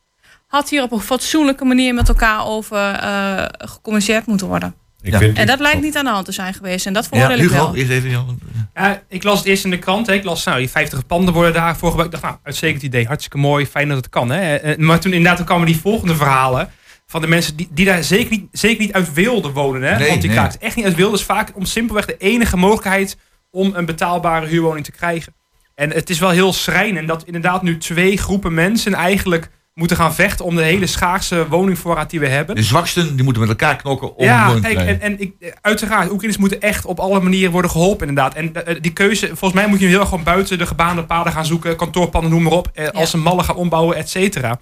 had 0.47 0.69
hier 0.69 0.83
op 0.83 0.91
een 0.91 0.99
fatsoenlijke 0.99 1.65
manier 1.65 1.93
met 1.93 2.07
elkaar 2.07 2.45
over 2.45 2.91
eh, 2.93 3.45
gecommuniceerd 3.57 4.25
moeten 4.25 4.47
worden. 4.47 4.75
Ik 5.01 5.11
Ja. 5.11 5.17
vind, 5.17 5.37
En 5.37 5.45
dat 5.47 5.59
lijkt 5.59 5.81
niet 5.81 5.97
aan 5.97 6.05
de 6.05 6.11
hand 6.11 6.25
te 6.25 6.31
zijn 6.31 6.53
geweest. 6.53 6.85
En 6.85 6.93
dat 6.93 7.03
Ja, 7.03 7.09
veroordeel 7.09 7.37
ik 7.45 7.51
Hugo, 7.51 7.55
wel. 7.65 7.75
eerst 7.75 7.89
even. 7.91 8.09
Jan. 8.09 8.39
Ja, 8.73 9.01
ik 9.07 9.23
las 9.23 9.37
het 9.37 9.47
eerst 9.47 9.63
in 9.63 9.69
de 9.69 9.79
krant. 9.79 10.07
Hè. 10.07 10.13
Ik 10.13 10.23
las, 10.23 10.43
nou, 10.45 10.57
die 10.57 10.69
50 10.69 11.05
panden 11.05 11.33
worden 11.33 11.53
daar 11.53 11.77
voorgebouwd. 11.77 12.05
Ik 12.05 12.11
dacht, 12.11 12.23
nou, 12.23 12.37
uitstekend 12.43 12.81
idee. 12.83 13.05
Hartstikke 13.05 13.37
mooi. 13.37 13.65
Fijn 13.67 13.87
dat 13.87 13.97
het 13.97 14.09
kan. 14.09 14.29
Hè. 14.31 14.55
Eh, 14.55 14.77
Maar 14.77 14.99
toen 14.99 15.11
inderdaad 15.11 15.37
toen 15.37 15.45
kwamen 15.45 15.65
die 15.65 15.79
volgende 15.79 16.15
verhalen. 16.15 16.71
Van 17.11 17.21
de 17.21 17.27
mensen 17.27 17.55
die, 17.55 17.67
die 17.71 17.85
daar 17.85 18.03
zeker 18.03 18.31
niet, 18.31 18.47
zeker 18.51 18.81
niet 18.81 18.93
uit 18.93 19.13
wilden 19.13 19.51
wonen. 19.51 19.81
Hè. 19.81 19.97
Nee, 19.97 20.07
Want 20.09 20.21
die 20.21 20.29
nee. 20.29 20.39
kraakt 20.39 20.57
echt 20.57 20.75
niet 20.75 20.85
uit 20.85 20.95
wilden. 20.95 21.19
is 21.19 21.25
vaak 21.25 21.51
om 21.55 21.65
simpelweg 21.65 22.05
de 22.05 22.17
enige 22.17 22.57
mogelijkheid 22.57 23.17
om 23.49 23.71
een 23.75 23.85
betaalbare 23.85 24.45
huurwoning 24.45 24.85
te 24.85 24.91
krijgen. 24.91 25.33
En 25.75 25.89
het 25.89 26.09
is 26.09 26.19
wel 26.19 26.29
heel 26.29 26.53
schrijnend 26.53 27.07
dat 27.07 27.23
inderdaad 27.23 27.63
nu 27.63 27.77
twee 27.77 28.17
groepen 28.17 28.53
mensen 28.53 28.93
eigenlijk 28.93 29.49
moeten 29.73 29.97
gaan 29.97 30.13
vechten 30.13 30.45
om 30.45 30.55
de 30.55 30.61
hele 30.63 30.87
schaarse 30.87 31.47
woningvoorraad 31.47 32.09
die 32.09 32.19
we 32.19 32.27
hebben. 32.27 32.55
De 32.55 32.63
zwaksten 32.63 33.15
die 33.15 33.23
moeten 33.23 33.41
met 33.41 33.51
elkaar 33.51 33.75
knokken 33.75 34.15
om 34.15 34.23
een 34.23 34.25
Ja, 34.25 34.45
woning 34.45 34.65
te 34.65 34.73
kijk, 34.73 34.87
en, 34.87 35.01
en 35.01 35.19
ik, 35.19 35.55
uiteraard, 35.61 36.09
Oekraïners 36.11 36.37
moeten 36.37 36.61
echt 36.61 36.85
op 36.85 36.99
alle 36.99 37.19
manieren 37.19 37.51
worden 37.51 37.71
geholpen, 37.71 38.07
inderdaad. 38.07 38.33
En 38.33 38.65
eh, 38.65 38.75
die 38.81 38.93
keuze, 38.93 39.27
volgens 39.27 39.53
mij 39.53 39.67
moet 39.67 39.79
je 39.79 39.85
heel 39.85 39.99
erg 39.99 40.09
gewoon 40.09 40.23
buiten 40.23 40.57
de 40.57 40.65
gebaande 40.65 41.03
paden 41.03 41.33
gaan 41.33 41.45
zoeken, 41.45 41.75
kantoorpanden, 41.75 42.31
noem 42.31 42.43
maar 42.43 42.51
op, 42.51 42.69
eh, 42.73 42.87
als 42.87 43.09
ze 43.09 43.17
mallen 43.17 43.45
gaan 43.45 43.55
ombouwen, 43.55 43.97
et 43.97 44.09
cetera. 44.09 44.59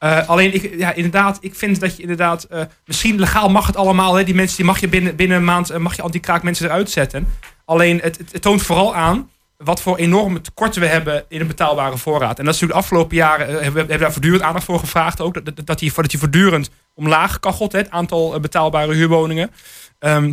Eh, 0.00 0.28
alleen, 0.28 0.54
ik, 0.54 0.78
ja, 0.78 0.92
inderdaad, 0.92 1.38
ik 1.40 1.54
vind 1.54 1.80
dat 1.80 1.96
je 1.96 2.02
inderdaad, 2.02 2.44
eh, 2.44 2.62
misschien 2.84 3.18
legaal 3.18 3.48
mag 3.48 3.66
het 3.66 3.76
allemaal, 3.76 4.14
hè, 4.14 4.24
die 4.24 4.34
mensen 4.34 4.56
die 4.56 4.66
mag 4.66 4.80
je 4.80 4.88
binnen, 4.88 5.16
binnen 5.16 5.36
een 5.36 5.44
maand, 5.44 5.70
eh, 5.70 5.78
mag 5.78 5.96
je 5.96 6.02
anti-kraak 6.02 6.42
mensen 6.42 6.66
eruit 6.66 6.90
zetten. 6.90 7.28
Alleen, 7.64 7.98
het, 8.02 8.18
het, 8.32 8.42
toont 8.42 8.62
vooral 8.62 8.94
aan 8.94 9.30
wat 9.56 9.82
voor 9.82 9.96
enorme 9.96 10.40
tekorten 10.40 10.80
we 10.80 10.86
hebben 10.86 11.24
in 11.28 11.40
een 11.40 11.46
betaalbare 11.46 11.96
voorraad. 11.96 12.38
En 12.38 12.44
dat 12.44 12.54
is 12.54 12.60
natuurlijk 12.60 12.72
de 12.72 12.78
afgelopen 12.78 13.16
jaren, 13.16 13.62
hebben 13.62 13.86
we 13.86 13.98
daar 13.98 14.12
voortdurend 14.12 14.42
aandacht 14.42 14.64
voor 14.64 14.78
gevraagd 14.78 15.20
ook, 15.20 15.34
dat, 15.34 15.44
dat, 15.66 15.78
die, 15.78 15.92
dat 15.94 16.10
die 16.10 16.18
voortdurend 16.18 16.70
omlaag 16.94 17.40
kachelt, 17.40 17.72
het 17.72 17.90
aantal 17.90 18.40
betaalbare 18.40 18.94
huurwoningen. 18.94 19.50
Ehm, 19.98 20.32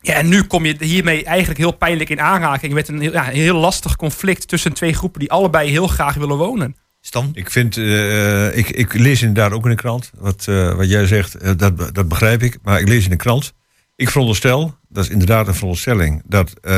ja, 0.00 0.14
en 0.14 0.28
nu 0.28 0.42
kom 0.42 0.64
je 0.64 0.76
hiermee 0.78 1.24
eigenlijk 1.24 1.58
heel 1.58 1.72
pijnlijk 1.72 2.10
in 2.10 2.20
aanraking 2.20 2.72
met 2.72 2.88
een 2.88 3.00
ja, 3.00 3.28
een 3.28 3.34
heel 3.34 3.56
lastig 3.56 3.96
conflict 3.96 4.48
tussen 4.48 4.72
twee 4.72 4.94
groepen 4.94 5.20
die 5.20 5.30
allebei 5.30 5.70
heel 5.70 5.86
graag 5.86 6.14
willen 6.14 6.36
wonen. 6.36 6.76
Stan? 7.00 7.30
Ik 7.32 7.50
vind, 7.50 7.76
eh, 7.76 8.56
ik, 8.56 8.70
ik 8.70 8.92
lees 8.92 9.22
inderdaad 9.22 9.52
ook 9.52 9.64
in 9.64 9.70
de 9.70 9.76
krant. 9.76 10.10
Wat, 10.18 10.46
eh, 10.48 10.74
wat 10.74 10.88
jij 10.88 11.06
zegt, 11.06 11.34
eh, 11.34 11.52
dat, 11.56 11.94
dat 11.94 12.08
begrijp 12.08 12.42
ik. 12.42 12.58
Maar 12.62 12.80
ik 12.80 12.88
lees 12.88 13.04
in 13.04 13.10
de 13.10 13.16
krant. 13.16 13.52
Ik 13.98 14.10
veronderstel, 14.10 14.76
dat 14.88 15.04
is 15.04 15.10
inderdaad 15.10 15.46
een 15.46 15.54
veronderstelling, 15.54 16.22
dat 16.26 16.52
eh, 16.60 16.72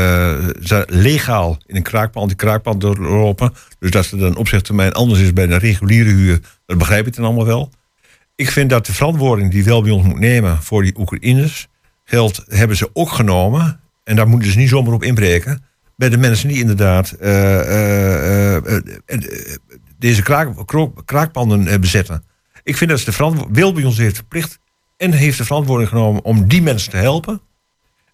ze 0.62 0.84
legaal 0.88 1.58
in 1.66 1.76
een 1.76 1.82
kraakpand, 1.82 2.28
die 2.28 2.36
kraakpand 2.36 2.80
doorlopen. 2.80 3.52
Dus 3.78 3.90
dat 3.90 4.04
ze 4.04 4.16
dan 4.16 4.36
opzegtermijn 4.36 4.92
anders 4.92 5.20
is 5.20 5.32
bij 5.32 5.46
de 5.46 5.56
reguliere 5.56 6.10
huur. 6.10 6.40
Dat 6.66 6.78
begrijp 6.78 7.06
ik 7.06 7.16
dan 7.16 7.24
allemaal 7.24 7.46
wel. 7.46 7.70
Ik 8.34 8.50
vind 8.50 8.70
dat 8.70 8.86
de 8.86 8.92
verantwoording 8.92 9.50
die 9.50 9.64
wel 9.64 9.82
bij 9.82 9.90
ons 9.90 10.06
moet 10.06 10.18
nemen 10.18 10.62
voor 10.62 10.82
die 10.82 10.98
Oekraïners 10.98 11.68
geld 12.04 12.44
hebben 12.48 12.76
ze 12.76 12.90
ook 12.92 13.10
genomen. 13.10 13.80
En 14.04 14.16
daar 14.16 14.28
moeten 14.28 14.50
ze 14.50 14.58
niet 14.58 14.68
zomaar 14.68 14.94
op 14.94 15.02
inbreken. 15.02 15.64
Bij 15.96 16.08
de 16.08 16.18
mensen 16.18 16.48
die 16.48 16.58
inderdaad 16.58 17.16
deze 20.00 20.22
kraak, 20.22 20.48
kraakpanden 21.04 21.66
eh, 21.66 21.78
bezetten. 21.78 22.24
Ik 22.62 22.76
vind 22.76 22.90
dat 22.90 22.98
ze 22.98 23.04
de 23.04 23.12
verantwoording. 23.12 23.56
Wil 23.56 23.72
bij 23.72 23.84
ons 23.84 23.98
heeft 23.98 24.16
verplicht. 24.16 24.58
En 24.96 25.12
heeft 25.12 25.38
de 25.38 25.44
verantwoording 25.44 25.88
genomen 25.88 26.24
om 26.24 26.48
die 26.48 26.62
mensen 26.62 26.90
te 26.90 26.96
helpen. 26.96 27.40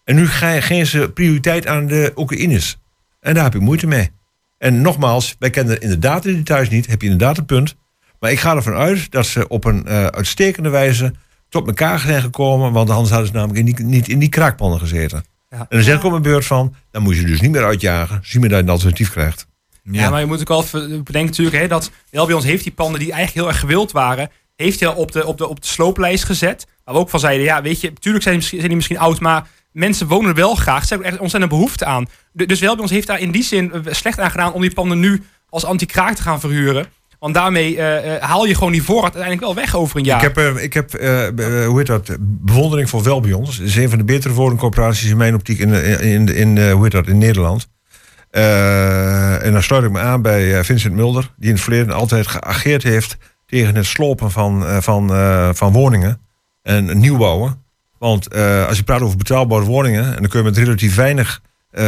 En 0.05 0.15
nu 0.15 0.27
geven 0.29 0.87
ze 0.87 1.11
prioriteit 1.15 1.67
aan 1.67 1.87
de 1.87 2.13
Oekraïners. 2.17 2.79
En 3.21 3.35
daar 3.35 3.45
heb 3.45 3.55
ik 3.55 3.61
moeite 3.61 3.87
mee. 3.87 4.11
En 4.59 4.81
nogmaals, 4.81 5.37
wij 5.39 5.51
kennen 5.51 5.81
inderdaad 5.81 6.23
de 6.23 6.35
details 6.35 6.69
niet. 6.69 6.87
Heb 6.87 7.03
je 7.03 7.09
inderdaad 7.09 7.39
een 7.39 7.47
punt. 7.47 7.77
Maar 8.21 8.31
ik 8.31 8.41
ga 8.41 8.55
ervan 8.55 8.75
uit 8.75 9.11
dat 9.11 9.27
ze 9.27 9.49
op 9.49 9.65
een 9.65 9.87
eh, 9.87 10.07
uitstekende 10.07 10.69
wijze 10.69 11.13
tot 11.49 11.67
elkaar 11.67 11.99
zijn 11.99 12.23
gekomen. 12.23 12.73
Want 12.73 12.91
anders 12.91 13.11
hadden 13.11 13.29
ze 13.29 13.35
namelijk 13.35 13.59
in 13.59 13.75
die, 13.75 13.85
niet 13.85 14.09
in 14.09 14.19
die 14.19 14.29
kraakpannen 14.29 14.79
gezeten. 14.79 15.25
Ja. 15.51 15.59
En 15.59 15.67
dan 15.69 15.83
zeg 15.83 15.97
ik 15.97 16.05
op 16.05 16.13
een 16.13 16.23
beurt 16.23 16.47
van, 16.47 16.75
dan 16.91 17.03
moet 17.03 17.15
je 17.15 17.21
ze 17.21 17.27
dus 17.27 17.41
niet 17.41 17.51
meer 17.51 17.65
uitjagen. 17.65 18.21
Zie 18.23 18.41
maar 18.41 18.49
dat 18.49 18.59
je 18.59 18.65
een 18.65 18.71
alternatief 18.71 19.11
krijgt. 19.11 19.47
Ja, 19.91 20.11
maar 20.11 20.21
je 20.21 20.27
moet 20.27 20.41
ook 20.41 20.49
wel 20.49 20.83
bedenken 20.83 21.25
natuurlijk 21.31 21.57
hè, 21.57 21.69
dat 21.69 21.91
wel 22.11 22.27
bij 22.27 22.35
ons 22.35 22.45
heeft 22.45 22.63
die 22.63 22.73
panden 22.73 23.01
die 23.01 23.13
eigenlijk 23.13 23.41
heel 23.41 23.53
erg 23.53 23.61
gewild 23.61 23.93
waren, 23.93 24.31
heeft 24.57 24.81
hij 24.81 24.89
op 24.89 25.13
de, 25.13 25.27
op, 25.27 25.39
de, 25.39 25.49
op 25.49 25.61
de 25.61 25.67
slooplijst 25.67 26.25
gezet. 26.25 26.67
Waar 26.85 26.95
we 26.95 27.01
ook 27.01 27.11
van 27.11 27.21
zeiden, 27.21 27.45
ja, 27.45 27.63
weet 27.63 27.81
je, 27.81 27.89
natuurlijk 27.89 28.25
zijn, 28.25 28.35
die 28.35 28.43
misschien- 28.43 28.59
zijn 28.59 28.69
die 28.69 28.77
misschien 28.77 28.99
oud, 28.99 29.21
maar 29.21 29.47
mensen 29.73 30.07
wonen 30.07 30.29
er 30.29 30.35
wel 30.35 30.55
graag. 30.55 30.83
Ze 30.83 30.89
hebben 30.89 31.07
echt 31.13 31.21
ontzettend 31.21 31.53
behoefte 31.53 31.85
aan. 31.85 32.07
Dus 32.33 32.61
wel 32.61 32.73
bij 32.73 32.83
ons 32.83 32.91
heeft 32.93 33.07
daar 33.07 33.21
in 33.21 33.31
die 33.31 33.43
zin 33.43 33.73
eh, 33.73 33.81
slecht 33.91 34.19
aan 34.21 34.31
gedaan 34.31 34.53
om 34.53 34.61
die 34.61 34.75
panden 34.75 34.99
nu 35.01 35.23
als 35.49 35.65
anti-kraak 35.65 36.15
te 36.15 36.23
gaan 36.23 36.41
verhuren. 36.41 36.87
Want 37.19 37.35
daarmee 37.35 37.77
eh, 37.77 38.15
eh, 38.15 38.23
haal 38.23 38.47
je 38.47 38.55
gewoon 38.55 38.73
die 38.73 38.83
voorraad 38.83 39.15
uiteindelijk 39.17 39.43
wel 39.45 39.55
weg 39.55 39.77
over 39.77 39.97
een 39.97 40.05
jaar. 40.05 40.25
Ik 40.25 40.35
heb, 40.35 40.37
eh, 40.57 40.63
ik 40.63 40.73
heb 40.73 40.93
hoe 41.67 41.75
heet 41.79 41.87
dat, 41.87 42.17
bewondering 42.21 42.89
voor 42.89 43.03
Welbions. 43.03 43.57
Het 43.57 43.67
is 43.67 43.77
een 43.77 43.89
van 43.89 43.99
de 43.99 44.05
betere 44.05 44.35
woningcorporaties 44.35 45.11
in 45.11 45.17
mijn 45.17 45.35
optiek 45.35 45.59
in, 45.59 45.73
in, 45.73 46.01
in, 46.01 46.35
in, 46.35 46.71
hoe 46.71 46.83
heet 46.83 46.93
dat, 46.93 47.07
in 47.07 47.19
Nederland. 47.19 47.69
Eh, 48.31 49.45
en 49.45 49.53
dan 49.53 49.63
sluit 49.63 49.85
ik 49.85 49.91
me 49.91 50.01
aan 50.01 50.23
bij 50.23 50.59
eh, 50.59 50.65
Vincent 50.65 50.95
Mulder, 50.95 51.31
die 51.37 51.49
in 51.49 51.55
het 51.55 51.65
verleden 51.65 51.95
altijd 51.95 52.27
geageerd 52.27 52.83
heeft 52.83 53.17
tegen 53.47 53.75
het 53.75 53.87
slopen 53.87 54.31
van, 54.31 54.67
eh, 54.67 54.77
van, 54.81 55.11
van 55.55 55.73
woningen 55.73 56.21
en 56.63 56.99
nieuwbouwen. 56.99 57.65
Want 57.99 58.35
als 58.67 58.77
je 58.77 58.83
praat 58.85 59.01
over 59.01 59.17
betaalbare 59.17 59.65
woningen, 59.65 60.05
en 60.05 60.21
dan 60.21 60.29
kun 60.29 60.39
je 60.39 60.45
met 60.45 60.57
relatief 60.57 60.95
weinig 60.95 61.43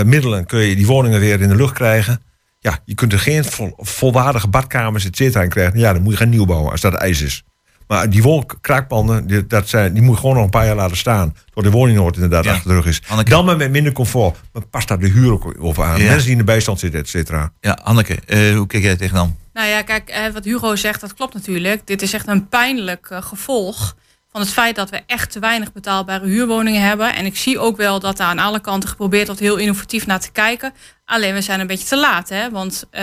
middelen 0.05 0.47
kun 0.47 0.59
je 0.61 0.76
die 0.76 0.86
woningen 0.86 1.20
weer 1.20 1.41
in 1.41 1.49
de 1.49 1.57
lucht 1.57 1.74
krijgen. 1.74 2.22
Ja, 2.61 2.78
je 2.84 2.95
kunt 2.95 3.12
er 3.12 3.18
geen 3.18 3.45
vol- 3.45 3.74
volwaardige 3.76 4.49
badkamers, 4.49 5.05
et 5.05 5.16
cetera, 5.16 5.43
in 5.43 5.49
krijgen. 5.49 5.78
Ja, 5.78 5.93
dan 5.93 6.03
moet 6.03 6.12
je 6.12 6.18
gaan 6.18 6.28
nieuw 6.28 6.45
bouwen 6.45 6.70
als 6.70 6.80
dat 6.80 6.95
ijs 6.95 7.22
is. 7.22 7.45
Maar 7.89 8.11
die 8.11 8.22
woonkraakpanden, 8.22 9.26
die, 9.26 9.47
dat 9.47 9.68
zijn, 9.68 9.93
die 9.93 10.03
moet 10.03 10.14
je 10.14 10.20
gewoon 10.20 10.34
nog 10.34 10.45
een 10.45 10.51
paar 10.51 10.66
jaar 10.66 10.74
laten 10.76 10.97
staan. 10.97 11.36
Tot 11.55 11.64
de 11.64 11.70
woningnood 11.70 12.14
inderdaad 12.14 12.45
Ja. 12.45 12.53
achter 12.53 12.68
de 12.68 12.74
rug 12.74 12.86
is. 12.86 13.03
Anneke. 13.09 13.30
Dan 13.30 13.45
maar 13.45 13.57
met 13.57 13.70
minder 13.70 13.93
comfort. 13.93 14.36
Maar 14.53 14.66
past 14.66 14.89
daar 14.89 14.99
de 14.99 15.09
huur 15.09 15.32
ook 15.32 15.55
over 15.59 15.84
aan. 15.84 15.99
Ja. 16.01 16.05
Mensen 16.07 16.22
die 16.22 16.32
in 16.32 16.39
de 16.39 16.45
bijstand 16.45 16.78
zitten, 16.78 17.01
et 17.01 17.09
cetera. 17.09 17.53
Ja, 17.61 17.78
Anneke, 17.82 18.18
eh, 18.26 18.57
hoe 18.57 18.66
kijk 18.66 18.82
jij 18.82 18.97
tegenaan? 18.97 19.36
Nou 19.53 19.68
ja, 19.68 19.82
kijk, 19.82 20.09
eh, 20.09 20.32
wat 20.32 20.45
Hugo 20.45 20.76
zegt, 20.76 21.01
dat 21.01 21.14
klopt 21.14 21.34
natuurlijk. 21.34 21.86
Dit 21.86 22.03
is 22.03 22.12
echt 22.12 22.28
een 22.28 22.49
pijnlijk 22.49 23.07
eh, 23.11 23.22
gevolg 23.22 23.97
van 24.32 24.41
het 24.41 24.51
feit 24.51 24.76
dat 24.76 24.91
we 24.91 25.01
echt 25.07 25.30
te 25.32 25.39
weinig 25.39 25.72
betaalbare 25.72 26.26
huurwoningen 26.26 26.82
hebben. 26.82 27.14
En 27.14 27.24
ik 27.24 27.36
zie 27.36 27.59
ook 27.59 27.76
wel 27.76 28.01
dat 28.01 28.16
daar 28.16 28.26
aan 28.28 28.39
alle 28.39 28.61
kanten 28.61 28.89
geprobeerd 28.89 29.26
wordt 29.26 29.41
heel 29.43 29.57
innovatief 29.57 30.07
naar 30.07 30.20
te 30.20 30.30
kijken. 30.32 30.72
Alleen 31.05 31.34
we 31.34 31.41
zijn 31.43 31.61
een 31.61 31.66
beetje 31.66 31.89
te 31.89 31.97
laat, 31.99 32.28
hè? 32.28 32.51
Want 32.51 32.84
eh, 32.91 33.03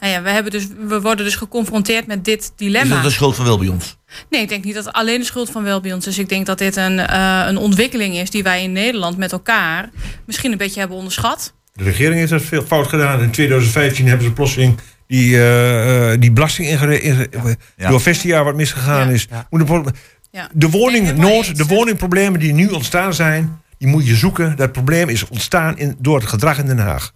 nou 0.00 0.12
ja, 0.12 0.22
we, 0.22 0.30
hebben 0.30 0.52
dus, 0.52 0.66
we 0.86 1.00
worden 1.00 1.24
dus 1.24 1.34
geconfronteerd 1.34 2.06
met 2.06 2.24
dit 2.24 2.40
Is 2.42 2.50
dilemma. 2.56 2.94
dat 2.94 3.02
de 3.04 3.10
schuld 3.10 3.36
van 3.36 3.44
Welbions? 3.44 3.96
Nee, 4.30 4.40
ik 4.42 4.48
denk 4.48 4.64
niet 4.64 4.74
dat 4.74 4.84
het 4.84 4.94
alleen 4.94 5.18
de 5.18 5.24
schuld 5.24 5.50
van 5.50 5.62
Welbions 5.62 6.06
is. 6.06 6.18
Ik 6.18 6.28
denk 6.28 6.46
dat 6.46 6.58
dit 6.58 6.76
een, 6.76 6.98
eh, 6.98 7.42
een 7.46 7.56
ontwikkeling 7.56 8.14
is 8.16 8.30
die 8.30 8.42
wij 8.42 8.62
in 8.62 8.72
Nederland 8.72 9.16
met 9.16 9.32
elkaar 9.32 9.90
misschien 10.26 10.52
een 10.52 10.58
beetje 10.58 10.78
hebben 10.80 10.96
onderschat. 10.98 11.54
De 11.72 11.84
regering 11.84 12.18
heeft 12.18 12.30
dat 12.30 12.42
veel 12.42 12.62
fout 12.62 12.86
gedaan. 12.88 13.20
In 13.20 13.30
2015 13.30 14.06
hebben 14.06 14.26
ze 14.26 14.32
plotseling 14.32 14.78
die, 15.06 15.36
eh, 15.36 16.12
eh, 16.12 16.20
die 16.20 16.32
belasting 16.32 16.68
ingere... 16.68 17.00
inge- 17.00 17.28
Ja. 17.76 17.88
Door 17.88 18.00
Vestia 18.00 18.44
wat 18.44 18.54
misgegaan 18.54 19.06
Ja. 19.06 19.12
is. 19.14 19.26
De, 20.52 20.68
woningnood, 20.70 21.56
de 21.56 21.66
woningproblemen 21.66 22.40
die 22.40 22.52
nu 22.52 22.68
ontstaan 22.68 23.14
zijn... 23.14 23.60
die 23.78 23.88
moet 23.88 24.06
je 24.06 24.14
zoeken. 24.14 24.56
Dat 24.56 24.72
probleem 24.72 25.08
is 25.08 25.28
ontstaan 25.28 25.78
in, 25.78 25.96
door 25.98 26.18
het 26.18 26.28
gedrag 26.28 26.58
in 26.58 26.66
Den 26.66 26.78
Haag. 26.78 27.12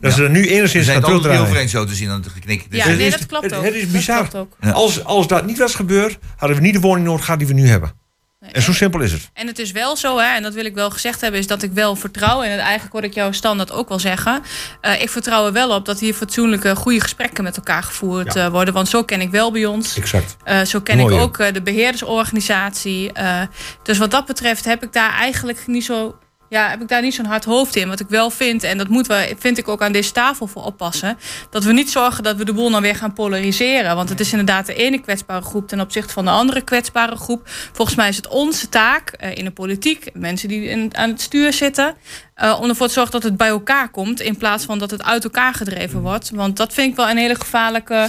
Dat 0.00 0.10
Ja. 0.10 0.16
ze 0.16 0.24
er 0.24 0.30
nu 0.30 0.46
enigszins 0.46 0.84
zijn 0.84 0.84
gaan 0.84 0.94
het 0.94 1.04
altijd 1.04 1.12
heel 1.12 1.20
terugdraaien. 1.22 1.62
eens 1.62 1.70
zo 1.70 1.84
te 1.84 1.94
zien 1.94 2.10
aan 2.10 2.20
het 2.22 2.32
geknik. 2.32 2.70
Dus 2.70 2.78
Ja, 2.82 2.88
het 2.88 2.98
nee, 2.98 3.06
is- 3.06 3.12
dat 3.16 3.26
klopt 3.26 3.44
het- 3.44 3.54
ook. 3.54 3.64
het 3.64 3.74
is 3.74 3.90
bizar. 3.90 4.16
klopt 4.28 4.34
ook. 4.34 4.56
Ja. 4.60 4.70
Als, 4.70 5.04
als 5.04 5.26
dat 5.26 5.46
niet 5.46 5.58
was 5.58 5.74
gebeurd, 5.74 6.18
hadden 6.36 6.56
we 6.56 6.62
niet 6.62 6.74
de 6.74 6.80
woningnood 6.80 7.20
gehad 7.20 7.38
die 7.38 7.48
we 7.48 7.54
nu 7.54 7.68
hebben. 7.68 8.04
En 8.52 8.62
zo 8.62 8.72
simpel 8.72 9.00
is 9.00 9.12
het. 9.12 9.30
En 9.34 9.46
het 9.46 9.58
is 9.58 9.72
wel 9.72 9.96
zo, 9.96 10.18
hè, 10.18 10.34
en 10.36 10.42
dat 10.42 10.54
wil 10.54 10.64
ik 10.64 10.74
wel 10.74 10.90
gezegd 10.90 11.20
hebben, 11.20 11.40
is 11.40 11.46
dat 11.46 11.62
ik 11.62 11.72
wel 11.72 11.96
vertrouw. 11.96 12.42
En 12.42 12.58
eigenlijk 12.58 12.92
hoor 12.92 13.02
ik 13.04 13.14
jouw 13.14 13.32
standaard 13.32 13.72
ook 13.72 13.88
wel 13.88 13.98
zeggen. 13.98 14.42
eh, 14.80 15.02
ik 15.02 15.10
vertrouw 15.10 15.46
er 15.46 15.52
wel 15.52 15.70
op 15.70 15.84
dat 15.84 16.00
hier 16.00 16.14
fatsoenlijke, 16.14 16.76
goede 16.76 17.00
gesprekken 17.00 17.44
met 17.44 17.56
elkaar 17.56 17.82
gevoerd 17.82 18.34
Ja. 18.34 18.44
eh, 18.44 18.50
worden. 18.50 18.74
Want 18.74 18.88
zo 18.88 19.04
ken 19.04 19.20
ik 19.20 19.30
wel 19.30 19.52
bij 19.52 19.64
ons. 19.66 19.96
Exact. 19.96 20.36
Eh, 20.44 20.62
zo 20.62 20.80
ken 20.80 20.96
Mooi, 20.98 21.14
ik 21.14 21.20
ook 21.20 21.54
de 21.54 21.62
beheerdersorganisatie. 21.62 23.12
Eh, 23.12 23.40
dus 23.82 23.98
wat 23.98 24.10
dat 24.10 24.26
betreft 24.26 24.64
heb 24.64 24.82
ik 24.82 24.92
daar 24.92 25.12
eigenlijk 25.12 25.66
niet 25.66 25.84
zo. 25.84 26.18
Ja, 26.48 26.68
heb 26.70 26.80
ik 26.82 26.88
daar 26.88 27.02
niet 27.02 27.14
zo'n 27.14 27.24
hard 27.24 27.44
hoofd 27.44 27.76
in. 27.76 27.88
Wat 27.88 28.00
ik 28.00 28.08
wel 28.08 28.30
vind, 28.30 28.62
en 28.62 28.78
dat 28.78 28.88
moeten 28.88 29.16
we, 29.16 29.34
vind 29.38 29.58
ik 29.58 29.68
ook 29.68 29.82
aan 29.82 29.92
deze 29.92 30.12
tafel 30.12 30.46
voor 30.46 30.64
oppassen. 30.64 31.18
Dat 31.50 31.64
we 31.64 31.72
niet 31.72 31.90
zorgen 31.90 32.22
dat 32.22 32.36
we 32.36 32.44
de 32.44 32.52
boel 32.52 32.70
dan 32.70 32.82
weer 32.82 32.94
gaan 32.96 33.12
polariseren. 33.12 33.96
Want 33.96 34.08
het 34.08 34.20
is 34.20 34.30
inderdaad 34.30 34.66
de 34.66 34.74
ene 34.74 34.98
kwetsbare 35.00 35.42
groep 35.44 35.68
ten 35.68 35.80
opzichte 35.80 36.12
van 36.12 36.24
de 36.24 36.30
andere 36.30 36.60
kwetsbare 36.60 37.16
groep. 37.16 37.42
Volgens 37.72 37.96
mij 37.96 38.08
is 38.08 38.16
het 38.16 38.28
onze 38.28 38.68
taak 38.68 39.08
eh, 39.10 39.34
in 39.34 39.44
de 39.44 39.50
politiek, 39.50 40.10
mensen 40.14 40.48
die 40.48 40.64
in, 40.64 40.96
aan 40.96 41.10
het 41.10 41.20
stuur 41.20 41.52
zitten. 41.52 41.94
eh, 42.34 42.58
om 42.60 42.68
ervoor 42.68 42.86
te 42.86 42.92
zorgen 42.92 43.12
dat 43.12 43.22
het 43.22 43.36
bij 43.36 43.48
elkaar 43.48 43.88
komt. 43.90 44.20
In 44.20 44.36
plaats 44.36 44.64
van 44.64 44.78
dat 44.78 44.90
het 44.90 45.02
uit 45.02 45.24
elkaar 45.24 45.54
gedreven 45.54 46.00
wordt. 46.00 46.30
Want 46.30 46.56
dat 46.56 46.72
vind 46.72 46.90
ik 46.90 46.96
wel 46.96 47.10
een 47.10 47.16
hele 47.16 47.34
gevaarlijke 47.34 48.08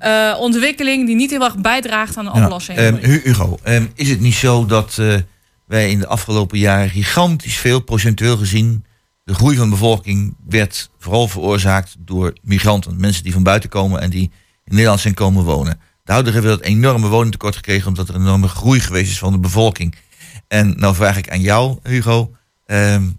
eh, 0.00 0.36
ontwikkeling. 0.40 1.06
die 1.06 1.16
niet 1.16 1.30
heel 1.30 1.44
erg 1.44 1.56
bijdraagt 1.56 2.16
aan 2.16 2.24
de 2.24 2.32
oplossing. 2.32 2.78
Ehm, 2.78 2.94
Hu- 2.94 3.20
Hugo, 3.24 3.58
ehm, 3.62 3.86
is 3.94 4.08
het 4.10 4.20
niet 4.20 4.34
zo 4.34 4.66
dat 4.66 4.98
wij 5.66 5.90
in 5.90 5.98
de 5.98 6.06
afgelopen 6.06 6.58
jaren 6.58 6.90
gigantisch 6.90 7.56
veel, 7.56 7.80
procentueel 7.80 8.36
gezien, 8.36 8.84
de 9.24 9.34
groei 9.34 9.56
van 9.56 9.64
de 9.64 9.70
bevolking 9.70 10.36
werd 10.48 10.90
vooral 10.98 11.28
veroorzaakt 11.28 11.96
door 11.98 12.32
migranten. 12.42 13.00
Mensen 13.00 13.22
die 13.22 13.32
van 13.32 13.42
buiten 13.42 13.70
komen 13.70 14.00
en 14.00 14.10
die 14.10 14.30
in 14.64 14.74
Nederland 14.74 15.00
zijn 15.00 15.14
komen 15.14 15.44
wonen. 15.44 15.80
Daardoor 16.04 16.32
hebben 16.32 16.50
we 16.50 16.56
dat 16.56 16.66
enorme 16.66 17.08
woningtekort 17.08 17.56
gekregen 17.56 17.88
omdat 17.88 18.08
er 18.08 18.14
een 18.14 18.20
enorme 18.20 18.48
groei 18.48 18.80
geweest 18.80 19.10
is 19.10 19.18
van 19.18 19.32
de 19.32 19.38
bevolking. 19.38 19.94
En 20.48 20.74
nou 20.78 20.94
vraag 20.94 21.16
ik 21.16 21.30
aan 21.30 21.40
jou, 21.40 21.78
Hugo, 21.82 22.36
ehm, 22.66 23.10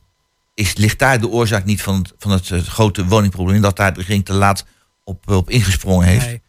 is, 0.53 0.75
ligt 0.75 0.99
daar 0.99 1.19
de 1.19 1.29
oorzaak 1.29 1.65
niet 1.65 1.81
van 1.81 1.95
het, 1.95 2.13
van 2.17 2.31
het 2.31 2.51
eh, 2.51 2.59
grote 2.59 3.05
woningprobleem 3.05 3.61
dat 3.61 3.75
daar 3.75 3.93
de 3.93 3.99
regering 3.99 4.25
te 4.25 4.33
laat 4.33 4.65
op, 5.03 5.29
op 5.29 5.49
ingesprongen 5.49 6.07
heeft? 6.07 6.25
Nee. 6.25 6.41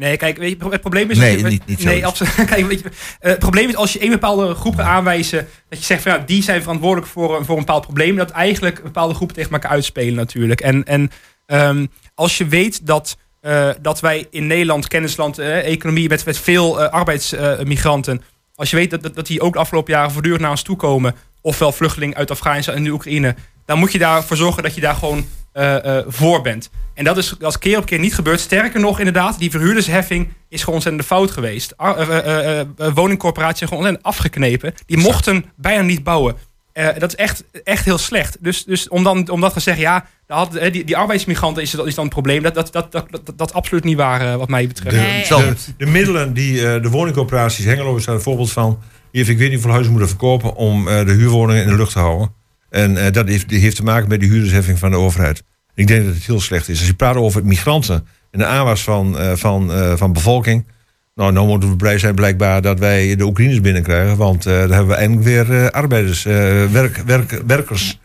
Nee, 0.00 0.16
kijk, 0.16 0.36
weet 0.38 0.56
je, 0.60 0.68
het 0.70 0.80
probleem 0.80 1.10
is... 1.10 1.18
Nee, 1.18 1.36
je- 1.38 1.44
niet- 1.44 1.84
Nee, 1.84 2.06
absoluut. 2.06 2.34
Kijk, 2.54 2.66
weet 2.66 2.80
je, 2.80 2.88
eh, 3.20 3.30
het 3.30 3.38
probleem 3.38 3.68
is 3.68 3.76
als 3.76 3.92
je 3.92 3.98
één 3.98 4.10
bepaalde 4.10 4.54
groepen 4.54 4.84
aanwijzen... 4.84 5.46
dat 5.68 5.78
je 5.78 5.84
zegt 5.84 6.02
van 6.02 6.12
ja, 6.12 6.18
die 6.26 6.42
zijn 6.42 6.62
verantwoordelijk 6.62 7.06
voor, 7.12 7.36
een- 7.38 7.44
voor 7.44 7.54
een 7.54 7.64
bepaald 7.64 7.82
probleem... 7.82 8.16
dat 8.16 8.30
eigenlijk 8.30 8.82
bepaalde 8.82 9.14
groepen 9.14 9.36
tegen 9.36 9.52
elkaar 9.52 9.70
uitspelen 9.70 10.14
natuurlijk. 10.14 10.60
En, 10.60 10.84
en 10.84 11.10
ehm, 11.46 11.86
als 12.14 12.38
je 12.38 12.46
weet 12.46 12.86
dat, 12.86 13.16
eh, 13.40 13.68
dat 13.82 14.00
wij 14.00 14.26
in 14.30 14.46
Nederland, 14.46 14.88
kennisland, 14.88 15.38
eh, 15.38 15.66
economie... 15.66 16.08
met, 16.08 16.24
met 16.24 16.38
veel 16.38 16.80
arbeidsmigranten... 16.82 18.22
als 18.54 18.70
je 18.70 18.76
weet 18.76 18.90
dat, 18.90 19.02
dat, 19.02 19.14
dat 19.14 19.26
die 19.26 19.40
ook 19.40 19.52
de 19.52 19.58
afgelopen 19.58 19.92
jaren 19.92 20.10
voortdurend 20.10 20.42
naar 20.42 20.50
ons 20.50 20.62
toe 20.62 20.76
komen... 20.76 21.14
ofwel 21.40 21.72
vluchtelingen 21.72 22.16
uit 22.16 22.30
Afghanistan 22.30 22.74
en 22.74 22.84
de 22.84 22.90
Oekraïne... 22.90 23.34
dan 23.70 23.78
moet 23.78 23.92
je 23.92 23.98
daarvoor 23.98 24.36
zorgen 24.36 24.62
dat 24.62 24.74
je 24.74 24.80
daar 24.80 24.94
gewoon 24.94 25.26
eh, 25.52 25.98
eh, 25.98 26.04
voor 26.08 26.42
bent. 26.42 26.70
En 26.94 27.04
dat 27.04 27.16
is 27.16 27.34
als 27.42 27.58
keer 27.58 27.78
op 27.78 27.86
keer 27.86 27.98
niet 27.98 28.14
gebeurd. 28.14 28.40
Sterker 28.40 28.80
nog, 28.80 28.98
inderdaad, 28.98 29.38
die 29.38 29.50
verhuurdersheffing 29.50 30.28
is 30.48 30.60
gewoon 30.60 30.74
ontzettend 30.74 31.06
fout 31.06 31.30
geweest. 31.30 31.74
Eh, 31.76 31.90
eh, 31.98 32.18
eh, 32.18 32.60
eh, 32.60 32.94
woningcorporaties 32.94 33.58
zijn 33.58 33.68
gewoon 33.68 33.84
ontzettend 33.84 34.14
afgeknepen. 34.14 34.74
Die 34.86 34.98
mochten 34.98 35.44
bijna 35.56 35.82
niet 35.82 36.04
bouwen. 36.04 36.36
Eh, 36.72 36.88
dat 36.98 37.08
is 37.08 37.16
echt, 37.16 37.44
echt 37.64 37.84
heel 37.84 37.98
slecht. 37.98 38.36
Dus, 38.40 38.64
dus 38.64 38.88
om, 38.88 39.04
dan, 39.04 39.28
om 39.28 39.40
dat 39.40 39.52
te 39.52 39.60
zeggen, 39.60 39.82
ja, 39.82 40.06
had, 40.26 40.52
die, 40.52 40.84
die 40.84 40.96
arbeidsmigranten 40.96 41.62
is, 41.62 41.74
is 41.74 41.94
dan 41.94 42.04
het 42.04 42.12
probleem. 42.12 42.42
Dat, 42.42 42.54
dat, 42.54 42.72
dat, 42.72 42.92
dat, 42.92 43.08
dat, 43.10 43.32
dat 43.36 43.52
absoluut 43.52 43.84
niet 43.84 43.96
waar, 43.96 44.38
wat 44.38 44.48
mij 44.48 44.66
betreft. 44.66 44.96
De, 44.96 45.02
Nee, 45.02 45.54
de, 45.76 45.86
middelen 45.86 46.32
die 46.32 46.66
eh, 46.66 46.82
de 46.82 46.90
woningcoöperaties, 46.90 47.64
Hengelo 47.64 47.96
is 47.96 48.04
daar 48.04 48.14
een 48.14 48.20
voorbeeld 48.20 48.52
van, 48.52 48.78
die 49.10 49.20
heeft 49.20 49.28
ik 49.28 49.38
weet 49.38 49.46
niet 49.46 49.54
hoeveel 49.54 49.70
huizen 49.70 49.92
moeten 49.92 50.08
verkopen 50.08 50.54
om 50.54 50.88
eh, 50.88 51.06
de 51.06 51.12
huurwoningen 51.12 51.62
in 51.62 51.68
de 51.68 51.76
lucht 51.76 51.92
te 51.92 51.98
houden. 51.98 52.39
En 52.70 52.96
eh, 53.04 53.12
dat 53.12 53.28
heeft, 53.28 53.50
heeft 53.50 53.76
te 53.76 53.82
maken 53.82 54.08
met 54.08 54.20
de 54.20 54.26
huurdersheffing 54.26 54.78
van 54.78 54.90
de 54.90 54.96
overheid. 54.96 55.42
Ik 55.74 55.86
denk 55.86 56.04
dat 56.04 56.14
het 56.14 56.24
heel 56.24 56.40
slecht 56.40 56.68
is. 56.68 56.78
Als 56.78 56.86
je 56.88 56.94
praat 56.94 57.16
over 57.16 57.44
migranten 57.46 58.06
en 58.30 58.38
de 58.38 58.46
aanwas 58.46 58.82
van, 58.82 59.18
eh, 59.18 59.32
van, 59.34 59.72
eh, 59.72 59.96
van 59.96 60.12
bevolking. 60.12 60.66
Nou, 61.14 61.32
nou 61.32 61.46
moeten 61.46 61.68
we 61.70 61.76
blij 61.76 61.98
zijn 61.98 62.14
blijkbaar 62.14 62.62
dat 62.62 62.78
wij 62.78 63.16
de 63.16 63.24
Oekraïners 63.24 63.60
binnenkrijgen. 63.60 64.16
Want 64.16 64.42
dan 64.42 64.52
hebben 64.52 64.86
we 64.86 64.94
eindelijk 64.94 65.26
weer 65.26 65.70
arbeiders, 65.70 66.22
werk, 66.22 66.96
werk, 66.96 67.42
werkers, 67.46 67.98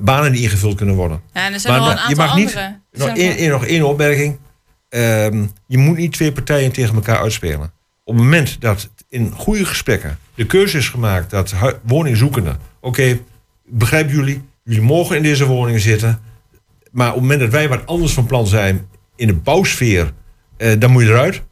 banen 0.00 0.32
die 0.32 0.42
ingevuld 0.42 0.76
kunnen 0.76 0.94
worden. 0.94 1.20
Ja, 1.32 1.46
en 1.46 1.52
er 1.52 1.60
zijn 1.60 1.72
Maar 1.72 1.82
wel 1.82 1.90
een 1.90 1.96
nou, 1.96 2.08
aantal 2.08 2.24
je 2.24 2.30
mag 2.30 2.36
niet- 2.36 2.46
andere. 2.46 2.64
Er 2.66 2.98
Nog 2.98 3.06
zijn 3.06 3.16
één, 3.18 3.28
wel- 3.28 3.36
één- 3.38 3.50
nog 3.50 3.66
één 3.66 3.82
opmerking. 3.82 4.36
Ehm, 4.88 5.44
je 5.66 5.78
moet 5.78 5.96
niet 5.96 6.12
twee 6.12 6.32
partijen 6.32 6.72
tegen 6.72 6.94
elkaar 6.94 7.18
uitspelen. 7.18 7.72
Op 8.04 8.14
het 8.14 8.22
moment 8.22 8.60
dat 8.60 8.88
in 9.08 9.30
goede 9.30 9.64
gesprekken 9.64 10.18
de 10.36 10.46
keuze 10.46 10.78
is 10.78 10.88
gemaakt 10.88 11.30
dat 11.30 11.54
woningzoekenden... 11.82 12.58
Oké, 12.80 13.18
begrijp 13.66 14.10
jullie, 14.10 14.42
jullie 14.62 14.82
mogen 14.82 15.16
in 15.16 15.22
deze 15.22 15.46
woningen 15.46 15.80
zitten... 15.80 16.20
maar 16.90 17.08
op 17.08 17.12
het 17.12 17.22
moment 17.22 17.40
dat 17.40 17.50
wij 17.50 17.68
wat 17.68 17.86
anders 17.86 18.12
van 18.12 18.26
plan 18.26 18.46
zijn 18.46 18.88
in 19.16 19.26
de 19.26 19.34
bouwsfeer... 19.34 20.12
eh, 20.56 20.72
dan 20.78 20.90
moet 20.90 21.02
je 21.02 21.08
eruit. 21.08 21.42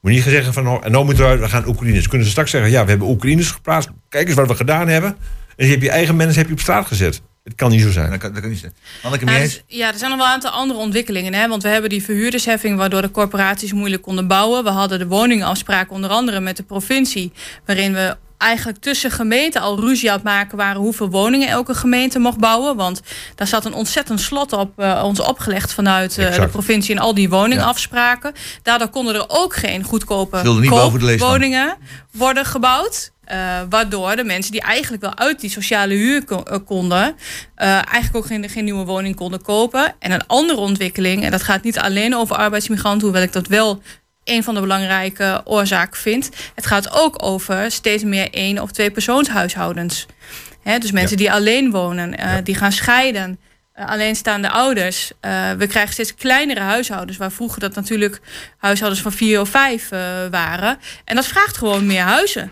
Moet 0.00 0.12
niet 0.12 0.22
zeggen 0.22 0.52
van, 0.52 0.64
nou, 0.64 0.82
en 0.82 0.92
nou 0.92 1.04
moet 1.04 1.18
eruit, 1.18 1.40
we 1.40 1.48
gaan 1.48 1.68
Oekraïners. 1.68 2.08
Kunnen 2.08 2.24
ze 2.24 2.32
straks 2.32 2.50
zeggen, 2.50 2.70
ja, 2.70 2.84
we 2.84 2.90
hebben 2.90 3.08
Oekraïners 3.08 3.50
geplaatst. 3.50 3.90
Kijk 4.08 4.26
eens 4.26 4.36
wat 4.36 4.48
we 4.48 4.54
gedaan 4.54 4.88
hebben. 4.88 5.16
En 5.56 5.64
je 5.64 5.70
hebt 5.70 5.82
je 5.82 5.90
eigen 5.90 6.16
mensen 6.16 6.38
heb 6.38 6.46
je 6.46 6.52
op 6.52 6.60
straat 6.60 6.86
gezet. 6.86 7.22
Het 7.44 7.54
kan 7.54 7.70
niet 7.70 7.80
zo 7.80 7.90
zijn. 7.90 8.10
Dat 8.10 8.18
kan, 8.18 8.32
dat 8.32 8.40
kan 8.40 8.50
niet 8.50 8.58
zijn. 8.58 8.74
Anneke, 9.02 9.24
Nou, 9.24 9.36
mee 9.36 9.46
dus- 9.46 9.56
eens? 9.56 9.64
ja, 9.78 9.92
er 9.92 9.98
zijn 9.98 10.10
nog 10.10 10.18
wel 10.18 10.28
een 10.28 10.34
aantal 10.34 10.50
andere 10.50 10.80
ontwikkelingen. 10.80 11.34
Hè? 11.34 11.48
Want 11.48 11.62
we 11.62 11.68
hebben 11.68 11.90
die 11.90 12.02
verhuurdersheffing 12.02 12.76
waardoor 12.76 13.02
de 13.02 13.10
corporaties 13.10 13.72
moeilijk 13.72 14.02
konden 14.02 14.26
bouwen. 14.26 14.64
We 14.64 14.70
hadden 14.70 14.98
de 14.98 15.06
woningafspraak 15.06 15.90
onder 15.90 16.10
andere 16.10 16.40
met 16.40 16.56
de 16.56 16.62
provincie. 16.62 17.32
Waarin 17.64 17.92
we 17.92 18.16
eigenlijk 18.44 18.78
tussen 18.78 19.10
gemeenten 19.10 19.60
al 19.60 19.80
ruzie 19.80 20.08
aan 20.10 20.16
het 20.16 20.24
maken 20.24 20.56
waren 20.56 20.80
hoeveel 20.80 21.10
woningen 21.10 21.48
elke 21.48 21.74
gemeente 21.74 22.18
mocht 22.18 22.38
bouwen. 22.38 22.76
Want 22.76 23.00
daar 23.34 23.46
zat 23.46 23.64
een 23.64 23.74
ontzettend 23.74 24.20
slot 24.20 24.52
op 24.52 24.78
eh, 24.78 25.02
ons 25.04 25.20
opgelegd 25.20 25.72
vanuit 25.72 26.18
eh, 26.18 26.24
de 26.40 26.48
provincie 26.48 26.94
en 26.94 27.00
al 27.00 27.14
die 27.14 27.28
woningafspraken. 27.28 28.32
Daardoor 28.62 28.88
konden 28.88 29.14
er 29.14 29.24
ook 29.28 29.56
geen 29.56 29.82
goedkope 29.82 30.42
woningen 31.18 31.76
worden 32.10 32.44
gebouwd. 32.44 33.12
Eh, 33.24 33.38
waardoor 33.70 34.16
de 34.16 34.24
mensen 34.24 34.52
die 34.52 34.60
eigenlijk 34.60 35.02
wel 35.02 35.16
uit 35.18 35.40
die 35.40 35.50
sociale 35.50 35.94
huur 35.94 36.24
ko- 36.24 36.60
konden, 36.66 37.16
eigenlijk 37.54 38.16
ook 38.16 38.26
geen, 38.26 38.48
geen 38.48 38.64
nieuwe 38.64 38.84
woning 38.84 39.16
konden 39.16 39.42
kopen. 39.42 39.94
En 39.98 40.10
een 40.12 40.26
andere 40.26 40.58
ontwikkeling, 40.60 41.24
en 41.24 41.30
dat 41.30 41.42
gaat 41.42 41.62
niet 41.62 41.78
alleen 41.78 42.16
over 42.16 42.36
arbeidsmigranten, 42.36 43.02
hoewel 43.02 43.22
ik 43.22 43.32
dat 43.32 43.46
wel 43.46 43.82
een 44.24 44.42
van 44.42 44.54
de 44.54 44.60
belangrijke 44.60 45.40
oorzaken 45.44 46.00
vind. 46.00 46.30
Het 46.54 46.66
gaat 46.66 46.92
ook 46.92 47.22
over 47.22 47.70
steeds 47.70 48.02
meer 48.02 48.30
één 48.30 48.58
of 48.58 48.70
twee 48.70 48.90
persoonshuishoudens. 48.90 50.06
Dus 50.78 50.92
mensen 50.92 51.16
die 51.16 51.32
alleen 51.32 51.70
wonen, 51.70 52.16
eh, 52.18 52.32
die 52.42 52.54
gaan 52.54 52.72
scheiden. 52.72 53.38
eh, 53.72 53.88
alleenstaande 53.88 54.50
ouders. 54.50 55.12
Eh, 55.20 55.52
we 55.52 55.66
krijgen 55.66 55.92
steeds 55.92 56.14
kleinere 56.14 56.60
huishoudens, 56.60 57.18
waar 57.18 57.32
vroeger 57.32 57.60
dat 57.60 57.74
natuurlijk 57.74 58.20
huishoudens 58.58 59.02
van 59.02 59.12
vier 59.12 59.40
of 59.40 59.48
vijf 59.48 59.88
waren. 60.30 60.78
En 61.04 61.16
dat 61.16 61.26
vraagt 61.26 61.56
gewoon 61.56 61.86
meer 61.86 62.02
huizen. 62.02 62.48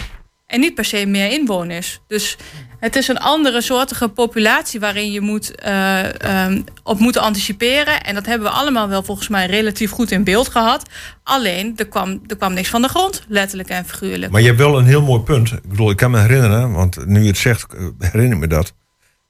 En 0.52 0.60
niet 0.60 0.74
per 0.74 0.84
se 0.84 1.06
meer 1.06 1.30
inwoners. 1.30 2.00
Dus 2.06 2.36
het 2.78 2.96
is 2.96 3.08
een 3.08 3.18
andere 3.18 3.60
soortige 3.60 4.08
populatie 4.08 4.80
waarin 4.80 5.12
je 5.12 5.20
moet, 5.20 5.54
eh, 5.54 6.20
ehm, 6.20 6.62
op 6.82 6.98
moet 6.98 7.16
anticiperen. 7.16 8.02
En 8.02 8.14
dat 8.14 8.26
hebben 8.26 8.48
we 8.48 8.54
allemaal 8.54 8.88
wel 8.88 9.02
volgens 9.02 9.28
mij 9.28 9.46
relatief 9.46 9.90
goed 9.90 10.10
in 10.10 10.24
beeld 10.24 10.48
gehad. 10.48 10.88
Alleen, 11.22 11.72
er 11.76 11.88
kwam, 11.88 12.20
er 12.26 12.36
kwam 12.36 12.52
niks 12.52 12.68
van 12.68 12.82
de 12.82 12.88
grond, 12.88 13.24
letterlijk 13.28 13.68
en 13.68 13.84
figuurlijk. 13.84 14.32
Maar 14.32 14.40
je 14.40 14.46
hebt 14.46 14.58
wel 14.58 14.78
een 14.78 14.84
heel 14.84 15.02
mooi 15.02 15.22
punt. 15.22 15.52
Ik 15.52 15.68
bedoel, 15.68 15.90
ik 15.90 15.96
kan 15.96 16.10
me 16.10 16.20
herinneren, 16.20 16.72
want 16.72 17.06
nu 17.06 17.20
je 17.20 17.26
het 17.26 17.38
zegt, 17.38 17.74
eh, 17.74 17.86
herinner 17.98 18.32
ik 18.32 18.38
me 18.38 18.46
dat. 18.46 18.74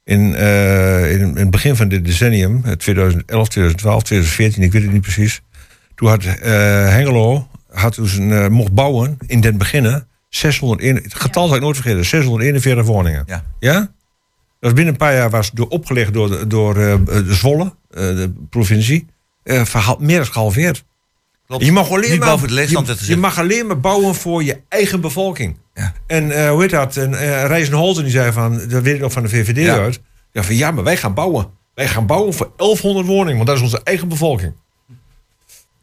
In, 0.04 0.34
eh, 0.34 1.12
in, 1.12 1.20
in 1.20 1.36
het 1.36 1.50
begin 1.50 1.76
van 1.76 1.88
dit 1.88 2.04
decennium, 2.04 2.60
eh, 2.64 2.72
2011, 2.72 3.48
2012, 3.48 4.02
2014, 4.02 4.62
ik 4.62 4.72
weet 4.72 4.82
het 4.82 4.92
niet 4.92 5.02
precies. 5.02 5.40
Toen 5.94 6.08
had 6.08 6.24
Hengelo 6.24 7.48
had 7.70 7.94
dus 7.94 8.16
een, 8.16 8.52
mocht 8.52 8.72
bouwen 8.72 9.18
in 9.26 9.40
den 9.40 9.58
beginnen 9.58 10.10
601, 10.36 10.96
het 10.96 11.14
getal 11.14 11.46
zal 11.46 11.56
ik 11.56 11.62
nooit 11.62 11.76
vergeten, 11.76 12.04
641 12.04 12.84
woningen. 12.84 13.22
Ja. 13.26 13.44
Ja? 13.58 13.78
Dat 13.80 13.90
was 14.58 14.72
binnen 14.72 14.92
een 14.92 14.98
paar 14.98 15.14
jaar 15.14 15.30
was 15.30 15.50
door, 15.50 15.68
opgelegd 15.68 16.12
door, 16.12 16.28
de- 16.28 16.46
door 16.46 16.76
eh, 16.76 16.94
de 17.06 17.34
Zwolle, 17.34 17.64
eh, 17.90 18.00
de 18.00 18.32
provincie, 18.50 19.06
eh, 19.42 19.64
verhaal- 19.64 19.96
meer 20.00 20.16
dan 20.16 20.26
gehalveerd. 20.26 20.84
Klopt. 21.46 21.64
Je 21.64 21.72
mag 21.72 21.90
alleen 21.90 22.18
maar, 22.18 22.28
boven 22.28 22.48
de 22.48 22.54
leesstand 22.54 22.86
je, 22.86 23.06
je 23.06 23.16
mag 23.16 23.38
alleen 23.38 23.66
maar 23.66 23.80
bouwen 23.80 24.14
voor 24.14 24.44
je 24.44 24.60
eigen 24.68 25.00
bevolking. 25.00 25.58
Ja. 25.74 25.92
En 26.06 26.30
eh, 26.30 26.50
hoe 26.50 26.60
heet 26.60 26.70
dat? 26.70 26.96
En 26.96 27.10
uh, 27.12 27.18
Rijzen 27.46 27.74
Holten 27.74 28.02
die 28.02 28.12
zei 28.12 28.32
van, 28.32 28.58
dat 28.68 28.82
weet 28.82 28.94
ik 28.94 29.00
nog 29.00 29.12
van 29.12 29.22
de 29.22 29.28
VVD 29.28 29.56
Ja. 29.56 29.76
uit. 29.78 30.00
Ja, 30.32 30.42
van 30.42 30.54
ja, 30.54 30.70
maar 30.70 30.84
wij 30.84 30.96
gaan 30.96 31.14
bouwen. 31.14 31.46
Wij 31.74 31.88
gaan 31.88 32.06
bouwen 32.06 32.34
voor 32.34 32.52
1100 32.56 33.06
woningen, 33.06 33.34
want 33.36 33.46
dat 33.46 33.56
is 33.56 33.62
onze 33.62 33.80
eigen 33.84 34.08
bevolking. 34.08 34.52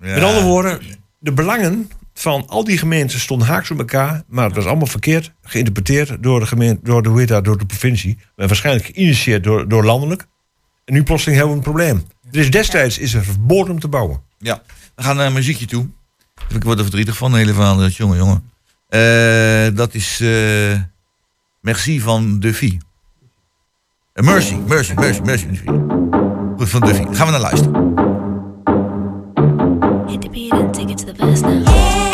Ja. 0.01 0.13
Met 0.13 0.23
andere 0.23 0.45
woorden, 0.45 0.79
de 1.19 1.33
belangen 1.33 1.89
van 2.22 2.47
al 2.47 2.63
die 2.63 2.78
gemeenten 2.78 3.20
stonden 3.20 3.47
haaks 3.47 3.72
op 3.72 3.80
elkaar, 3.80 4.24
maar 4.28 4.45
het 4.45 4.55
was 4.55 4.65
allemaal 4.65 4.88
verkeerd 4.88 5.32
geïnterpreteerd 5.43 6.24
door 6.24 6.39
de 6.39 6.45
gemeente, 6.45 6.80
door 6.84 7.03
de, 7.03 7.09
hoe 7.09 7.20
heet 7.20 7.28
dat, 7.28 7.45
door 7.45 7.57
de 7.57 7.65
provincie. 7.65 8.17
En 8.36 8.47
waarschijnlijk 8.47 8.86
geïnitieerd 8.86 9.43
door, 9.43 9.67
door 9.67 9.86
landelijk. 9.86 10.26
En 10.86 10.93
nu 10.93 11.03
plotseling 11.03 11.39
hebben 11.39 11.57
we 11.57 11.65
een 11.65 11.72
probleem. 11.74 12.03
Dus 12.32 12.51
destijds 12.51 12.97
is 12.97 13.13
er 13.13 13.24
verboden 13.24 13.74
om 13.74 13.80
te 13.80 13.88
bouwen. 13.88 14.22
Ja, 14.38 14.61
we 14.95 15.03
gaan 15.03 15.15
naar 15.15 15.26
een 15.26 15.34
muziekje 15.34 15.65
toe. 15.65 15.88
Ik 16.49 16.63
word 16.63 16.78
er 16.78 16.84
verdrietig 16.84 17.17
van, 17.17 17.32
de 17.32 17.38
hele 17.38 17.53
verhaal. 17.53 17.78
Dat 17.78 17.95
jongen, 17.95 18.17
jongen. 18.17 18.51
Eh, 18.88 19.76
dat 19.76 19.93
is 19.93 20.20
eh, 20.22 20.80
Merci 21.61 21.99
van 21.99 22.39
Duffy. 22.39 22.78
Eh, 24.13 24.26
mercy, 24.26 24.55
Mercy, 24.67 24.93
Mercy, 24.93 25.22
Mercy. 25.22 25.47
Duffy. 25.47 25.67
Goed, 26.57 26.70
van 26.70 26.82
Duffy. 26.82 27.03
Gaan 27.11 27.26
we 27.26 27.32
naar 27.32 27.41
luisteren. 27.41 27.74
Hit 30.07 30.22
the 30.22 30.30
beat 30.30 30.51
and 30.51 30.74
take 30.74 30.89
it 30.89 30.97
to 30.97 31.11
the 31.11 31.26
now. 31.41 32.09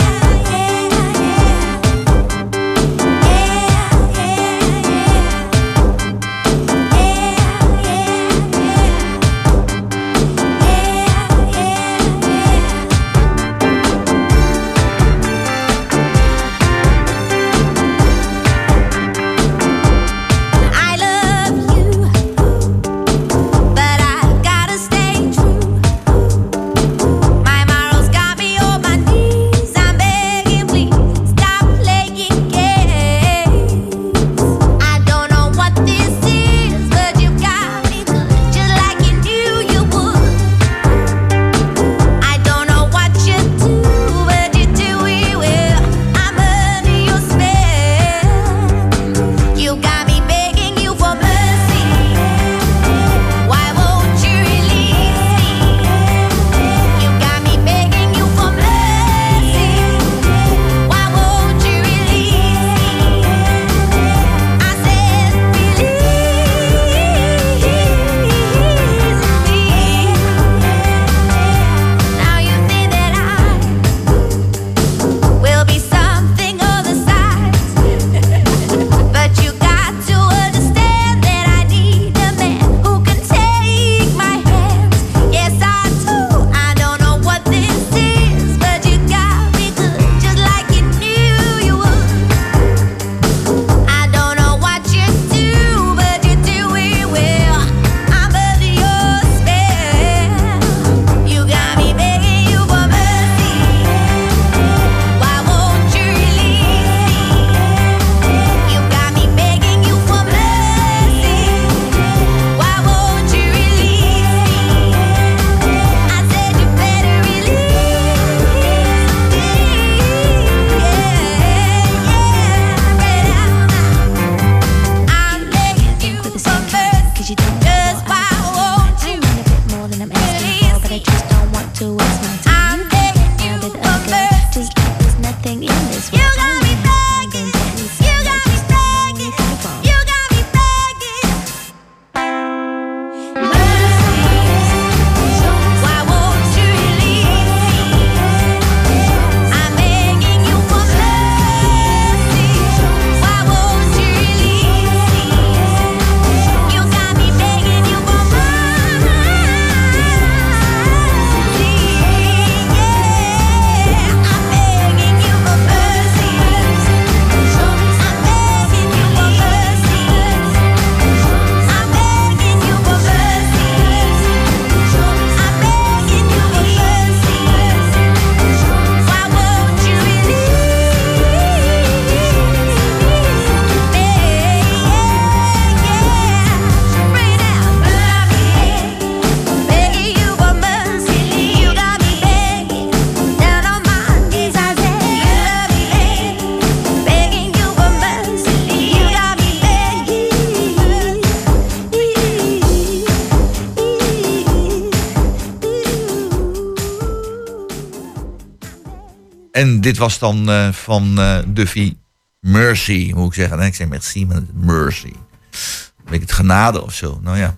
En 209.66 209.82
dit 209.82 209.98
was 209.98 210.20
dan 210.20 210.50
eh, 210.50 210.72
van 210.72 211.20
eh, 211.20 211.38
Duffy 211.48 211.96
Mercy, 212.40 213.12
moet 213.16 213.28
ik 213.28 213.34
zeggen. 213.34 213.58
Nee, 213.58 213.68
ik 213.68 213.76
zeg 213.76 213.88
merci, 213.88 214.26
maar 214.26 214.42
Mercy. 214.54 215.06
Een 215.06 216.06
beetje 216.06 216.20
het 216.20 216.32
genade 216.32 216.84
of 216.84 216.94
zo. 216.94 217.20
Nou 217.24 217.38
ja. 217.38 217.58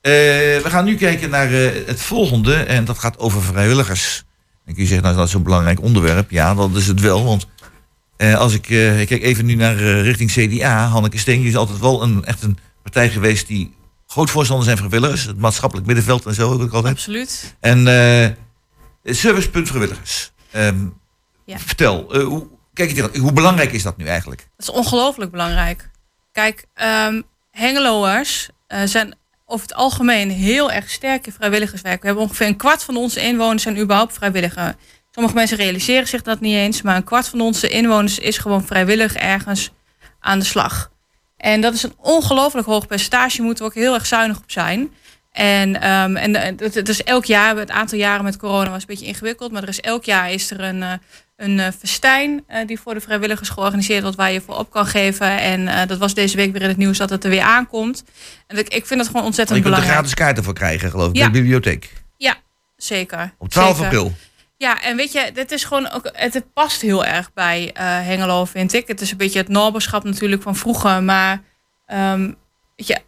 Eh, 0.00 0.12
we 0.62 0.64
gaan 0.64 0.84
nu 0.84 0.96
kijken 0.96 1.30
naar 1.30 1.50
het 1.86 2.00
volgende. 2.00 2.54
En 2.54 2.84
dat 2.84 2.98
gaat 2.98 3.18
over 3.18 3.42
vrijwilligers. 3.42 4.24
En 4.64 4.74
kun 4.74 4.82
je 4.82 4.88
zeggen, 4.88 5.04
nou, 5.04 5.16
dat 5.16 5.26
is 5.26 5.32
zo'n 5.32 5.42
belangrijk 5.42 5.82
onderwerp. 5.82 6.30
Ja, 6.30 6.54
dat 6.54 6.74
is 6.74 6.86
het 6.86 7.00
wel. 7.00 7.24
Want 7.24 7.46
als 8.36 8.54
ik, 8.54 8.68
ik 8.68 9.08
kijk 9.08 9.22
even 9.22 9.44
nu 9.44 9.54
naar 9.54 9.76
richting 10.00 10.30
CDA. 10.30 10.86
Hanneke 10.86 11.18
Steen 11.18 11.40
die 11.40 11.48
is 11.48 11.56
altijd 11.56 11.78
wel 11.78 12.02
een, 12.02 12.24
echt 12.24 12.42
een 12.42 12.58
partij 12.82 13.10
geweest 13.10 13.46
die 13.46 13.74
groot 14.06 14.30
voorstander 14.30 14.64
zijn 14.64 14.78
van 14.78 14.88
vrijwilligers. 14.88 15.26
Het 15.26 15.38
maatschappelijk 15.38 15.86
middenveld 15.86 16.26
en 16.26 16.34
zo 16.34 16.52
ook 16.52 16.72
altijd. 16.72 16.94
Absoluut. 16.94 17.56
En 17.60 17.86
eh 17.86 18.30
servicepunt 19.14 19.68
vrijwilligers. 19.68 20.32
Ehm, 20.50 20.76
Ja. 21.46 21.58
Vertel, 21.58 22.12
eh, 22.12 22.24
hoe, 22.24 22.46
kijk 22.72 23.16
hoe 23.16 23.32
belangrijk 23.32 23.72
is 23.72 23.82
dat 23.82 23.96
nu 23.96 24.06
eigenlijk? 24.06 24.48
Dat 24.56 24.68
is 24.68 24.74
ongelooflijk 24.74 25.30
belangrijk. 25.30 25.90
Kijk, 26.32 26.66
ehm 26.74 27.20
Hengeloers 27.50 28.48
eh, 28.66 28.80
zijn 28.84 29.14
over 29.46 29.66
het 29.66 29.76
algemeen 29.76 30.30
heel 30.30 30.70
erg 30.72 30.90
sterk 30.90 31.26
in 31.26 31.32
vrijwilligerswerk. 31.32 32.00
We 32.00 32.06
hebben 32.06 32.24
ongeveer 32.24 32.46
een 32.46 32.56
kwart 32.56 32.82
van 32.82 32.96
onze 32.96 33.20
inwoners 33.20 33.62
zijn 33.62 33.78
überhaupt 33.78 34.14
vrijwilliger. 34.14 34.74
Sommige 35.10 35.34
mensen 35.34 35.56
realiseren 35.56 36.08
zich 36.08 36.22
dat 36.22 36.40
niet 36.40 36.54
eens, 36.54 36.82
maar 36.82 36.96
een 36.96 37.04
kwart 37.04 37.28
van 37.28 37.40
onze 37.40 37.68
inwoners 37.68 38.18
is 38.18 38.38
gewoon 38.38 38.64
vrijwillig 38.64 39.14
ergens 39.14 39.70
aan 40.20 40.38
de 40.38 40.44
slag. 40.44 40.90
En 41.36 41.60
dat 41.60 41.74
is 41.74 41.82
een 41.82 41.94
ongelooflijk 41.96 42.66
hoog 42.66 42.86
percentage. 42.86 43.42
Moeten 43.42 43.64
we 43.64 43.70
ook 43.70 43.76
heel 43.76 43.94
erg 43.94 44.06
zuinig 44.06 44.38
op 44.38 44.50
zijn. 44.50 44.92
En, 45.32 45.80
ehm, 45.80 46.16
en 46.16 46.34
het 46.58 46.88
is 46.88 47.02
elk 47.02 47.24
jaar, 47.24 47.56
het 47.56 47.70
aantal 47.70 47.98
jaren 47.98 48.24
met 48.24 48.36
corona 48.36 48.70
was 48.70 48.80
een 48.80 48.86
beetje 48.86 49.06
ingewikkeld, 49.06 49.52
maar 49.52 49.62
er 49.62 49.68
is 49.68 49.80
elk 49.80 50.04
jaar 50.04 50.32
is 50.32 50.50
er 50.50 50.60
een, 50.60 50.82
eh, 50.82 50.92
een 51.36 51.60
eh, 51.60 51.68
festijn 51.78 52.44
eh, 52.46 52.66
die 52.66 52.80
voor 52.80 52.94
de 52.94 53.00
vrijwilligers 53.00 53.48
georganiseerd 53.48 54.02
wordt 54.02 54.16
waar 54.16 54.32
je 54.32 54.40
voor 54.40 54.56
op 54.58 54.70
kan 54.70 54.86
geven. 54.86 55.38
En 55.40 55.68
eh, 55.68 55.86
dat 55.88 55.98
was 55.98 56.14
deze 56.14 56.36
week 56.36 56.52
weer 56.52 56.62
in 56.62 56.68
het 56.68 56.76
nieuws 56.76 56.98
dat 56.98 57.10
het 57.10 57.24
er 57.24 57.30
weer 57.30 57.42
aankomt. 57.42 58.04
En 58.46 58.58
ik, 58.58 58.68
ik 58.68 58.86
vind 58.86 59.00
dat 59.00 59.08
gewoon 59.08 59.24
ontzettend 59.24 59.58
je 59.58 59.64
kunt 59.64 59.74
er 59.76 59.80
belangrijk. 59.80 59.92
gratis 59.92 60.14
kaarten 60.14 60.44
voor 60.44 60.54
krijgen, 60.54 60.90
geloof 60.90 61.08
ik, 61.08 61.16
Ja. 61.16 61.22
bij 61.22 61.32
de 61.32 61.38
bibliotheek. 61.38 61.92
Ja, 62.16 62.36
zeker. 62.76 63.34
Op 63.38 63.48
12 63.48 63.68
Zeker. 63.68 63.84
april. 63.84 64.12
Ja, 64.56 64.82
en 64.82 64.96
weet 64.96 65.12
je, 65.12 65.30
dit 65.34 65.52
is 65.52 65.64
gewoon 65.64 65.90
ook, 65.90 66.10
het, 66.12 66.34
het 66.34 66.52
past 66.52 66.80
heel 66.80 67.04
erg 67.04 67.32
bij 67.32 67.70
Hengelo, 67.78 68.44
vind 68.44 68.72
ik. 68.72 68.86
Het 68.88 69.00
is 69.00 69.10
een 69.10 69.16
beetje 69.16 69.38
het 69.38 69.48
naberschap 69.48 70.04
natuurlijk 70.04 70.42
van 70.42 70.56
vroeger, 70.56 71.02
maar 71.02 71.42
ehm, 71.86 72.32
weet 72.76 72.86
je, 72.86 72.98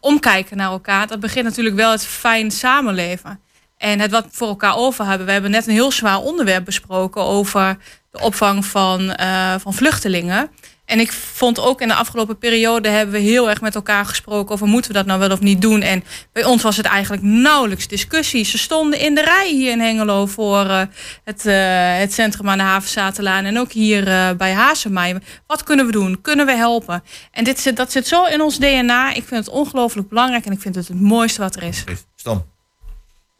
omkijken 0.00 0.56
naar 0.56 0.70
elkaar, 0.70 1.06
dat 1.06 1.20
begint 1.20 1.44
natuurlijk 1.44 1.76
wel 1.76 1.90
het 1.90 2.06
fijn 2.06 2.50
samenleven. 2.50 3.40
En 3.80 4.00
het 4.00 4.10
wat 4.10 4.26
voor 4.30 4.48
elkaar 4.48 4.76
over 4.76 5.06
hebben. 5.06 5.26
We 5.26 5.32
hebben 5.32 5.50
net 5.50 5.66
een 5.66 5.72
heel 5.72 5.92
zwaar 5.92 6.18
onderwerp 6.18 6.64
besproken 6.64 7.22
over 7.22 7.76
de 8.10 8.20
opvang 8.20 8.64
van, 8.64 9.12
eh, 9.12 9.54
van 9.58 9.74
vluchtelingen. 9.74 10.50
En 10.90 11.00
ik 11.00 11.12
vond 11.12 11.60
ook 11.60 11.80
in 11.80 11.88
de 11.88 11.94
afgelopen 11.94 12.38
periode 12.38 12.88
hebben 12.88 13.14
we 13.14 13.20
heel 13.20 13.48
erg 13.48 13.60
met 13.60 13.74
elkaar 13.74 14.04
gesproken 14.06 14.54
over 14.54 14.66
moeten 14.66 14.90
we 14.90 14.96
dat 14.96 15.06
nou 15.06 15.20
wel 15.20 15.30
of 15.30 15.40
niet 15.40 15.62
doen. 15.62 15.80
En 15.80 16.04
bij 16.32 16.44
ons 16.44 16.62
was 16.62 16.76
het 16.76 16.86
eigenlijk 16.86 17.22
nauwelijks 17.22 17.88
discussie. 17.88 18.44
Ze 18.44 18.58
stonden 18.58 18.98
in 19.00 19.14
de 19.14 19.22
rij 19.22 19.50
hier 19.50 19.70
in 19.70 19.80
Hengelo 19.80 20.26
voor 20.26 20.64
eh, 20.64 20.82
het, 21.24 21.46
eh, 21.46 21.98
het 21.98 22.12
centrum 22.12 22.48
aan 22.48 22.58
de 22.58 22.64
Havenzaterlaan 22.64 23.44
en 23.44 23.58
ook 23.58 23.72
hier 23.72 24.08
eh, 24.08 24.30
bij 24.30 24.52
Hazemij. 24.52 25.20
Wat 25.46 25.62
kunnen 25.62 25.86
we 25.86 25.92
doen? 25.92 26.20
Kunnen 26.20 26.46
we 26.46 26.56
helpen? 26.56 27.02
En 27.30 27.44
dit 27.44 27.60
zit, 27.60 27.76
dat 27.76 27.92
zit 27.92 28.06
zo 28.06 28.24
in 28.24 28.40
ons 28.40 28.58
DNA. 28.58 29.08
Ik 29.14 29.24
vind 29.24 29.46
het 29.46 29.54
ongelooflijk 29.54 30.08
belangrijk 30.08 30.46
en 30.46 30.52
ik 30.52 30.60
vind 30.60 30.74
het 30.74 30.88
het 30.88 31.00
mooiste 31.00 31.40
wat 31.40 31.56
er 31.56 31.62
is. 31.62 31.84
Stam. 32.16 32.49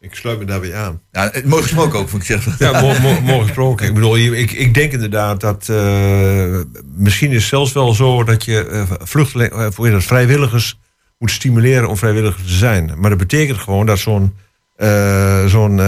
Ik 0.01 0.15
sluit 0.15 0.39
me 0.39 0.45
daarbij 0.45 0.75
aan. 0.75 1.01
Ja, 1.13 1.33
mooi 1.45 1.63
gesproken 1.63 1.99
ook, 1.99 2.13
moet 2.13 2.21
ik 2.21 2.27
zeggen. 2.27 2.55
Ja, 2.59 2.81
mo- 2.81 2.99
mo- 2.99 3.21
mooi 3.21 3.43
gesproken. 3.43 3.87
Ik 3.87 3.95
bedoel, 3.95 4.17
ik, 4.17 4.53
ik 4.53 4.75
denk 4.75 4.93
inderdaad 4.93 5.41
dat 5.41 5.69
eh, 5.69 6.61
misschien 6.95 7.31
is 7.31 7.37
het 7.37 7.45
zelfs 7.45 7.73
wel 7.73 7.95
zo 7.95 8.25
dat 8.25 8.45
je 8.45 8.87
vluchtelingen, 9.03 9.73
heet 9.77 9.93
dat, 9.93 10.05
vrijwilligers 10.05 10.79
moet 11.19 11.31
stimuleren 11.31 11.89
om 11.89 11.97
vrijwilliger 11.97 12.45
te 12.45 12.53
zijn. 12.53 12.93
Maar 12.97 13.11
dat 13.11 13.19
betekent 13.19 13.59
gewoon 13.59 13.87
dat 13.87 13.99
zo'n 13.99 14.35
eh, 14.81 15.47
zo'n 15.47 15.81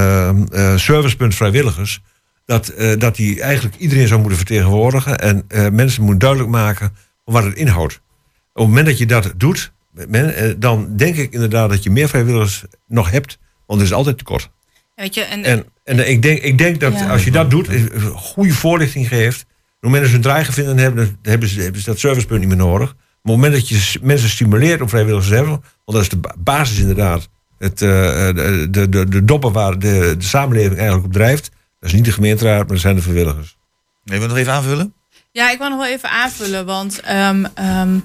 servicepunt 0.76 1.34
vrijwilligers, 1.34 2.02
dat, 2.44 2.68
eh, 2.68 2.98
dat 2.98 3.16
die 3.16 3.42
eigenlijk 3.42 3.76
iedereen 3.76 4.06
zou 4.06 4.20
moeten 4.20 4.38
vertegenwoordigen 4.38 5.18
en 5.18 5.44
eh, 5.48 5.68
mensen 5.68 6.02
moeten 6.02 6.20
duidelijk 6.20 6.50
maken 6.50 6.96
wat 7.24 7.44
het 7.44 7.54
inhoudt. 7.54 7.94
Op 7.94 8.00
het 8.54 8.66
moment 8.66 8.86
dat 8.86 8.98
je 8.98 9.06
dat 9.06 9.32
doet, 9.36 9.72
men, 10.08 10.60
dan 10.60 10.96
denk 10.96 11.16
ik 11.16 11.32
inderdaad 11.32 11.70
dat 11.70 11.82
je 11.82 11.90
meer 11.90 12.08
vrijwilligers 12.08 12.64
nog 12.86 13.10
hebt, 13.10 13.38
want 13.66 13.80
er 13.80 13.86
is 13.86 13.92
altijd 13.92 14.18
tekort. 14.18 14.50
Weet 14.94 15.14
je, 15.14 15.20
en, 15.20 15.44
En, 15.44 15.64
en 15.84 16.08
ik, 16.08 16.22
denk, 16.22 16.38
ik 16.42 16.58
denk 16.58 16.80
dat 16.80 16.92
Ja. 16.92 17.10
als 17.10 17.24
je 17.24 17.30
dat 17.30 17.50
doet, 17.50 17.68
eh, 17.68 18.06
goede 18.14 18.52
voorlichting 18.52 19.08
geeft. 19.08 19.40
Op 19.42 19.48
het 19.88 19.90
moment 19.90 20.00
dat 20.02 20.10
ze 20.10 20.16
een 20.16 20.22
draai 20.22 20.44
vinden 20.44 20.78
hebben, 20.78 21.04
dan 21.22 21.30
hebben 21.30 21.48
ze, 21.48 21.60
hebben 21.60 21.80
ze 21.80 21.90
dat 21.90 21.98
servicepunt 21.98 22.40
niet 22.40 22.48
meer 22.48 22.56
nodig. 22.56 22.88
Maar 22.88 23.34
op 23.34 23.40
het 23.40 23.50
moment 23.50 23.52
dat 23.54 23.68
je 23.68 23.98
mensen 24.02 24.28
stimuleert 24.28 24.80
om 24.80 24.88
vrijwilligers 24.88 25.28
te 25.28 25.34
hebben, 25.34 25.52
want 25.52 25.64
dat 25.84 26.00
is 26.00 26.08
de 26.08 26.16
ba- 26.16 26.34
basis 26.38 26.78
inderdaad, 26.78 27.28
het, 27.58 27.82
eh, 27.82 27.88
de, 27.88 28.66
de, 28.70 28.88
de, 28.88 29.08
de 29.08 29.24
doppen 29.24 29.52
waar 29.52 29.78
de, 29.78 30.14
de 30.18 30.24
samenleving 30.24 30.76
eigenlijk 30.76 31.06
op 31.06 31.12
drijft, 31.12 31.50
dat 31.80 31.88
is 31.90 31.92
niet 31.92 32.04
de 32.04 32.12
gemeenteraad, 32.12 32.58
maar 32.58 32.66
dat 32.66 32.78
zijn 32.80 32.96
de 32.96 33.02
vrijwilligers. 33.02 33.56
Nee, 34.04 34.18
wil 34.18 34.26
je 34.28 34.32
nog 34.34 34.42
even 34.42 34.52
aanvullen? 34.52 34.94
Ja, 35.32 35.50
ik 35.50 35.58
wil 35.58 35.68
nog 35.68 35.78
wel 35.78 35.88
even 35.88 36.10
aanvullen, 36.10 36.66
want 36.66 37.00
ehm, 37.00 37.44
ehm, 37.54 37.98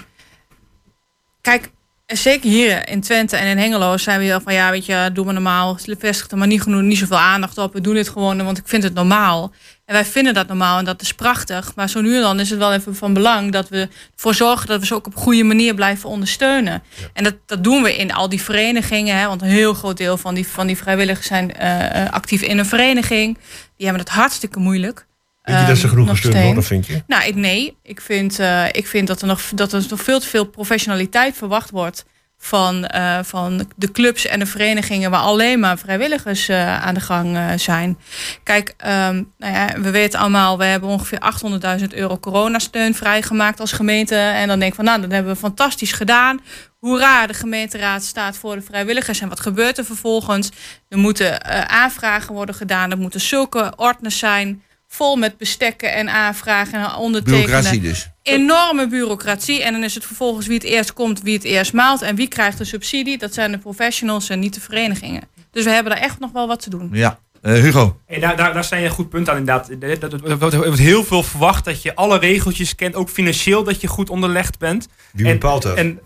kijk, 1.41 1.71
zeker 2.15 2.49
hier 2.49 2.89
in 2.89 3.01
Twente 3.01 3.35
en 3.35 3.47
in 3.47 3.57
Hengelo 3.57 3.97
zijn 3.97 4.19
we 4.19 4.25
heel 4.25 4.41
van 4.41 4.53
ja, 4.53 4.71
weet 4.71 4.85
je, 4.85 5.09
doe 5.13 5.25
maar 5.25 5.33
normaal, 5.33 5.77
vestig 5.97 6.31
er 6.31 6.37
maar 6.37 6.47
niet 6.47 6.61
genoeg, 6.61 6.81
niet 6.81 6.97
zoveel 6.97 7.17
aandacht 7.17 7.57
op. 7.57 7.73
We 7.73 7.81
doen 7.81 7.93
dit 7.93 8.09
gewoon, 8.09 8.43
want 8.43 8.57
ik 8.57 8.67
vind 8.67 8.83
het 8.83 8.93
normaal. 8.93 9.53
En 9.85 9.93
wij 9.93 10.05
vinden 10.05 10.33
dat 10.33 10.47
normaal 10.47 10.77
en 10.77 10.85
dat 10.85 11.01
is 11.01 11.13
prachtig. 11.13 11.75
Maar 11.75 11.89
zo 11.89 12.01
nu 12.01 12.15
en 12.15 12.21
dan 12.21 12.39
is 12.39 12.49
het 12.49 12.59
wel 12.59 12.73
even 12.73 12.95
van 12.95 13.13
belang 13.13 13.51
dat 13.51 13.69
we 13.69 13.89
ervoor 14.15 14.33
zorgen 14.33 14.67
dat 14.67 14.79
we 14.79 14.85
ze 14.85 14.95
ook 14.95 15.07
op 15.07 15.15
een 15.15 15.21
goede 15.21 15.43
manier 15.43 15.73
blijven 15.73 16.09
ondersteunen. 16.09 16.83
En 17.13 17.23
dat, 17.23 17.35
dat 17.45 17.63
doen 17.63 17.83
we 17.83 17.95
in 17.95 18.13
al 18.13 18.29
die 18.29 18.41
verenigingen, 18.41 19.17
hè, 19.17 19.27
want 19.27 19.41
een 19.41 19.47
heel 19.47 19.73
groot 19.73 19.97
deel 19.97 20.17
van 20.17 20.33
die, 20.35 20.47
van 20.47 20.67
die 20.67 20.77
vrijwilligers 20.77 21.27
zijn 21.27 21.53
eh, 21.53 22.03
eh, 22.03 22.11
actief 22.11 22.41
in 22.41 22.57
een 22.57 22.65
vereniging. 22.65 23.37
Die 23.77 23.87
hebben 23.87 24.03
het 24.03 24.13
hartstikke 24.13 24.59
moeilijk. 24.59 25.06
Vind 25.47 25.59
je 25.59 25.65
dat 25.65 25.77
ze 25.77 25.83
Ehm, 25.83 25.91
genoeg 25.91 26.09
gesteund 26.09 26.43
worden, 26.43 26.63
vind 26.63 26.85
je? 26.85 27.03
Nou, 27.07 27.23
ik, 27.23 27.35
nee. 27.35 27.77
Ik 27.83 28.01
vind, 28.01 28.39
eh, 28.39 28.65
ik 28.71 28.87
vind 28.87 29.07
dat, 29.07 29.21
er 29.21 29.27
nog, 29.27 29.41
dat 29.55 29.73
er 29.73 29.85
nog 29.89 30.01
veel 30.01 30.19
te 30.19 30.27
veel 30.27 30.45
professionaliteit 30.45 31.37
verwacht 31.37 31.69
wordt 31.69 32.05
van, 32.37 32.85
eh, 32.85 33.19
van 33.23 33.67
de 33.75 33.91
clubs 33.91 34.25
en 34.25 34.39
de 34.39 34.45
verenigingen 34.45 35.11
waar 35.11 35.19
alleen 35.19 35.59
maar 35.59 35.77
vrijwilligers 35.77 36.47
eh, 36.47 36.83
aan 36.85 36.93
de 36.93 36.99
gang 36.99 37.37
zijn. 37.55 37.97
Kijk, 38.43 38.73
ehm, 38.77 39.23
nou 39.37 39.53
ja, 39.53 39.79
we 39.81 39.91
weten 39.91 40.19
allemaal, 40.19 40.57
we 40.57 40.63
hebben 40.63 40.89
ongeveer 40.89 41.19
800.000 41.19 41.93
euro 41.93 42.19
coronasteun 42.19 42.95
vrijgemaakt 42.95 43.59
als 43.59 43.71
gemeente. 43.71 44.15
En 44.15 44.47
dan 44.47 44.59
denk 44.59 44.71
ik 44.71 44.77
van, 44.77 44.85
nou, 44.85 45.01
dat 45.01 45.11
hebben 45.11 45.33
we 45.33 45.39
fantastisch 45.39 45.91
gedaan. 45.91 46.39
Hoera, 46.79 47.27
de 47.27 47.33
gemeenteraad 47.33 48.03
staat 48.03 48.37
voor 48.37 48.55
de 48.55 48.61
vrijwilligers. 48.61 49.21
En 49.21 49.29
wat 49.29 49.39
gebeurt 49.39 49.77
er 49.77 49.85
vervolgens? 49.85 50.49
Er 50.89 50.97
moeten 50.97 51.45
aanvragen 51.69 52.33
worden 52.33 52.55
gedaan. 52.55 52.91
Er 52.91 52.97
moeten 52.97 53.21
zulke 53.21 53.73
ordners 53.75 54.17
zijn, 54.17 54.61
vol 54.87 55.15
met 55.15 55.37
bestekken 55.37 55.93
en 55.93 56.09
aanvragen 56.09 56.79
en 56.79 56.95
ondertekenen 56.95 57.45
Bureaucratie 57.45 57.81
dus. 57.81 58.09
enorme 58.23 58.87
bureaucratie. 58.87 59.63
En 59.63 59.73
dan 59.73 59.83
is 59.83 59.95
het 59.95 60.05
vervolgens 60.05 60.47
wie 60.47 60.55
het 60.55 60.63
eerst 60.63 60.93
komt, 60.93 61.21
wie 61.21 61.33
het 61.33 61.43
eerst 61.43 61.73
maalt. 61.73 62.01
En 62.01 62.15
wie 62.15 62.27
krijgt 62.27 62.57
de 62.57 62.65
subsidie? 62.65 63.17
Dat 63.17 63.33
zijn 63.33 63.51
de 63.51 63.57
professionals 63.57 64.29
en 64.29 64.39
niet 64.39 64.53
de 64.53 64.61
verenigingen. 64.61 65.21
Dus 65.51 65.63
we 65.63 65.69
hebben 65.71 65.93
daar 65.93 66.01
echt 66.01 66.19
nog 66.19 66.31
wel 66.31 66.47
wat 66.47 66.61
te 66.61 66.69
doen. 66.69 66.89
Ja. 66.91 67.19
Eh, 67.41 67.53
Hugo. 67.53 67.99
En 68.05 68.19
daar, 68.21 68.37
daar, 68.37 68.53
je 68.69 68.75
een 68.75 68.89
goed 68.89 69.09
punt 69.09 69.29
aan 69.29 69.37
inderdaad. 69.37 69.69
Er 69.69 70.09
wordt- 70.39 70.53
Er 70.53 70.59
wordt- 70.59 70.79
heel 70.79 71.03
veel 71.03 71.23
verwacht 71.23 71.65
dat 71.65 71.81
je 71.81 71.95
alle 71.95 72.19
regeltjes 72.19 72.75
kent. 72.75 72.95
Ook 72.95 73.09
financieel 73.09 73.63
dat 73.63 73.81
je 73.81 73.87
goed 73.87 74.09
onderlegd 74.09 74.59
bent. 74.59 74.87
Wie 75.13 75.25
En- 75.25 75.31
bepaalt 75.31 75.61
dat? 75.63 75.77
En, 75.77 75.99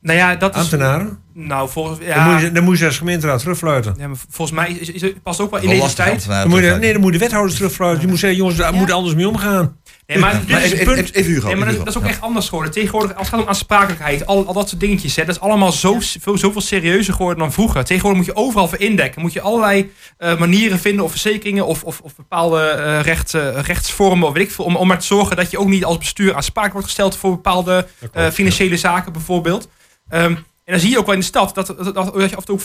nou 0.00 0.18
ja, 0.18 0.36
dat 0.36 0.54
is... 0.54 0.60
Ambtenaren? 0.60 1.18
Nou, 1.34 1.68
volgens... 1.68 1.98
Ja, 2.02 2.14
Dan, 2.24 2.32
moet 2.32 2.42
je, 2.42 2.52
dan 2.52 2.64
moet 2.64 2.78
je 2.78 2.84
als 2.86 2.98
gemeenteraad 2.98 3.38
terugfluiten. 3.40 3.94
ja, 3.98 4.06
maar 4.08 4.16
volgens 4.28 4.58
mij 4.58 4.70
is, 4.70 4.90
is, 4.90 5.02
is- 5.02 5.12
past 5.22 5.40
ook 5.40 5.50
wel 5.50 5.60
in 5.60 5.68
deze 5.68 5.94
tijd. 5.94 6.26
Dan 6.26 6.48
moet 6.48 6.60
je, 6.60 6.70
nee, 6.80 6.92
dan 6.92 7.00
moet 7.00 7.12
de 7.12 7.18
wethouders 7.18 7.54
terugfluiten. 7.56 8.02
Je 8.02 8.08
moet 8.08 8.18
zeggen, 8.18 8.38
jongens, 8.38 8.56
daar 8.56 8.72
Ja. 8.72 8.78
moet 8.78 8.90
anders 8.92 9.14
mee 9.14 9.28
omgaan. 9.28 9.76
Nee, 10.06 10.18
maar, 10.18 10.32
Maar 10.34 10.42
dit 10.46 10.56
is 10.56 10.62
even, 10.72 10.78
het 10.78 10.80
even, 10.80 10.94
punt. 10.94 11.14
even 11.14 11.32
Hugo. 11.32 11.46
Nee, 11.46 11.56
maar 11.56 11.74
dat, 11.76 11.86
is 11.86 11.96
ook 11.96 12.04
echt 12.04 12.20
anders 12.20 12.48
geworden. 12.48 12.72
Tegenwoordig, 12.72 13.10
als 13.10 13.20
het 13.20 13.28
gaat 13.34 13.40
om 13.42 13.48
aansprakelijkheid, 13.48 14.26
al, 14.26 14.46
al 14.46 14.52
dat 14.52 14.68
soort 14.68 14.80
dingetjes, 14.80 15.16
hè, 15.16 15.24
dat 15.24 15.34
is 15.34 15.40
allemaal 15.40 15.72
zo, 15.72 15.96
veel, 16.20 16.38
zoveel 16.38 16.60
serieuzer 16.60 17.14
geworden 17.14 17.38
dan 17.38 17.52
vroeger. 17.52 17.84
Tegenwoordig 17.84 18.18
moet 18.26 18.34
je 18.34 18.42
overal 18.42 18.68
voor 18.68 18.78
indekken. 18.80 19.20
Moet 19.22 19.32
je 19.32 19.40
allerlei 19.40 19.92
eh, 20.18 20.38
manieren 20.38 20.78
vinden, 20.78 21.04
of 21.04 21.10
verzekeringen, 21.10 21.66
of, 21.66 21.82
of, 21.84 22.00
of 22.00 22.16
bepaalde 22.16 22.60
eh, 22.68 23.00
recht, 23.00 23.34
eh, 23.34 23.60
rechtsvormen, 23.60 24.26
of 24.28 24.32
weet 24.34 24.42
ik 24.42 24.50
veel, 24.50 24.64
om, 24.64 24.76
om 24.76 24.86
maar 24.86 24.98
te 24.98 25.06
zorgen 25.06 25.36
dat 25.36 25.50
je 25.50 25.58
ook 25.58 25.68
niet 25.68 25.84
als 25.84 25.98
bestuur 25.98 26.34
aansprakelijk 26.34 26.72
wordt 26.72 26.86
gesteld 26.88 27.16
voor 27.16 27.30
bepaalde 27.30 27.86
eh, 28.12 28.28
financiële 28.28 28.76
zaken, 28.76 29.12
bijvoorbeeld. 29.12 29.68
Ehm, 30.08 30.34
en 30.68 30.74
dan 30.74 30.82
zie 30.82 30.90
je 30.90 30.98
ook 30.98 31.06
wel 31.06 31.14
in 31.14 31.20
de 31.20 31.26
stad 31.26 31.54
dat, 31.54 31.66
dat, 31.66 31.94
dat, 31.94 31.94
dat 31.94 32.30
je 32.30 32.36
af 32.36 32.46
en 32.46 32.58
toe 32.58 32.60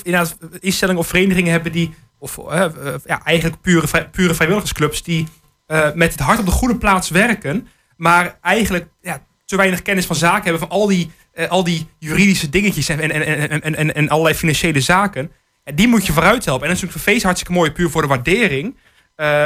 instellingen 0.59 1.01
of 1.01 1.07
verenigingen 1.07 1.51
hebben 1.51 1.71
die, 1.71 1.93
of 2.19 2.37
eh, 2.37 2.63
eh, 2.63 2.71
ja, 3.05 3.23
eigenlijk 3.23 3.61
pure, 3.61 4.07
pure 4.11 4.33
vrijwilligersclubs, 4.33 5.03
die 5.03 5.27
eh, 5.65 5.91
met 5.93 6.11
het 6.11 6.19
hart 6.19 6.39
op 6.39 6.45
de 6.45 6.51
goede 6.51 6.77
plaats 6.77 7.09
werken, 7.09 7.67
maar 7.97 8.37
eigenlijk 8.41 8.87
ja, 9.01 9.23
te 9.45 9.55
weinig 9.55 9.81
kennis 9.81 10.05
van 10.05 10.15
zaken 10.15 10.43
hebben 10.43 10.59
van 10.59 10.77
al 10.77 10.87
die, 10.87 11.11
al 11.49 11.63
die 11.63 11.87
juridische 11.99 12.49
dingetjes 12.49 12.89
en, 12.89 12.99
en, 12.99 13.11
en, 13.11 13.61
en, 13.61 13.75
en, 13.75 13.95
en, 13.95 14.09
allerlei 14.09 14.35
financiële 14.35 14.81
zaken. 14.81 15.31
En 15.63 15.75
die 15.75 15.87
moet 15.87 16.05
je 16.05 16.13
vooruit 16.13 16.45
helpen. 16.45 16.63
En 16.63 16.73
dat 16.73 16.77
is 16.77 16.81
natuurlijk 16.81 16.91
voor 16.91 17.13
Feest 17.13 17.23
hartstikke 17.23 17.53
mooi, 17.53 17.71
puur 17.71 17.89
voor 17.89 18.01
de 18.01 18.07
waardering. 18.07 18.77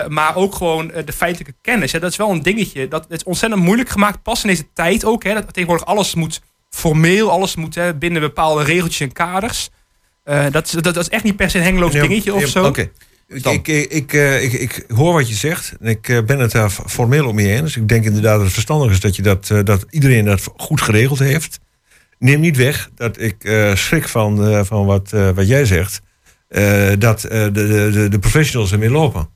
Maar 0.07 0.35
ook 0.35 0.55
gewoon 0.55 0.87
de 1.05 1.13
feitelijke 1.13 1.53
kennis. 1.61 1.91
Hè. 1.91 1.99
Dat 1.99 2.11
is 2.11 2.17
wel 2.17 2.29
een 2.29 2.41
dingetje. 2.41 2.87
Dat 2.87 3.03
het 3.03 3.19
is 3.19 3.23
ontzettend 3.23 3.63
moeilijk 3.63 3.89
gemaakt. 3.89 4.21
Pas 4.21 4.43
in 4.43 4.49
deze 4.49 4.73
tijd 4.73 5.05
ook. 5.05 5.23
Hè, 5.23 5.33
dat 5.33 5.53
tegenwoordig 5.53 5.85
alles 5.85 6.15
moet 6.15 6.41
formeel. 6.78 7.32
Alles 7.32 7.55
moet 7.55 7.75
hè, 7.75 7.95
binnen 7.95 8.21
bepaalde 8.21 8.63
regeltjes 8.63 8.99
en 9.07 9.11
kaders. 9.13 9.69
Eh, 10.23 10.45
dat, 10.51 10.65
is, 10.65 10.71
dat, 10.71 10.84
dat 10.84 10.97
is 10.97 11.09
echt 11.09 11.23
niet 11.23 11.36
per 11.36 11.49
se 11.49 11.57
een 11.57 11.63
hengeloos 11.63 11.91
dingetje 11.91 12.34
of 12.34 12.45
zo. 12.47 12.65
Oké. 12.65 12.89
Ik, 13.28 13.45
ik, 13.45 13.67
ik, 13.91 14.13
eh, 14.13 14.43
ik, 14.43 14.53
ik 14.53 14.86
hoor 14.95 15.13
wat 15.13 15.30
je 15.30 15.36
zegt. 15.36 15.73
En 15.80 15.88
ik 15.88 16.09
eh, 16.09 16.23
ben 16.23 16.39
het 16.39 16.51
daar 16.51 16.69
formeel 16.69 17.28
op 17.28 17.34
mee 17.34 17.53
eens. 17.55 17.78
Ik 17.78 17.88
denk 17.88 18.05
inderdaad 18.05 18.34
dat 18.36 18.43
het 18.43 18.53
verstandig 18.53 18.91
is 18.91 18.99
dat, 18.99 19.15
je 19.15 19.21
dat, 19.21 19.49
eh, 19.49 19.59
dat 19.63 19.86
iedereen 19.89 20.25
dat 20.25 20.43
goed 20.57 20.82
geregeld 20.82 21.19
heeft. 21.19 21.59
Neem 22.19 22.39
niet 22.39 22.57
weg 22.57 22.89
dat 22.95 23.19
ik 23.21 23.43
eh, 23.43 23.75
schrik 23.75 24.07
van, 24.07 24.47
eh, 24.47 24.63
van 24.63 24.86
wat, 24.86 25.13
eh, 25.13 25.30
wat 25.30 25.47
jij 25.47 25.65
zegt. 25.65 26.01
eh, 26.47 26.89
dat 26.99 27.23
eh, 27.23 27.43
de, 27.43 27.51
de, 27.51 27.89
de, 27.93 28.07
de 28.09 28.19
professionals 28.19 28.71
ermee 28.71 28.89
lopen. 28.89 29.30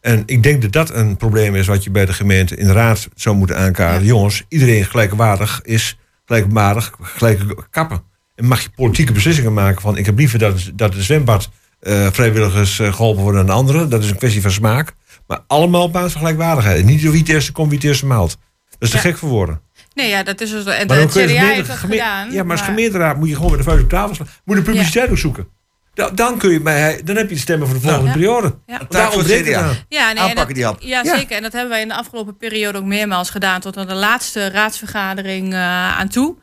En 0.00 0.22
ik 0.26 0.42
denk 0.42 0.62
dat 0.62 0.72
dat 0.72 0.94
een 0.94 1.16
probleem 1.16 1.54
is 1.54 1.66
wat 1.66 1.84
je 1.84 1.90
bij 1.90 2.06
de 2.06 2.12
gemeente 2.12 2.56
in 2.56 2.66
de 2.66 2.72
raad 2.72 3.08
zou 3.14 3.36
moeten 3.36 3.56
aankaarten. 3.56 4.06
Jongens, 4.06 4.44
iedereen 4.48 4.84
gelijkwaardig 4.84 5.60
is 5.62 5.98
gelijkwaardig, 6.26 6.92
gelijke 7.00 7.56
kappen. 7.70 8.02
En 8.34 8.44
mag 8.44 8.62
je 8.62 8.70
politieke 8.70 9.12
beslissingen 9.12 9.52
maken 9.52 9.80
van... 9.80 9.96
ik 9.96 10.06
heb 10.06 10.18
liever 10.18 10.38
dat, 10.38 10.70
dat 10.74 10.92
de 10.92 11.02
zwembad 11.02 11.50
eh, 11.80 12.06
vrijwilligers 12.10 12.78
eh, 12.78 12.92
geholpen 12.92 13.22
worden 13.22 13.46
dan 13.46 13.56
anderen. 13.56 13.88
Dat 13.88 14.02
is 14.02 14.10
een 14.10 14.16
kwestie 14.16 14.42
van 14.42 14.50
smaak. 14.50 14.94
Maar 15.26 15.40
allemaal 15.46 15.82
op 15.82 15.92
basis 15.92 16.12
van 16.12 16.20
gelijkwaardigheid. 16.20 16.84
Niet 16.84 17.02
door 17.02 17.10
wie 17.10 17.20
het 17.20 17.28
eerste 17.28 17.52
komt, 17.52 17.68
wie 17.68 17.78
het 17.78 17.86
eerste 17.86 18.06
maalt. 18.06 18.38
Dat 18.70 18.82
is 18.88 18.90
te 18.90 18.98
gek 18.98 19.16
voor 19.16 19.28
woorden. 19.28 19.60
Nee, 19.94 20.08
ja, 20.08 20.22
dat 20.22 20.40
is 20.40 20.50
dus... 20.50 20.64
En 20.64 20.86
de 20.86 21.06
kun 21.12 21.22
je 21.22 21.34
CDA 21.34 21.46
heeft 21.46 21.68
dat 21.68 21.76
gedaan. 21.76 22.32
Ja, 22.32 22.42
maar 22.42 22.56
als 22.56 22.66
gemeenteraad 22.66 23.16
moet 23.16 23.28
je 23.28 23.34
gewoon 23.34 23.50
met 23.50 23.58
de 23.58 23.64
vuist 23.64 23.82
op 23.82 23.88
tafel 23.88 24.14
slaan. 24.14 24.28
Moet 24.44 24.56
de 24.56 24.62
publiciteit 24.62 25.10
ook 25.10 25.18
zoeken. 25.18 25.48
Da- 25.96 26.10
dan, 26.10 26.38
kun 26.38 26.50
je, 26.50 26.60
bij, 26.60 27.00
dan 27.04 27.16
heb 27.16 27.28
je 27.28 27.34
de 27.34 27.40
stemmen 27.40 27.66
voor 27.68 27.76
de 27.76 27.82
volgende 27.82 28.06
Ja. 28.06 28.12
periode. 28.12 28.54
Ja. 28.66 28.80
Daar 28.88 29.12
ontbreekt 29.14 29.46
het 29.46 29.54
aan. 29.56 29.76
Ja, 29.88 30.12
nee, 30.12 30.22
Aanpakken 30.22 30.46
dat, 30.46 30.54
die 30.54 30.64
hap. 30.64 30.80
Ja, 30.80 31.02
Ja. 31.02 31.16
zeker. 31.16 31.36
En 31.36 31.42
dat 31.42 31.52
hebben 31.52 31.70
wij 31.70 31.80
in 31.80 31.88
de 31.88 31.94
afgelopen 31.94 32.36
periode 32.36 32.78
ook 32.78 32.84
meermaals 32.84 33.30
gedaan. 33.30 33.60
Tot 33.60 33.76
aan 33.76 33.86
de 33.86 33.94
laatste 33.94 34.50
raadsvergadering 34.50 35.52
eh, 35.52 35.98
aan 35.98 36.08
toe. 36.08 36.36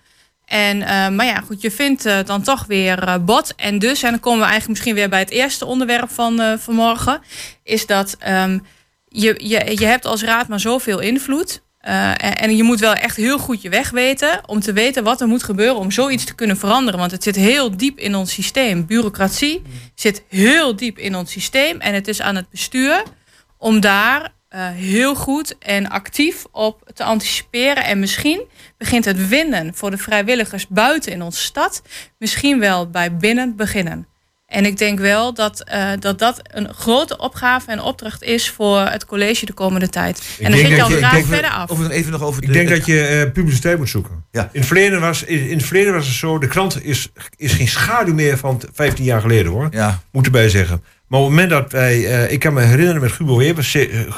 En, 0.45 0.81
eh, 0.81 1.09
maar 1.09 1.25
ja, 1.25 1.41
goed, 1.45 1.61
je 1.61 1.71
vindt 1.71 2.05
eh, 2.05 2.17
dan 2.25 2.41
toch 2.41 2.65
weer 2.65 3.03
eh, 3.03 3.15
bot. 3.21 3.53
En 3.55 3.79
dus, 3.79 4.03
en 4.03 4.09
dan 4.11 4.19
komen 4.19 4.39
we 4.39 4.45
eigenlijk 4.45 4.69
misschien 4.73 4.95
weer 4.95 5.09
bij 5.09 5.19
het 5.19 5.29
eerste 5.29 5.65
onderwerp 5.65 6.11
van 6.11 6.41
eh, 6.41 6.53
vanmorgen. 6.57 7.21
Is 7.63 7.85
dat 7.85 8.15
ehm, 8.19 8.59
je, 9.07 9.35
je, 9.37 9.77
je 9.79 9.85
hebt 9.85 10.05
als 10.05 10.23
raad 10.23 10.47
maar 10.47 10.59
zoveel 10.59 10.99
invloed. 10.99 11.61
Eh, 11.83 12.41
en, 12.41 12.55
je 12.55 12.63
moet 12.63 12.79
wel 12.79 12.93
echt 12.93 13.15
heel 13.15 13.39
goed 13.39 13.61
je 13.61 13.69
weg 13.69 13.89
weten. 13.89 14.41
Om 14.45 14.59
te 14.59 14.73
weten 14.73 15.03
wat 15.03 15.21
er 15.21 15.27
moet 15.27 15.43
gebeuren 15.43 15.75
om 15.75 15.91
zoiets 15.91 16.23
te 16.23 16.35
kunnen 16.35 16.57
veranderen. 16.57 16.99
Want 16.99 17.11
het 17.11 17.23
zit 17.23 17.35
heel 17.35 17.77
diep 17.77 17.97
in 17.99 18.15
ons 18.15 18.31
systeem. 18.33 18.85
Bureaucratie 18.85 19.61
zit 19.95 20.23
heel 20.29 20.75
diep 20.75 20.97
in 20.97 21.15
ons 21.15 21.31
systeem. 21.31 21.79
En 21.79 21.93
het 21.93 22.07
is 22.07 22.21
aan 22.21 22.35
het 22.35 22.49
bestuur 22.49 23.03
om 23.57 23.79
daar 23.79 24.33
eh, 24.49 24.67
heel 24.69 25.15
goed 25.15 25.57
en 25.57 25.89
actief 25.89 26.45
op 26.51 26.91
te 26.93 27.03
anticiperen. 27.03 27.83
En 27.83 27.99
misschien 27.99 28.41
begint 28.77 29.05
het 29.05 29.27
winnen 29.27 29.75
voor 29.75 29.91
de 29.91 29.97
vrijwilligers 29.97 30.67
buiten 30.67 31.11
in 31.11 31.21
onze 31.21 31.41
stad. 31.41 31.81
Misschien 32.17 32.59
wel 32.59 32.89
bij 32.89 33.17
binnen 33.17 33.55
beginnen. 33.55 34.07
En 34.53 34.65
ik 34.65 34.77
denk 34.77 34.99
wel 34.99 35.33
dat, 35.33 35.63
eh, 35.63 35.91
dat 35.99 36.19
dat 36.19 36.39
een 36.43 36.73
grote 36.73 37.17
opgave 37.17 37.71
en 37.71 37.81
opdracht 37.81 38.21
is 38.23 38.49
voor 38.49 38.79
het 38.79 39.05
college 39.05 39.45
de 39.45 39.53
komende 39.53 39.89
tijd. 39.89 40.21
en 40.39 40.51
dan 40.51 40.59
zit 40.59 40.69
je 40.69 40.83
al 40.83 40.89
graag 40.89 41.25
verder 41.25 41.49
af. 41.49 41.69
Over, 41.69 41.91
even 41.91 42.11
nog 42.11 42.21
over 42.21 42.41
de... 42.41 42.47
Ik 42.47 42.53
denk 42.53 42.69
dat 42.69 42.85
je 42.85 43.05
eh, 43.05 43.31
publiciteit 43.31 43.77
moet 43.77 43.89
zoeken. 43.89 44.25
Ja. 44.31 44.41
In, 44.41 44.49
het 44.59 44.65
verleden 44.65 44.99
was, 44.99 45.23
in, 45.23 45.49
in 45.49 45.57
het 45.57 45.65
verleden 45.65 45.93
was 45.93 46.05
het 46.05 46.15
zo, 46.15 46.37
de 46.39 46.47
krant 46.47 46.83
is, 46.85 47.11
is 47.35 47.53
geen 47.53 47.67
schaduw 47.67 48.13
meer 48.13 48.37
van 48.37 48.57
t- 48.57 48.67
15 48.73 49.03
jaar 49.05 49.21
geleden 49.21 49.51
hoor. 49.51 49.67
Ja, 49.71 50.01
Moet 50.11 50.25
erbij 50.25 50.49
zeggen. 50.49 50.83
Maar 51.07 51.19
op 51.19 51.25
het 51.25 51.35
moment 51.35 51.49
dat 51.49 51.71
wij, 51.71 52.05
eh, 52.23 52.31
ik 52.31 52.39
kan 52.39 52.53
me 52.53 52.61
herinneren 52.61 53.01
met 53.01 53.11
Gubo 53.11 53.37
Weber, 53.37 53.63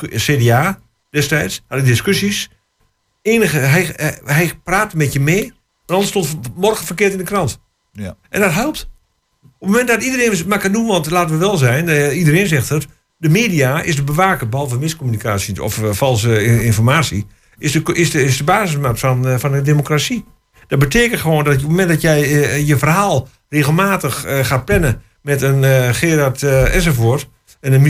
CDA 0.09 0.79
destijds, 1.09 1.61
had 1.67 1.79
ik 1.79 1.85
discussies. 1.85 2.49
Enige, 3.21 3.57
hij, 3.57 3.93
hij 4.25 4.51
praatte 4.63 4.97
met 4.97 5.13
je 5.13 5.19
mee, 5.19 5.53
maar 5.87 5.95
anders 5.95 6.09
stond 6.09 6.55
morgen 6.55 6.85
verkeerd 6.85 7.11
in 7.11 7.17
de 7.17 7.23
krant. 7.23 7.59
ja. 7.91 8.15
En 8.29 8.41
dat 8.41 8.53
helpt. 8.53 8.87
Op 9.65 9.71
het 9.71 9.79
moment 9.79 9.99
dat 10.01 10.03
iedereen 10.11 10.47
maar 10.47 10.59
kan 10.59 10.71
doen, 10.71 10.87
want 10.87 11.09
laten 11.09 11.31
we 11.31 11.37
wel 11.45 11.57
zijn, 11.57 11.89
eh, 11.89 12.17
iedereen 12.17 12.47
zegt 12.47 12.69
het. 12.69 12.87
De 13.17 13.29
media 13.29 13.81
is 13.81 13.95
de 13.95 14.03
bewaker, 14.03 14.49
behalve 14.49 14.77
miscommunicatie 14.77 15.63
of 15.63 15.83
eh, 15.83 15.89
valse 15.91 16.43
i- 16.45 16.61
informatie, 16.65 17.25
is 17.57 17.71
de, 17.71 17.81
is 17.93 18.11
de, 18.11 18.23
is 18.23 18.37
de 18.37 18.43
basismaat 18.43 18.99
van, 18.99 19.27
eh, 19.27 19.37
van 19.37 19.51
de 19.51 19.61
democratie. 19.61 20.25
Dat 20.67 20.79
betekent 20.79 21.19
gewoon 21.21 21.43
dat 21.43 21.53
op 21.53 21.59
het 21.59 21.69
moment 21.69 21.89
dat 21.89 22.01
jij 22.01 22.21
eh, 22.23 22.67
je 22.67 22.77
verhaal 22.77 23.27
regelmatig 23.49 24.25
eh, 24.25 24.45
gaat 24.45 24.65
plannen 24.65 25.01
met 25.21 25.41
een 25.41 25.63
eh, 25.63 25.89
Gerard 25.93 26.43
eh, 26.43 26.75
enzovoort 26.75 27.27
en 27.59 27.73
een 27.73 27.81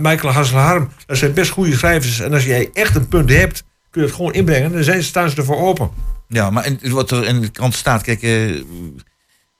Michael 0.00 0.32
Hasselharm, 0.32 0.88
dat 1.06 1.16
zijn 1.16 1.32
best 1.32 1.50
goede 1.50 1.72
schrijvers. 1.72 2.20
En 2.20 2.32
als 2.32 2.44
jij 2.44 2.70
echt 2.72 2.96
een 2.96 3.08
punt 3.08 3.30
hebt, 3.30 3.64
kun 3.90 4.00
je 4.00 4.06
het 4.06 4.16
gewoon 4.16 4.32
inbrengen. 4.32 4.84
Dan 4.84 5.02
staan 5.02 5.30
ze 5.30 5.36
ervoor 5.36 5.58
open. 5.58 5.90
Ja, 6.28 6.50
maar 6.50 6.66
in, 6.66 6.78
wat 6.90 7.10
er 7.10 7.24
in 7.26 7.40
de 7.40 7.48
krant 7.48 7.74
staat, 7.74 8.02
kijk, 8.02 8.22
eh, 8.22 8.30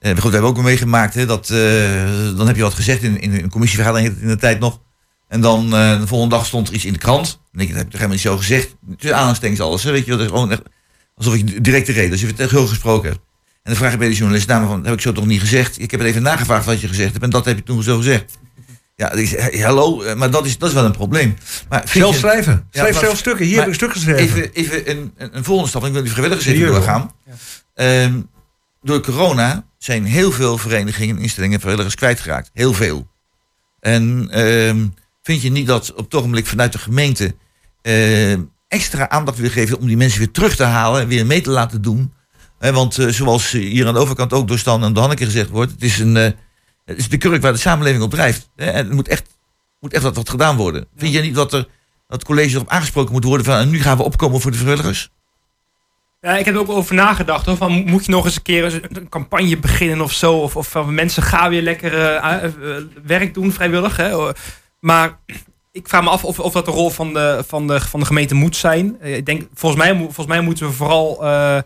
eh, 0.07 0.13
goed, 0.13 0.31
we 0.31 0.37
hebben 0.37 0.51
ook 0.51 0.63
meegemaakt, 0.63 1.15
hè, 1.15 1.27
dat, 1.27 1.51
eh, 1.51 1.57
dan 2.37 2.47
heb 2.47 2.57
je 2.57 2.63
wat 2.63 2.75
gezegd 2.75 3.03
in, 3.03 3.21
in 3.21 3.35
een 3.35 3.51
commissievergadering 3.51 4.21
in 4.21 4.29
de 4.29 4.37
tijd 4.37 4.61
nog. 4.61 4.81
En 5.29 5.41
dan 5.41 5.65
eh, 5.75 6.01
de 6.01 6.07
volgende 6.07 6.35
dag 6.35 6.47
stond 6.47 6.69
er 6.69 6.75
iets 6.75 6.85
in 6.85 6.93
de 6.93 6.99
krant. 6.99 7.41
Denk 7.53 7.69
je, 7.69 7.75
dat 7.75 7.77
heb 7.77 7.87
ik 7.87 7.91
toch 7.91 8.01
helemaal 8.01 8.09
niet 8.09 8.21
zo 8.21 8.37
gezegd. 8.37 8.75
Tussen 8.91 9.13
aanhalingstekens 9.13 9.61
alles, 9.61 9.83
hè, 9.83 9.91
weet 9.91 10.05
je, 10.05 10.11
dat 10.11 10.21
is 10.21 10.27
gewoon 10.27 10.51
echt 10.51 10.63
alsof 11.15 11.37
je 11.37 11.61
directe 11.61 11.93
reden, 11.93 12.11
als 12.11 12.21
je 12.21 12.27
het 12.27 12.41
echt 12.41 12.51
heel 12.51 12.67
gesproken 12.67 13.09
hebt. 13.09 13.21
En 13.63 13.73
dan 13.73 13.77
vraag 13.77 13.93
je 13.93 13.99
bij 13.99 14.09
de 14.09 14.15
journalist, 14.15 14.49
nou, 14.49 14.67
van, 14.67 14.85
heb 14.85 14.95
ik 14.95 15.01
zo 15.01 15.13
toch 15.13 15.27
niet 15.27 15.41
gezegd? 15.41 15.81
Ik 15.81 15.91
heb 15.91 16.01
het 16.01 16.09
even 16.09 16.23
nagevraagd 16.23 16.65
wat 16.65 16.81
je 16.81 16.89
gezegd 16.89 17.13
hebt 17.13 17.25
en 17.25 17.31
dat 17.31 17.45
heb 17.45 17.57
je 17.57 17.63
toen 17.63 17.83
zo 17.83 17.97
gezegd. 17.97 18.39
Ja, 18.97 19.13
ik 19.13 19.63
hallo, 19.63 20.17
maar 20.17 20.31
dat 20.31 20.47
is, 20.47 20.59
dat 20.59 20.69
is 20.69 20.75
wel 20.75 20.85
een 20.85 20.93
probleem. 20.93 21.37
Maar 21.69 21.83
Zelf 21.89 22.13
je- 22.13 22.19
schrijven. 22.19 22.69
Schrijf 22.71 22.99
zelf 22.99 23.19
stukken. 23.19 23.45
Hier 23.45 23.55
maar 23.55 23.65
heb 23.65 23.73
ik 23.73 23.75
stukken 23.75 24.01
geschreven. 24.01 24.37
Even, 24.37 24.53
even 24.53 24.91
een, 24.91 25.13
een, 25.17 25.37
een 25.37 25.45
volgende 25.45 25.71
stap. 25.71 25.85
Ik 25.85 25.93
wil 25.93 26.03
die 26.03 26.11
vrijwilligers 26.11 26.49
Serieus, 26.49 26.71
doorgaan. 26.71 27.11
Ehm, 27.75 28.21
door 28.83 29.01
corona 29.01 29.65
zijn 29.87 30.05
heel 30.05 30.33
veel 30.33 30.59
verenigingen, 30.59 31.19
instellingen, 31.19 31.59
vrijwilligers 31.59 31.95
kwijtgeraakt. 31.95 32.51
Heel 32.53 32.73
veel. 32.73 33.07
En 33.81 34.29
ehm, 34.31 34.87
vind 35.23 35.43
je 35.43 35.51
niet 35.51 35.67
dat 35.67 35.95
op 35.95 36.05
het 36.05 36.15
ogenblik 36.15 36.47
vanuit 36.47 36.73
de 36.73 36.79
gemeente 36.79 37.35
ehm, 37.83 38.43
extra 38.69 39.09
aandacht 39.09 39.39
wil 39.39 39.51
geven 39.51 39.79
om 39.79 39.87
die 39.87 39.97
mensen 39.97 40.19
weer 40.19 40.31
terug 40.31 40.57
te 40.57 40.65
halen 40.65 41.01
en 41.01 41.09
weer 41.09 41.27
mee 41.27 41.41
te 41.41 41.51
laten 41.51 41.83
doen? 41.83 42.13
Want 42.59 42.99
eh, 42.99 43.09
zoals 43.09 43.51
hier 43.51 43.87
aan 43.87 43.95
de 43.95 44.01
overkant 44.01 44.33
ook 44.33 44.49
door 44.49 44.59
Stan 44.59 44.85
en 44.85 44.93
door 44.93 45.03
Hanneke 45.03 45.25
gezegd 45.25 45.51
wordt, 45.51 45.73
het 45.73 45.83
is, 45.83 45.99
een, 45.99 46.17
eh, 46.17 46.31
het 46.85 46.99
is 46.99 47.09
de 47.09 47.19
kurk 47.19 47.43
waar 47.43 47.53
de 47.53 47.59
samenleving 47.59 48.03
op 48.03 48.11
drijft. 48.11 48.51
Hè, 48.57 48.71
en 48.71 48.89
er 48.89 48.95
moet 48.95 49.09
echt, 49.09 49.27
moet 49.81 49.93
echt 49.93 50.03
wat, 50.03 50.17
wat 50.17 50.31
gedaan 50.31 50.57
worden. 50.57 50.87
Vind 50.97 51.13
je 51.13 51.21
niet 51.21 51.35
dat 51.35 51.53
er 51.53 51.69
dat 52.09 52.19
het 52.19 52.25
college 52.25 52.55
erop 52.55 52.69
aangesproken 52.69 53.13
moet 53.13 53.25
worden 53.25 53.47
van 53.47 53.59
en 53.59 53.71
nu 53.71 53.81
gaan 53.81 53.97
we 53.97 54.03
opkomen 54.03 54.41
voor 54.41 54.51
de 54.51 54.57
vrijwilligers? 54.57 55.11
Ja, 56.27 56.37
ik 56.37 56.45
heb 56.45 56.55
er 56.55 56.61
ook 56.61 56.69
over 56.69 56.95
nagedacht. 56.95 57.47
Hoor, 57.47 57.57
van, 57.57 57.73
moet 57.73 58.05
je 58.05 58.11
nog 58.11 58.25
eens 58.25 58.37
een 58.37 58.43
keer 58.43 58.81
een, 58.97 59.09
campagne 59.09 59.57
beginnen 59.59 60.01
of 60.01 60.13
zo? 60.13 60.35
Of, 60.35 60.57
of 60.57 60.69
van 60.69 60.95
mensen 60.95 61.23
gaan 61.23 61.51
weer 61.51 61.63
lekker 61.63 61.95
eh, 61.95 62.45
eh, 62.45 62.51
werk 63.05 63.35
doen 63.35 63.53
vrijwillig. 63.53 63.97
Hè? 63.97 64.33
Maar 64.81 65.19
ik 65.73 65.89
vraag 65.89 66.03
me 66.03 66.09
af 66.11 66.25
of, 66.25 66.41
of 66.41 66.53
dat 66.53 66.65
de 66.65 66.71
rol 66.71 66.91
van 66.91 67.13
de, 67.13 67.45
van 67.47 67.67
de, 67.67 67.81
van 67.81 68.01
de 68.01 68.07
gemeente 68.07 68.35
moet 68.35 68.57
zijn. 68.57 68.97
Eh, 69.01 69.17
Ik 69.17 69.27
denk, 69.27 69.49
volgens 69.55 69.83
mij, 69.83 69.97
volgens 69.97 70.27
mij 70.27 70.41
moeten 70.41 70.67
we 70.67 70.73
vooral 70.73 71.25
eh, 71.25 71.57
eh, 71.57 71.63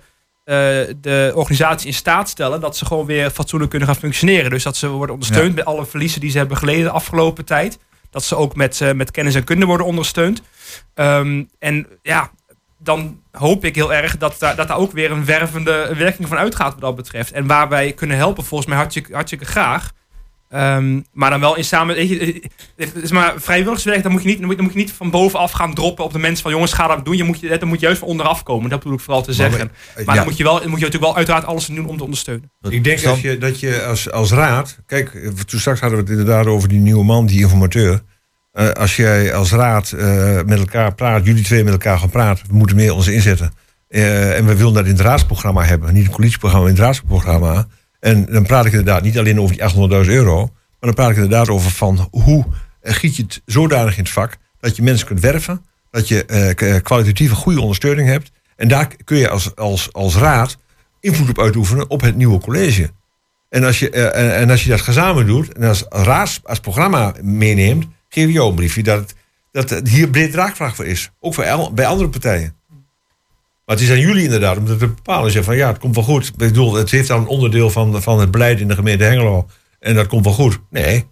de 1.00 1.32
organisatie 1.34 1.86
in 1.86 1.94
staat 1.94 2.28
stellen 2.28 2.60
dat 2.60 2.76
ze 2.76 2.86
gewoon 2.86 3.06
weer 3.06 3.30
fatsoenlijk 3.30 3.70
kunnen 3.70 3.88
gaan 3.88 3.96
functioneren. 3.98 4.50
Dus 4.50 4.62
dat 4.62 4.76
ze 4.76 4.88
worden 4.88 5.14
ondersteund 5.14 5.48
Ja. 5.48 5.54
bij 5.54 5.64
alle 5.64 5.86
verliezen 5.86 6.20
die 6.20 6.30
ze 6.30 6.38
hebben 6.38 6.56
geleden 6.56 6.84
de 6.84 6.90
afgelopen 6.90 7.44
tijd. 7.44 7.78
Dat 8.10 8.24
ze 8.24 8.36
ook 8.36 8.56
met, 8.56 8.80
eh, 8.80 8.92
met 8.92 9.10
kennis 9.10 9.34
en 9.34 9.44
kunde 9.44 9.66
worden 9.66 9.86
ondersteund. 9.86 10.42
Ehm, 10.94 11.42
en 11.58 11.86
ja, 12.02 12.30
dan 12.82 13.20
hoop 13.32 13.64
ik 13.64 13.74
heel 13.74 13.92
erg 13.92 14.16
dat 14.16 14.36
daar, 14.38 14.56
dat 14.56 14.68
daar 14.68 14.76
ook 14.76 14.92
weer 14.92 15.10
een 15.10 15.24
wervende 15.24 15.94
werking 15.96 16.28
van 16.28 16.36
uitgaat 16.36 16.72
wat 16.72 16.80
dat 16.80 16.96
betreft. 16.96 17.32
En 17.32 17.46
waar 17.46 17.68
wij 17.68 17.92
kunnen 17.92 18.16
helpen, 18.16 18.44
volgens 18.44 18.68
mij 18.68 18.78
hartstikke, 18.78 19.12
hartstikke 19.12 19.44
graag. 19.44 19.90
Ehm, 20.50 21.00
maar 21.12 21.30
dan 21.30 21.40
wel 21.40 21.56
in 21.56 21.64
samen. 21.64 21.94
weet 21.94 22.08
je, 22.08 22.18
eh, 22.18 22.46
Het 22.76 23.02
is 23.02 23.10
maar 23.10 23.34
vrijwilligerswerk, 23.36 24.02
dan 24.02 24.12
moet, 24.12 24.22
je 24.22 24.28
niet, 24.28 24.38
dan, 24.38 24.46
moet, 24.46 24.56
dan 24.56 24.64
moet 24.64 24.74
je 24.74 24.80
niet 24.80 24.92
van 24.92 25.10
bovenaf 25.10 25.50
gaan 25.50 25.74
droppen 25.74 26.04
op 26.04 26.12
de 26.12 26.18
mensen 26.18 26.42
van 26.42 26.52
jongens, 26.52 26.72
ga 26.72 26.86
dat 26.86 27.04
doen. 27.04 27.16
Je 27.16 27.24
moet, 27.24 27.40
je, 27.40 27.58
dan 27.58 27.68
moet 27.68 27.80
je 27.80 27.84
juist 27.84 28.00
van 28.00 28.08
onderaf 28.08 28.42
komen. 28.42 28.70
Dat 28.70 28.78
bedoel 28.78 28.94
ik 28.94 29.00
vooral 29.00 29.22
te 29.22 29.32
zeggen. 29.32 29.70
Maar, 29.94 30.04
ja. 30.04 30.14
dan, 30.14 30.24
moet 30.24 30.36
je 30.36 30.42
wel, 30.42 30.52
dan 30.60 30.68
moet 30.68 30.78
je 30.78 30.84
natuurlijk 30.84 31.12
wel 31.12 31.16
uiteraard 31.16 31.44
alles 31.44 31.66
doen 31.66 31.86
om 31.86 31.96
te 31.96 32.04
ondersteunen. 32.04 32.52
Ik 32.68 32.84
denk 32.84 33.02
dat 33.02 33.20
je, 33.20 33.38
dat 33.38 33.60
je 33.60 33.84
als, 33.84 34.10
als 34.10 34.30
raad. 34.30 34.78
Kijk, 34.86 35.14
eh, 35.14 35.28
toen 35.28 35.60
straks 35.60 35.80
hadden 35.80 35.98
we 35.98 36.04
het 36.04 36.18
inderdaad 36.18 36.46
over 36.46 36.68
die 36.68 36.78
nieuwe 36.78 37.04
man, 37.04 37.26
die 37.26 37.40
informateur. 37.40 38.02
Eh, 38.52 38.70
als 38.70 38.96
jij 38.96 39.34
als 39.34 39.52
raad 39.52 39.92
eh, 39.92 40.40
met 40.46 40.58
elkaar 40.58 40.94
praat, 40.94 41.24
jullie 41.24 41.44
twee 41.44 41.64
met 41.64 41.72
elkaar 41.72 41.98
gaan 41.98 42.10
praten, 42.10 42.46
we 42.48 42.54
moeten 42.54 42.76
meer 42.76 42.94
ons 42.94 43.08
inzetten. 43.08 43.52
Eh, 43.88 44.36
en 44.36 44.46
we 44.46 44.56
willen 44.56 44.74
dat 44.74 44.84
in 44.84 44.90
het 44.90 45.00
raadsprogramma 45.00 45.64
hebben, 45.64 45.94
niet 45.94 46.04
een 46.04 46.10
coalitieprogramma, 46.10 46.68
in 46.68 46.74
het 46.74 46.82
raadsprogramma. 46.82 47.66
En 48.00 48.24
dan 48.24 48.46
praat 48.46 48.64
ik 48.64 48.72
inderdaad 48.72 49.02
niet 49.02 49.18
alleen 49.18 49.40
over 49.40 49.56
die 49.56 49.62
800.000 49.62 50.10
euro, 50.10 50.36
maar 50.40 50.50
dan 50.80 50.94
praat 50.94 51.10
ik 51.10 51.16
inderdaad 51.16 51.48
over 51.48 51.70
van 51.70 52.08
hoe 52.10 52.44
giet 52.82 53.16
je 53.16 53.22
het 53.22 53.42
zodanig 53.44 53.96
in 53.96 54.02
het 54.02 54.12
vak 54.12 54.36
dat 54.60 54.76
je 54.76 54.82
mensen 54.82 55.06
kunt 55.06 55.20
werven, 55.20 55.64
dat 55.90 56.08
je 56.08 56.80
kwalitatieve 56.82 57.34
goede 57.34 57.60
ondersteuning 57.60 58.08
hebt. 58.08 58.30
En 58.56 58.68
daar 58.68 58.88
kun 59.04 59.16
je 59.16 59.28
als, 59.28 59.56
als, 59.56 59.92
als 59.92 60.16
raad 60.16 60.56
invloed 61.00 61.28
op 61.28 61.38
uitoefenen 61.38 61.90
op 61.90 62.00
het 62.00 62.16
nieuwe 62.16 62.40
college. 62.40 62.90
En 63.48 63.64
als 63.64 63.78
je, 63.78 63.90
en, 63.90 64.36
en 64.36 64.50
als 64.50 64.64
je 64.64 64.70
dat 64.70 64.80
gezamenlijk 64.80 65.28
doet, 65.28 65.52
en 65.52 65.68
als 65.68 65.84
raad 65.88 66.40
als 66.42 66.60
programma 66.60 67.14
meeneemt, 67.22 67.86
geef 68.10 68.26
je 68.26 68.32
jou 68.32 68.48
een 68.48 68.54
briefje 68.54 68.82
dat 68.82 68.98
het 69.00 69.14
dat 69.52 69.70
er 69.70 69.88
hier 69.88 70.08
breed 70.08 70.32
draagvlak 70.32 70.74
voor 70.74 70.86
is. 70.86 71.10
Ook 71.20 71.34
voor 71.34 71.44
el- 71.44 71.72
bij 71.72 71.86
andere 71.86 72.08
partijen. 72.08 72.54
Maar 73.66 73.76
het 73.78 73.80
is 73.80 73.90
aan 73.90 74.00
jullie 74.00 74.24
inderdaad 74.24 74.56
om 74.56 74.66
dat 74.66 74.78
te 74.78 74.86
bepalen. 74.86 75.24
Zeggen 75.30 75.44
van 75.44 75.56
ja, 75.56 75.68
het 75.68 75.78
komt 75.78 75.94
wel 75.94 76.04
goed. 76.04 76.26
Ik 76.26 76.36
bedoel, 76.36 76.74
het 76.74 76.90
heeft 76.90 77.08
dan 77.08 77.20
een 77.20 77.26
onderdeel 77.26 77.70
van, 77.70 78.02
van 78.02 78.20
het 78.20 78.30
beleid 78.30 78.60
in 78.60 78.68
de 78.68 78.74
gemeente 78.74 79.04
Hengelo. 79.04 79.46
En 79.78 79.94
dat 79.94 80.06
komt 80.06 80.24
wel 80.24 80.34
goed. 80.34 80.58
Nee, 80.70 81.06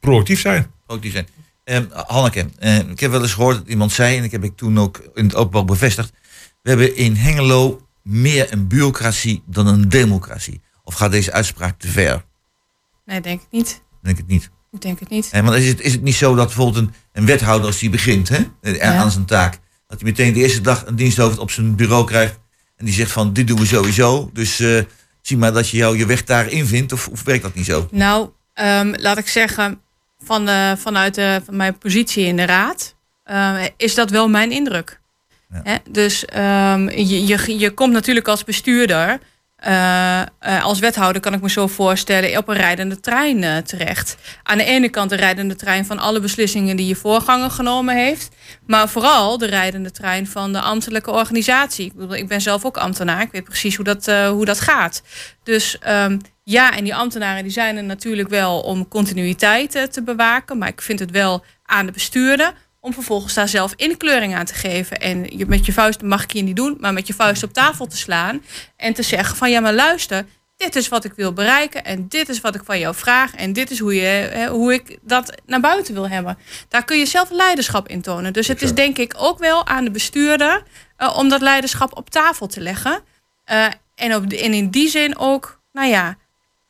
proactief 0.00 0.40
zijn. 0.40 0.70
Ook 0.86 1.02
die 1.02 1.10
zijn. 1.10 1.26
Ehm, 1.64 1.84
Hanneke, 1.90 2.46
eh, 2.58 2.78
ik 2.78 3.00
heb 3.00 3.10
wel 3.10 3.22
eens 3.22 3.32
gehoord 3.34 3.56
dat 3.56 3.68
iemand 3.68 3.92
zei, 3.92 4.16
en 4.16 4.24
ik 4.24 4.30
heb 4.30 4.44
ik 4.44 4.56
toen 4.56 4.78
ook 4.78 4.98
in 5.14 5.24
het 5.24 5.34
openbaar 5.34 5.64
bevestigd. 5.64 6.12
We 6.62 6.68
hebben 6.68 6.96
in 6.96 7.14
Hengelo 7.16 7.86
meer 8.02 8.52
een 8.52 8.66
bureaucratie 8.68 9.42
dan 9.46 9.66
een 9.66 9.88
democratie. 9.88 10.60
Of 10.84 10.94
gaat 10.94 11.10
deze 11.10 11.32
uitspraak 11.32 11.78
te 11.78 11.88
ver? 11.88 12.24
Nee, 13.04 13.20
denk 13.20 13.40
ik 13.40 13.46
niet. 13.50 13.82
Denk 14.02 14.16
het 14.16 14.26
niet. 14.26 14.50
Ik 14.74 14.80
denk 14.80 15.00
het 15.00 15.08
niet. 15.08 15.28
Eh, 15.30 15.42
want 15.42 15.56
is 15.56 15.68
het, 15.68 15.80
is 15.80 15.92
het 15.92 16.02
niet 16.02 16.14
zo 16.14 16.34
dat 16.34 16.46
bijvoorbeeld 16.46 16.76
een, 16.76 16.94
een 17.12 17.26
wethouder 17.26 17.66
als 17.66 17.78
die 17.78 17.90
begint 17.90 18.28
hè, 18.28 18.38
eh, 18.60 18.74
Ja. 18.76 18.94
aan 18.94 19.10
zijn 19.10 19.24
taak, 19.24 19.58
dat 19.88 20.00
hij 20.00 20.10
meteen 20.10 20.32
de 20.32 20.40
eerste 20.40 20.60
dag 20.60 20.86
een 20.86 20.96
diensthoofd 20.96 21.38
op 21.38 21.50
zijn 21.50 21.74
bureau 21.76 22.06
krijgt 22.06 22.38
en 22.76 22.84
die 22.84 22.94
zegt 22.94 23.12
van 23.12 23.32
dit 23.32 23.46
doen 23.46 23.58
we 23.58 23.66
sowieso. 23.66 24.30
Dus 24.32 24.60
eh, 24.60 24.82
zie 25.22 25.36
maar 25.36 25.52
dat 25.52 25.68
je 25.68 25.76
jou 25.76 25.98
je 25.98 26.06
weg 26.06 26.24
daarin 26.24 26.66
vindt 26.66 26.92
of, 26.92 27.08
of 27.08 27.22
werkt 27.22 27.42
dat 27.42 27.54
niet 27.54 27.64
zo? 27.64 27.88
Nou, 27.90 28.28
ehm, 28.54 28.94
laat 28.96 29.18
ik 29.18 29.28
zeggen, 29.28 29.80
van 30.24 30.46
de, 30.46 30.74
vanuit 30.78 31.14
de, 31.14 31.40
van 31.44 31.56
mijn 31.56 31.78
positie 31.78 32.24
in 32.24 32.36
de 32.36 32.44
raad 32.44 32.94
eh, 33.24 33.62
is 33.76 33.94
dat 33.94 34.10
wel 34.10 34.28
mijn 34.28 34.52
indruk. 34.52 35.00
Ja. 35.50 35.60
Hè? 35.64 35.76
Dus 35.90 36.24
ehm, 36.24 36.88
je, 36.88 37.26
je, 37.26 37.58
je 37.58 37.70
komt 37.70 37.92
natuurlijk 37.92 38.28
als 38.28 38.44
bestuurder, 38.44 39.18
eh, 39.64 40.20
eh, 40.20 40.26
als 40.64 40.78
wethouder 40.78 41.22
kan 41.22 41.32
ik 41.32 41.40
me 41.40 41.50
zo 41.50 41.66
voorstellen, 41.66 42.38
op 42.38 42.48
een 42.48 42.56
rijdende 42.56 43.00
trein 43.00 43.44
eh, 43.44 43.56
terecht. 43.56 44.16
Aan 44.42 44.58
de 44.58 44.64
ene 44.64 44.88
kant 44.88 45.10
de 45.10 45.16
rijdende 45.16 45.56
trein 45.56 45.86
van 45.86 45.98
alle 45.98 46.20
beslissingen 46.20 46.76
die 46.76 46.86
je 46.86 46.94
voorganger 46.94 47.50
genomen 47.50 47.96
heeft. 47.96 48.28
Maar 48.66 48.88
vooral 48.88 49.38
de 49.38 49.46
rijdende 49.46 49.90
trein 49.90 50.26
van 50.26 50.52
de 50.52 50.60
ambtelijke 50.60 51.10
organisatie. 51.10 51.86
Ik, 51.86 51.94
bedoel, 51.94 52.16
ik 52.16 52.28
ben 52.28 52.40
zelf 52.40 52.64
ook 52.64 52.76
ambtenaar. 52.76 53.22
Ik 53.22 53.32
weet 53.32 53.44
precies 53.44 53.76
hoe 53.76 53.84
dat, 53.84 54.06
hoe 54.06 54.44
dat 54.44 54.60
gaat. 54.60 55.02
Dus 55.42 55.78
ehm, 55.78 56.18
ja, 56.42 56.76
en 56.76 56.84
die 56.84 56.94
ambtenaren 56.94 57.42
die 57.42 57.52
zijn 57.52 57.76
er 57.76 57.84
natuurlijk 57.84 58.28
wel 58.28 58.60
om 58.60 58.88
continuïteit 58.88 59.92
te 59.92 60.02
bewaken. 60.02 60.58
Maar 60.58 60.68
ik 60.68 60.82
vind 60.82 60.98
het 60.98 61.10
wel 61.10 61.44
aan 61.64 61.86
de 61.86 61.92
bestuurder 61.92 62.52
om 62.84 62.92
vervolgens 62.92 63.34
daar 63.34 63.48
zelf 63.48 63.72
inkleuring 63.76 64.34
aan 64.34 64.44
te 64.44 64.54
geven. 64.54 64.98
En 64.98 65.38
je, 65.38 65.46
met 65.46 65.66
je 65.66 65.72
vuist 65.72 66.02
mag 66.02 66.22
ik 66.22 66.30
hier 66.30 66.42
niet 66.42 66.56
doen, 66.56 66.76
maar 66.80 66.92
met 66.92 67.06
je 67.06 67.14
vuist 67.14 67.42
op 67.42 67.52
tafel 67.52 67.86
te 67.86 67.96
slaan. 67.96 68.44
En 68.76 68.94
te 68.94 69.02
zeggen 69.02 69.36
van 69.36 69.50
ja, 69.50 69.60
maar 69.60 69.74
luister, 69.74 70.26
dit 70.56 70.76
is 70.76 70.88
wat 70.88 71.04
ik 71.04 71.12
wil 71.12 71.32
bereiken. 71.32 71.84
En 71.84 72.08
dit 72.08 72.28
is 72.28 72.40
wat 72.40 72.54
ik 72.54 72.62
van 72.64 72.78
jou 72.78 72.94
vraag. 72.94 73.34
En 73.34 73.52
dit 73.52 73.70
is 73.70 73.78
hoe, 73.78 73.94
je, 73.94 74.02
hè, 74.02 74.48
hoe 74.48 74.72
ik 74.72 74.98
dat 75.02 75.34
naar 75.46 75.60
buiten 75.60 75.94
wil 75.94 76.08
hebben. 76.08 76.38
Daar 76.68 76.84
kun 76.84 76.98
je 76.98 77.06
zelf 77.06 77.30
leiderschap 77.30 77.88
in 77.88 78.02
tonen. 78.02 78.32
Dus 78.32 78.48
het 78.48 78.62
is 78.62 78.74
denk 78.74 78.98
ik 78.98 79.14
ook 79.16 79.38
wel 79.38 79.66
aan 79.66 79.84
de 79.84 79.90
bestuurder 79.90 80.62
eh, 80.96 81.16
om 81.18 81.28
dat 81.28 81.40
leiderschap 81.40 81.96
op 81.96 82.10
tafel 82.10 82.46
te 82.46 82.60
leggen. 82.60 83.02
Eh, 83.44 83.66
en, 83.94 84.14
op 84.14 84.30
de, 84.30 84.40
en 84.42 84.52
in 84.52 84.70
die 84.70 84.88
zin 84.88 85.18
ook, 85.18 85.60
nou 85.72 85.88
ja, 85.88 86.16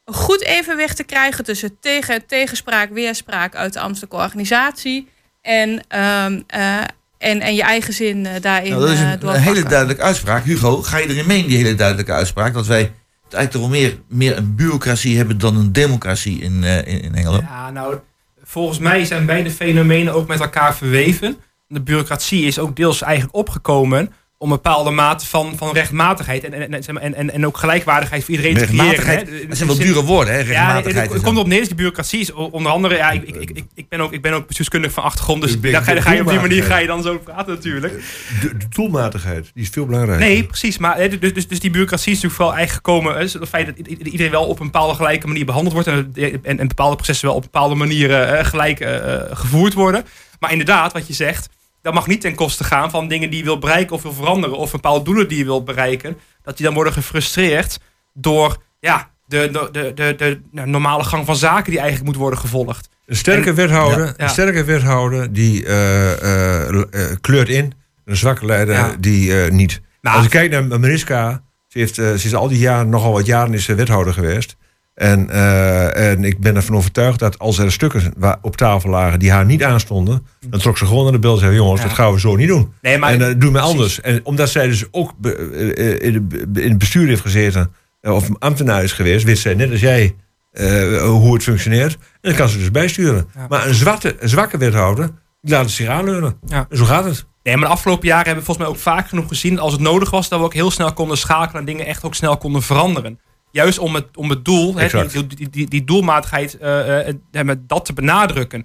een 0.04 0.14
goed 0.14 0.42
evenwicht 0.42 0.96
te 0.96 1.04
krijgen 1.04 1.44
tussen 1.44 1.78
tegen, 1.80 2.26
tegenspraak, 2.26 2.90
weerspraak 2.90 3.54
uit 3.54 3.72
de 3.72 3.80
ambtelijke 3.80 4.16
organisatie. 4.16 5.12
En, 5.44 5.84
ehm, 5.88 6.40
eh, 6.46 6.78
en, 7.18 7.40
en 7.40 7.54
je 7.54 7.62
eigen 7.62 7.92
zin 7.92 8.26
eh, 8.26 8.40
daarin 8.40 8.70
Nou, 8.70 8.82
dat 8.82 8.90
is 8.90 8.98
eh, 8.98 9.04
een, 9.04 9.12
een 9.12 9.18
doorpakken. 9.18 9.52
hele 9.54 9.68
duidelijke 9.68 10.02
uitspraak. 10.02 10.44
Hugo, 10.44 10.82
ga 10.82 10.98
je 10.98 11.08
erin 11.08 11.26
mee, 11.26 11.46
die 11.46 11.56
hele 11.56 11.74
duidelijke 11.74 12.12
uitspraak? 12.12 12.54
Dat 12.54 12.66
wij 12.66 12.80
het 13.24 13.34
eigenlijk 13.34 13.50
toch 13.50 13.60
wel 13.60 13.70
meer, 13.80 13.98
meer 14.08 14.36
een 14.36 14.54
bureaucratie 14.54 15.16
hebben 15.16 15.38
dan 15.38 15.56
een 15.56 15.72
democratie 15.72 16.40
in, 16.40 16.64
eh, 16.64 16.76
in, 16.76 17.02
in 17.02 17.14
Engeland? 17.14 17.42
Ja, 17.48 17.70
nou, 17.70 17.96
volgens 18.42 18.78
mij 18.78 19.04
zijn 19.04 19.26
beide 19.26 19.50
fenomenen 19.50 20.14
ook 20.14 20.28
met 20.28 20.40
elkaar 20.40 20.74
verweven. 20.74 21.36
De 21.68 21.80
bureaucratie 21.82 22.44
is 22.46 22.58
ook 22.58 22.76
deels 22.76 23.02
eigenlijk 23.02 23.36
opgekomen 23.36 24.12
om 24.38 24.50
een 24.50 24.56
bepaalde 24.56 24.90
mate 24.90 25.26
van, 25.26 25.56
van 25.56 25.72
rechtmatigheid 25.72 26.44
en, 26.44 26.72
en, 26.72 27.14
en, 27.14 27.30
en, 27.30 27.46
ook 27.46 27.56
gelijkwaardigheid 27.56 28.24
voor 28.24 28.34
iedereen 28.34 28.56
te 28.56 28.64
creëren. 28.64 29.48
Dat 29.48 29.56
zijn 29.56 29.68
wel 29.68 29.78
dure 29.78 30.02
woorden, 30.02 30.34
hè? 30.34 30.40
Rechtmatigheid. 30.40 31.12
het, 31.12 31.22
komt 31.22 31.38
op 31.38 31.46
neer, 31.46 31.64
die 31.64 31.74
bureaucratie 31.74 32.20
is 32.20 32.32
onder 32.32 32.72
andere, 32.72 32.96
ja, 32.96 33.10
ik, 33.10 33.22
ik, 33.22 33.64
ik, 33.74 33.88
ben 33.88 34.00
ook, 34.00 34.12
ik 34.12 34.22
ben 34.22 34.32
ook 34.32 34.46
bestuurskundig 34.46 34.92
van 34.92 35.02
achtergrond, 35.02 35.42
dus 35.42 35.60
daar 35.60 35.82
ga, 35.82 35.92
je- 35.92 36.02
ga 36.02 36.12
je 36.12 36.20
op 36.20 36.28
die 36.28 36.40
manier 36.40 36.62
ga 36.62 36.76
je 36.76 36.86
dan 36.86 37.02
zo 37.02 37.18
praten 37.18 37.54
natuurlijk. 37.54 38.02
De, 38.40 38.56
de 38.56 38.68
doelmatigheid, 38.68 39.50
die 39.54 39.62
is 39.62 39.68
veel 39.68 39.86
belangrijker. 39.86 40.26
Nee, 40.26 40.44
precies. 40.44 40.78
Maar 40.78 41.08
dus, 41.20 41.32
dus, 41.32 41.48
dus 41.48 41.60
die 41.60 41.70
bureaucratie 41.70 42.12
is 42.12 42.20
natuurlijk 42.22 42.34
vooral 42.34 42.56
eigenlijk 42.56 42.86
gekomen. 42.86 43.20
dus 43.20 43.32
Het 43.32 43.48
feit 43.48 43.66
dat 43.66 43.86
iedereen 43.86 44.30
wel 44.30 44.44
op 44.46 44.58
een 44.60 44.66
bepaalde 44.66 44.94
gelijke 44.94 45.26
manier 45.26 45.44
behandeld 45.44 45.72
wordt. 45.74 45.88
En, 45.88 46.12
en, 46.42 46.58
en 46.58 46.68
bepaalde 46.68 46.96
processen 46.96 47.26
wel 47.26 47.36
op 47.36 47.42
bepaalde 47.42 47.74
manieren 47.74 48.38
eh, 48.38 48.44
gelijk 48.44 48.80
eh, 48.80 49.14
eh, 49.14 49.22
gevoerd 49.32 49.74
worden. 49.74 50.04
Maar 50.38 50.50
inderdaad, 50.50 50.92
wat 50.92 51.06
je 51.06 51.12
zegt, 51.14 51.48
dat 51.84 51.94
mag 51.94 52.06
niet 52.06 52.20
ten 52.20 52.34
koste 52.34 52.64
gaan 52.64 52.90
van 52.90 53.08
dingen 53.08 53.30
die 53.30 53.38
je 53.38 53.44
wil 53.44 53.58
bereiken 53.58 53.96
of 53.96 54.02
wil 54.02 54.12
veranderen. 54.12 54.56
Of 54.56 54.70
bepaalde 54.70 55.04
doelen 55.04 55.28
die 55.28 55.38
je 55.38 55.44
wilt 55.44 55.64
bereiken. 55.64 56.16
Dat 56.42 56.56
die 56.56 56.66
dan 56.66 56.74
worden 56.74 56.92
gefrustreerd 56.92 57.80
door 58.12 58.62
ja, 58.80 59.10
de, 59.26 59.68
de, 59.72 59.92
de, 59.94 60.14
de, 60.16 60.40
normale 60.66 61.04
gang 61.04 61.26
van 61.26 61.36
zaken 61.36 61.70
die 61.70 61.80
eigenlijk 61.80 62.10
moet 62.10 62.20
worden 62.20 62.38
gevolgd. 62.38 62.88
Een 63.06 63.16
sterke 63.16 63.52
wethouder, 63.52 64.14
een 64.16 64.28
sterke 64.28 64.64
wethouder 64.64 65.32
die 65.32 65.66
eh, 65.66 66.12
eh, 66.12 66.68
eh, 66.68 67.16
kleurt 67.20 67.48
in. 67.48 67.72
Een 68.04 68.16
zwakke 68.16 68.46
leider 68.46 69.00
die 69.00 69.32
niet. 69.32 69.80
Nou, 70.00 70.16
Als 70.16 70.24
ik 70.24 70.30
kijk 70.30 70.50
naar 70.50 70.80
Mariska, 70.80 71.42
ze, 71.68 71.78
heeft, 71.78 71.94
ze 71.94 72.12
is 72.14 72.34
al 72.34 72.48
die 72.48 72.58
jaren, 72.58 72.88
nogal 72.88 73.12
wat 73.12 73.26
jaren 73.26 73.54
is 73.54 73.64
ze 73.64 73.74
wethouder 73.74 74.12
geweest. 74.12 74.56
En, 74.94 75.30
eh, 75.30 76.10
en 76.10 76.24
ik 76.24 76.40
ben 76.40 76.56
ervan 76.56 76.76
overtuigd 76.76 77.18
dat 77.18 77.38
als 77.38 77.58
er 77.58 77.72
stukken 77.72 78.14
op 78.42 78.56
tafel 78.56 78.90
lagen 78.90 79.18
die 79.18 79.30
haar 79.30 79.44
niet 79.44 79.64
aanstonden, 79.64 80.26
dan 80.48 80.60
trok 80.60 80.78
ze 80.78 80.86
gewoon 80.86 81.02
naar 81.02 81.12
de 81.12 81.18
bel 81.18 81.32
en 81.32 81.38
zei: 81.38 81.54
Jongens, 81.54 81.80
Ja. 81.80 81.86
dat 81.86 81.96
gaan 81.96 82.12
we 82.12 82.20
zo 82.20 82.36
niet 82.36 82.48
doen. 82.48 82.72
Nee, 82.82 82.98
maar 82.98 83.12
en 83.12 83.20
uh, 83.20 83.26
doe 83.26 83.34
me 83.36 83.50
precies. 83.50 83.68
anders. 83.70 84.00
En 84.00 84.20
omdat 84.24 84.50
zij 84.50 84.66
dus 84.66 84.84
ook 84.90 85.12
be- 85.18 85.34
eh, 85.76 86.06
in, 86.06 86.28
het 86.52 86.78
bestuur 86.78 87.08
heeft 87.08 87.20
gezeten, 87.20 87.72
eh, 88.00 88.14
of 88.14 88.28
ambtenaar 88.38 88.82
is 88.82 88.92
geweest, 88.92 89.24
wist 89.24 89.42
zij 89.42 89.54
net 89.54 89.70
als 89.70 89.80
jij 89.80 90.14
eh, 90.52 91.02
hoe 91.02 91.34
het 91.34 91.42
functioneert. 91.42 91.92
En 91.94 91.98
dan 92.20 92.34
kan 92.34 92.48
ze 92.48 92.58
dus 92.58 92.70
bijsturen. 92.70 93.28
Ja. 93.34 93.46
Maar 93.48 93.66
een, 93.66 93.74
zwarte, 93.74 94.16
een 94.18 94.28
zwakke 94.28 94.58
wethouder, 94.58 95.10
die 95.40 95.52
laat 95.52 95.62
het 95.64 95.70
zich 95.70 95.88
aanleunen. 95.88 96.36
Ja. 96.46 96.66
En 96.70 96.76
zo 96.76 96.84
gaat 96.84 97.04
het. 97.04 97.24
Nee, 97.42 97.56
maar 97.56 97.66
de 97.68 97.74
afgelopen 97.74 98.06
jaren 98.06 98.24
hebben 98.26 98.44
we 98.44 98.46
volgens 98.52 98.66
mij 98.66 98.76
ook 98.76 98.82
vaak 98.82 99.08
genoeg 99.08 99.28
gezien, 99.28 99.58
als 99.58 99.72
het 99.72 99.80
nodig 99.80 100.10
was, 100.10 100.28
dat 100.28 100.38
we 100.38 100.44
ook 100.44 100.54
heel 100.54 100.70
snel 100.70 100.92
konden 100.92 101.16
schakelen 101.18 101.60
en 101.60 101.66
dingen 101.66 101.86
echt 101.86 102.04
ook 102.04 102.14
snel 102.14 102.36
konden 102.36 102.62
veranderen. 102.62 103.18
Juist 103.54 103.78
om 103.78 103.94
het, 103.94 104.16
om 104.16 104.30
het 104.30 104.44
doel, 104.44 104.72
die, 104.72 105.26
die, 105.26 105.50
die, 105.50 105.68
die 105.68 105.84
doelmatigheid, 105.84 106.58
eh, 106.58 107.08
eh, 107.08 107.14
eh, 107.30 107.44
met 107.44 107.68
dat 107.68 107.84
te 107.84 107.92
benadrukken. 107.92 108.64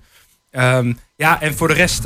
Ehm, 0.51 0.93
ja, 1.15 1.41
en 1.41 1.53
voor 1.53 1.67
de 1.67 1.73
rest, 1.73 2.03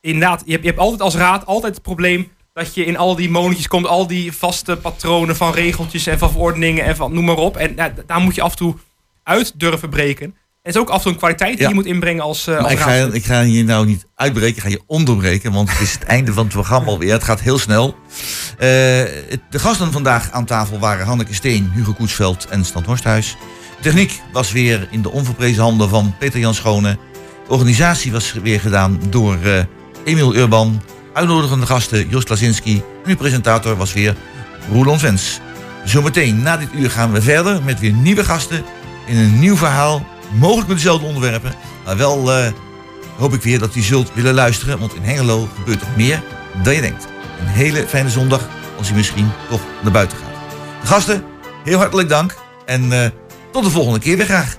inderdaad, 0.00 0.42
je 0.44 0.50
hebt, 0.50 0.62
je 0.62 0.68
hebt 0.68 0.78
altijd 0.78 1.00
als 1.00 1.14
raad 1.14 1.46
altijd 1.46 1.74
het 1.74 1.82
probleem 1.82 2.30
dat 2.52 2.74
je 2.74 2.84
in 2.84 2.96
al 2.96 3.16
die 3.16 3.30
molentjes 3.30 3.68
komt, 3.68 3.86
al 3.86 4.06
die 4.06 4.32
vaste 4.32 4.76
patronen 4.76 5.36
van 5.36 5.52
regeltjes 5.52 6.06
en 6.06 6.18
van 6.18 6.30
verordeningen 6.30 6.84
en 6.84 6.96
van 6.96 7.14
noem 7.14 7.24
maar 7.24 7.36
op. 7.36 7.56
En 7.56 7.72
ja, 7.76 7.92
daar 8.06 8.20
moet 8.20 8.34
je 8.34 8.42
af 8.42 8.50
en 8.50 8.56
toe 8.56 8.74
uit 9.22 9.60
durven 9.60 9.90
breken. 9.90 10.36
Het 10.66 10.74
is 10.74 10.80
ook 10.80 10.88
af 10.88 10.96
en 10.96 11.02
toe 11.02 11.12
een 11.12 11.18
kwaliteit 11.18 11.52
die 11.52 11.60
Ja. 11.62 11.68
je 11.68 11.74
moet 11.74 11.86
inbrengen 11.86 12.22
als, 12.22 12.46
eh 12.46 12.58
als 12.58 12.72
ik 12.72 12.78
ga, 12.78 12.92
ik 12.94 13.24
ga 13.24 13.40
je 13.40 13.64
nou 13.64 13.86
niet 13.86 14.06
uitbreken, 14.14 14.56
ik 14.56 14.62
ga 14.62 14.68
je 14.68 14.82
onderbreken, 14.86 15.52
want 15.52 15.70
het 15.70 15.80
is 15.80 15.92
het 15.92 16.02
einde 16.02 16.32
van 16.32 16.44
het 16.44 16.52
programma 16.52 16.86
alweer. 16.86 17.12
Het 17.12 17.24
gaat 17.24 17.40
heel 17.40 17.58
snel. 17.58 17.96
Eh, 18.58 18.58
de 18.58 19.38
gasten 19.58 19.92
vandaag 19.92 20.30
aan 20.30 20.44
tafel 20.44 20.78
waren 20.78 21.06
Hanneke 21.06 21.34
Steen, 21.34 21.70
Hugo 21.74 21.92
Koetsveld 21.92 22.46
en 22.50 22.64
Stan 22.64 22.84
Horsthuis. 22.84 23.36
De 23.76 23.82
techniek 23.82 24.20
was 24.32 24.52
weer 24.52 24.88
in 24.90 25.02
de 25.02 25.10
onverprezen 25.10 25.62
handen 25.62 25.88
van 25.88 26.14
Peter 26.18 26.40
Jan 26.40 26.54
Schone. 26.54 26.98
De 27.46 27.52
organisatie 27.52 28.12
was 28.12 28.32
weer 28.32 28.60
gedaan 28.60 29.00
door 29.10 29.38
eh, 29.44 29.62
Emiel 30.04 30.34
Urban. 30.34 30.82
Uitnodigende 31.12 31.66
gasten 31.66 32.08
Jos 32.08 32.24
Klasinski. 32.24 32.82
En 33.04 33.10
uw 33.10 33.16
presentator 33.16 33.76
was 33.76 33.92
weer 33.92 34.14
Roelon 34.72 34.98
Vens. 34.98 35.40
Zometeen 35.84 36.42
na 36.42 36.56
dit 36.56 36.68
uur 36.74 36.90
gaan 36.90 37.12
we 37.12 37.22
verder 37.22 37.62
met 37.62 37.80
weer 37.80 37.92
nieuwe 37.92 38.24
gasten 38.24 38.64
in 39.06 39.16
een 39.16 39.38
nieuw 39.38 39.56
verhaal. 39.56 40.14
Mogelijk 40.32 40.68
met 40.68 40.76
dezelfde 40.76 41.06
onderwerpen. 41.06 41.54
Maar 41.84 41.96
wel 41.96 42.32
eh, 42.32 42.52
hoop 43.16 43.34
ik 43.34 43.42
weer 43.42 43.58
dat 43.58 43.74
u 43.74 43.80
zult 43.80 44.14
willen 44.14 44.34
luisteren. 44.34 44.78
Want 44.78 44.94
in 44.94 45.02
Hengelo 45.02 45.48
gebeurt 45.56 45.80
er 45.80 45.88
meer 45.96 46.22
dan 46.62 46.74
je 46.74 46.80
denkt. 46.80 47.06
Een 47.40 47.46
hele 47.46 47.86
fijne 47.86 48.10
zondag 48.10 48.48
als 48.78 48.90
u 48.90 48.94
misschien 48.94 49.30
toch 49.48 49.60
naar 49.82 49.92
buiten 49.92 50.18
gaat. 50.18 50.50
De 50.80 50.86
gasten, 50.86 51.24
heel 51.64 51.78
hartelijk 51.78 52.08
dank. 52.08 52.34
En 52.66 52.92
eh, 52.92 53.10
tot 53.52 53.64
de 53.64 53.70
volgende 53.70 53.98
keer 53.98 54.16
weer 54.16 54.26
graag. 54.26 54.56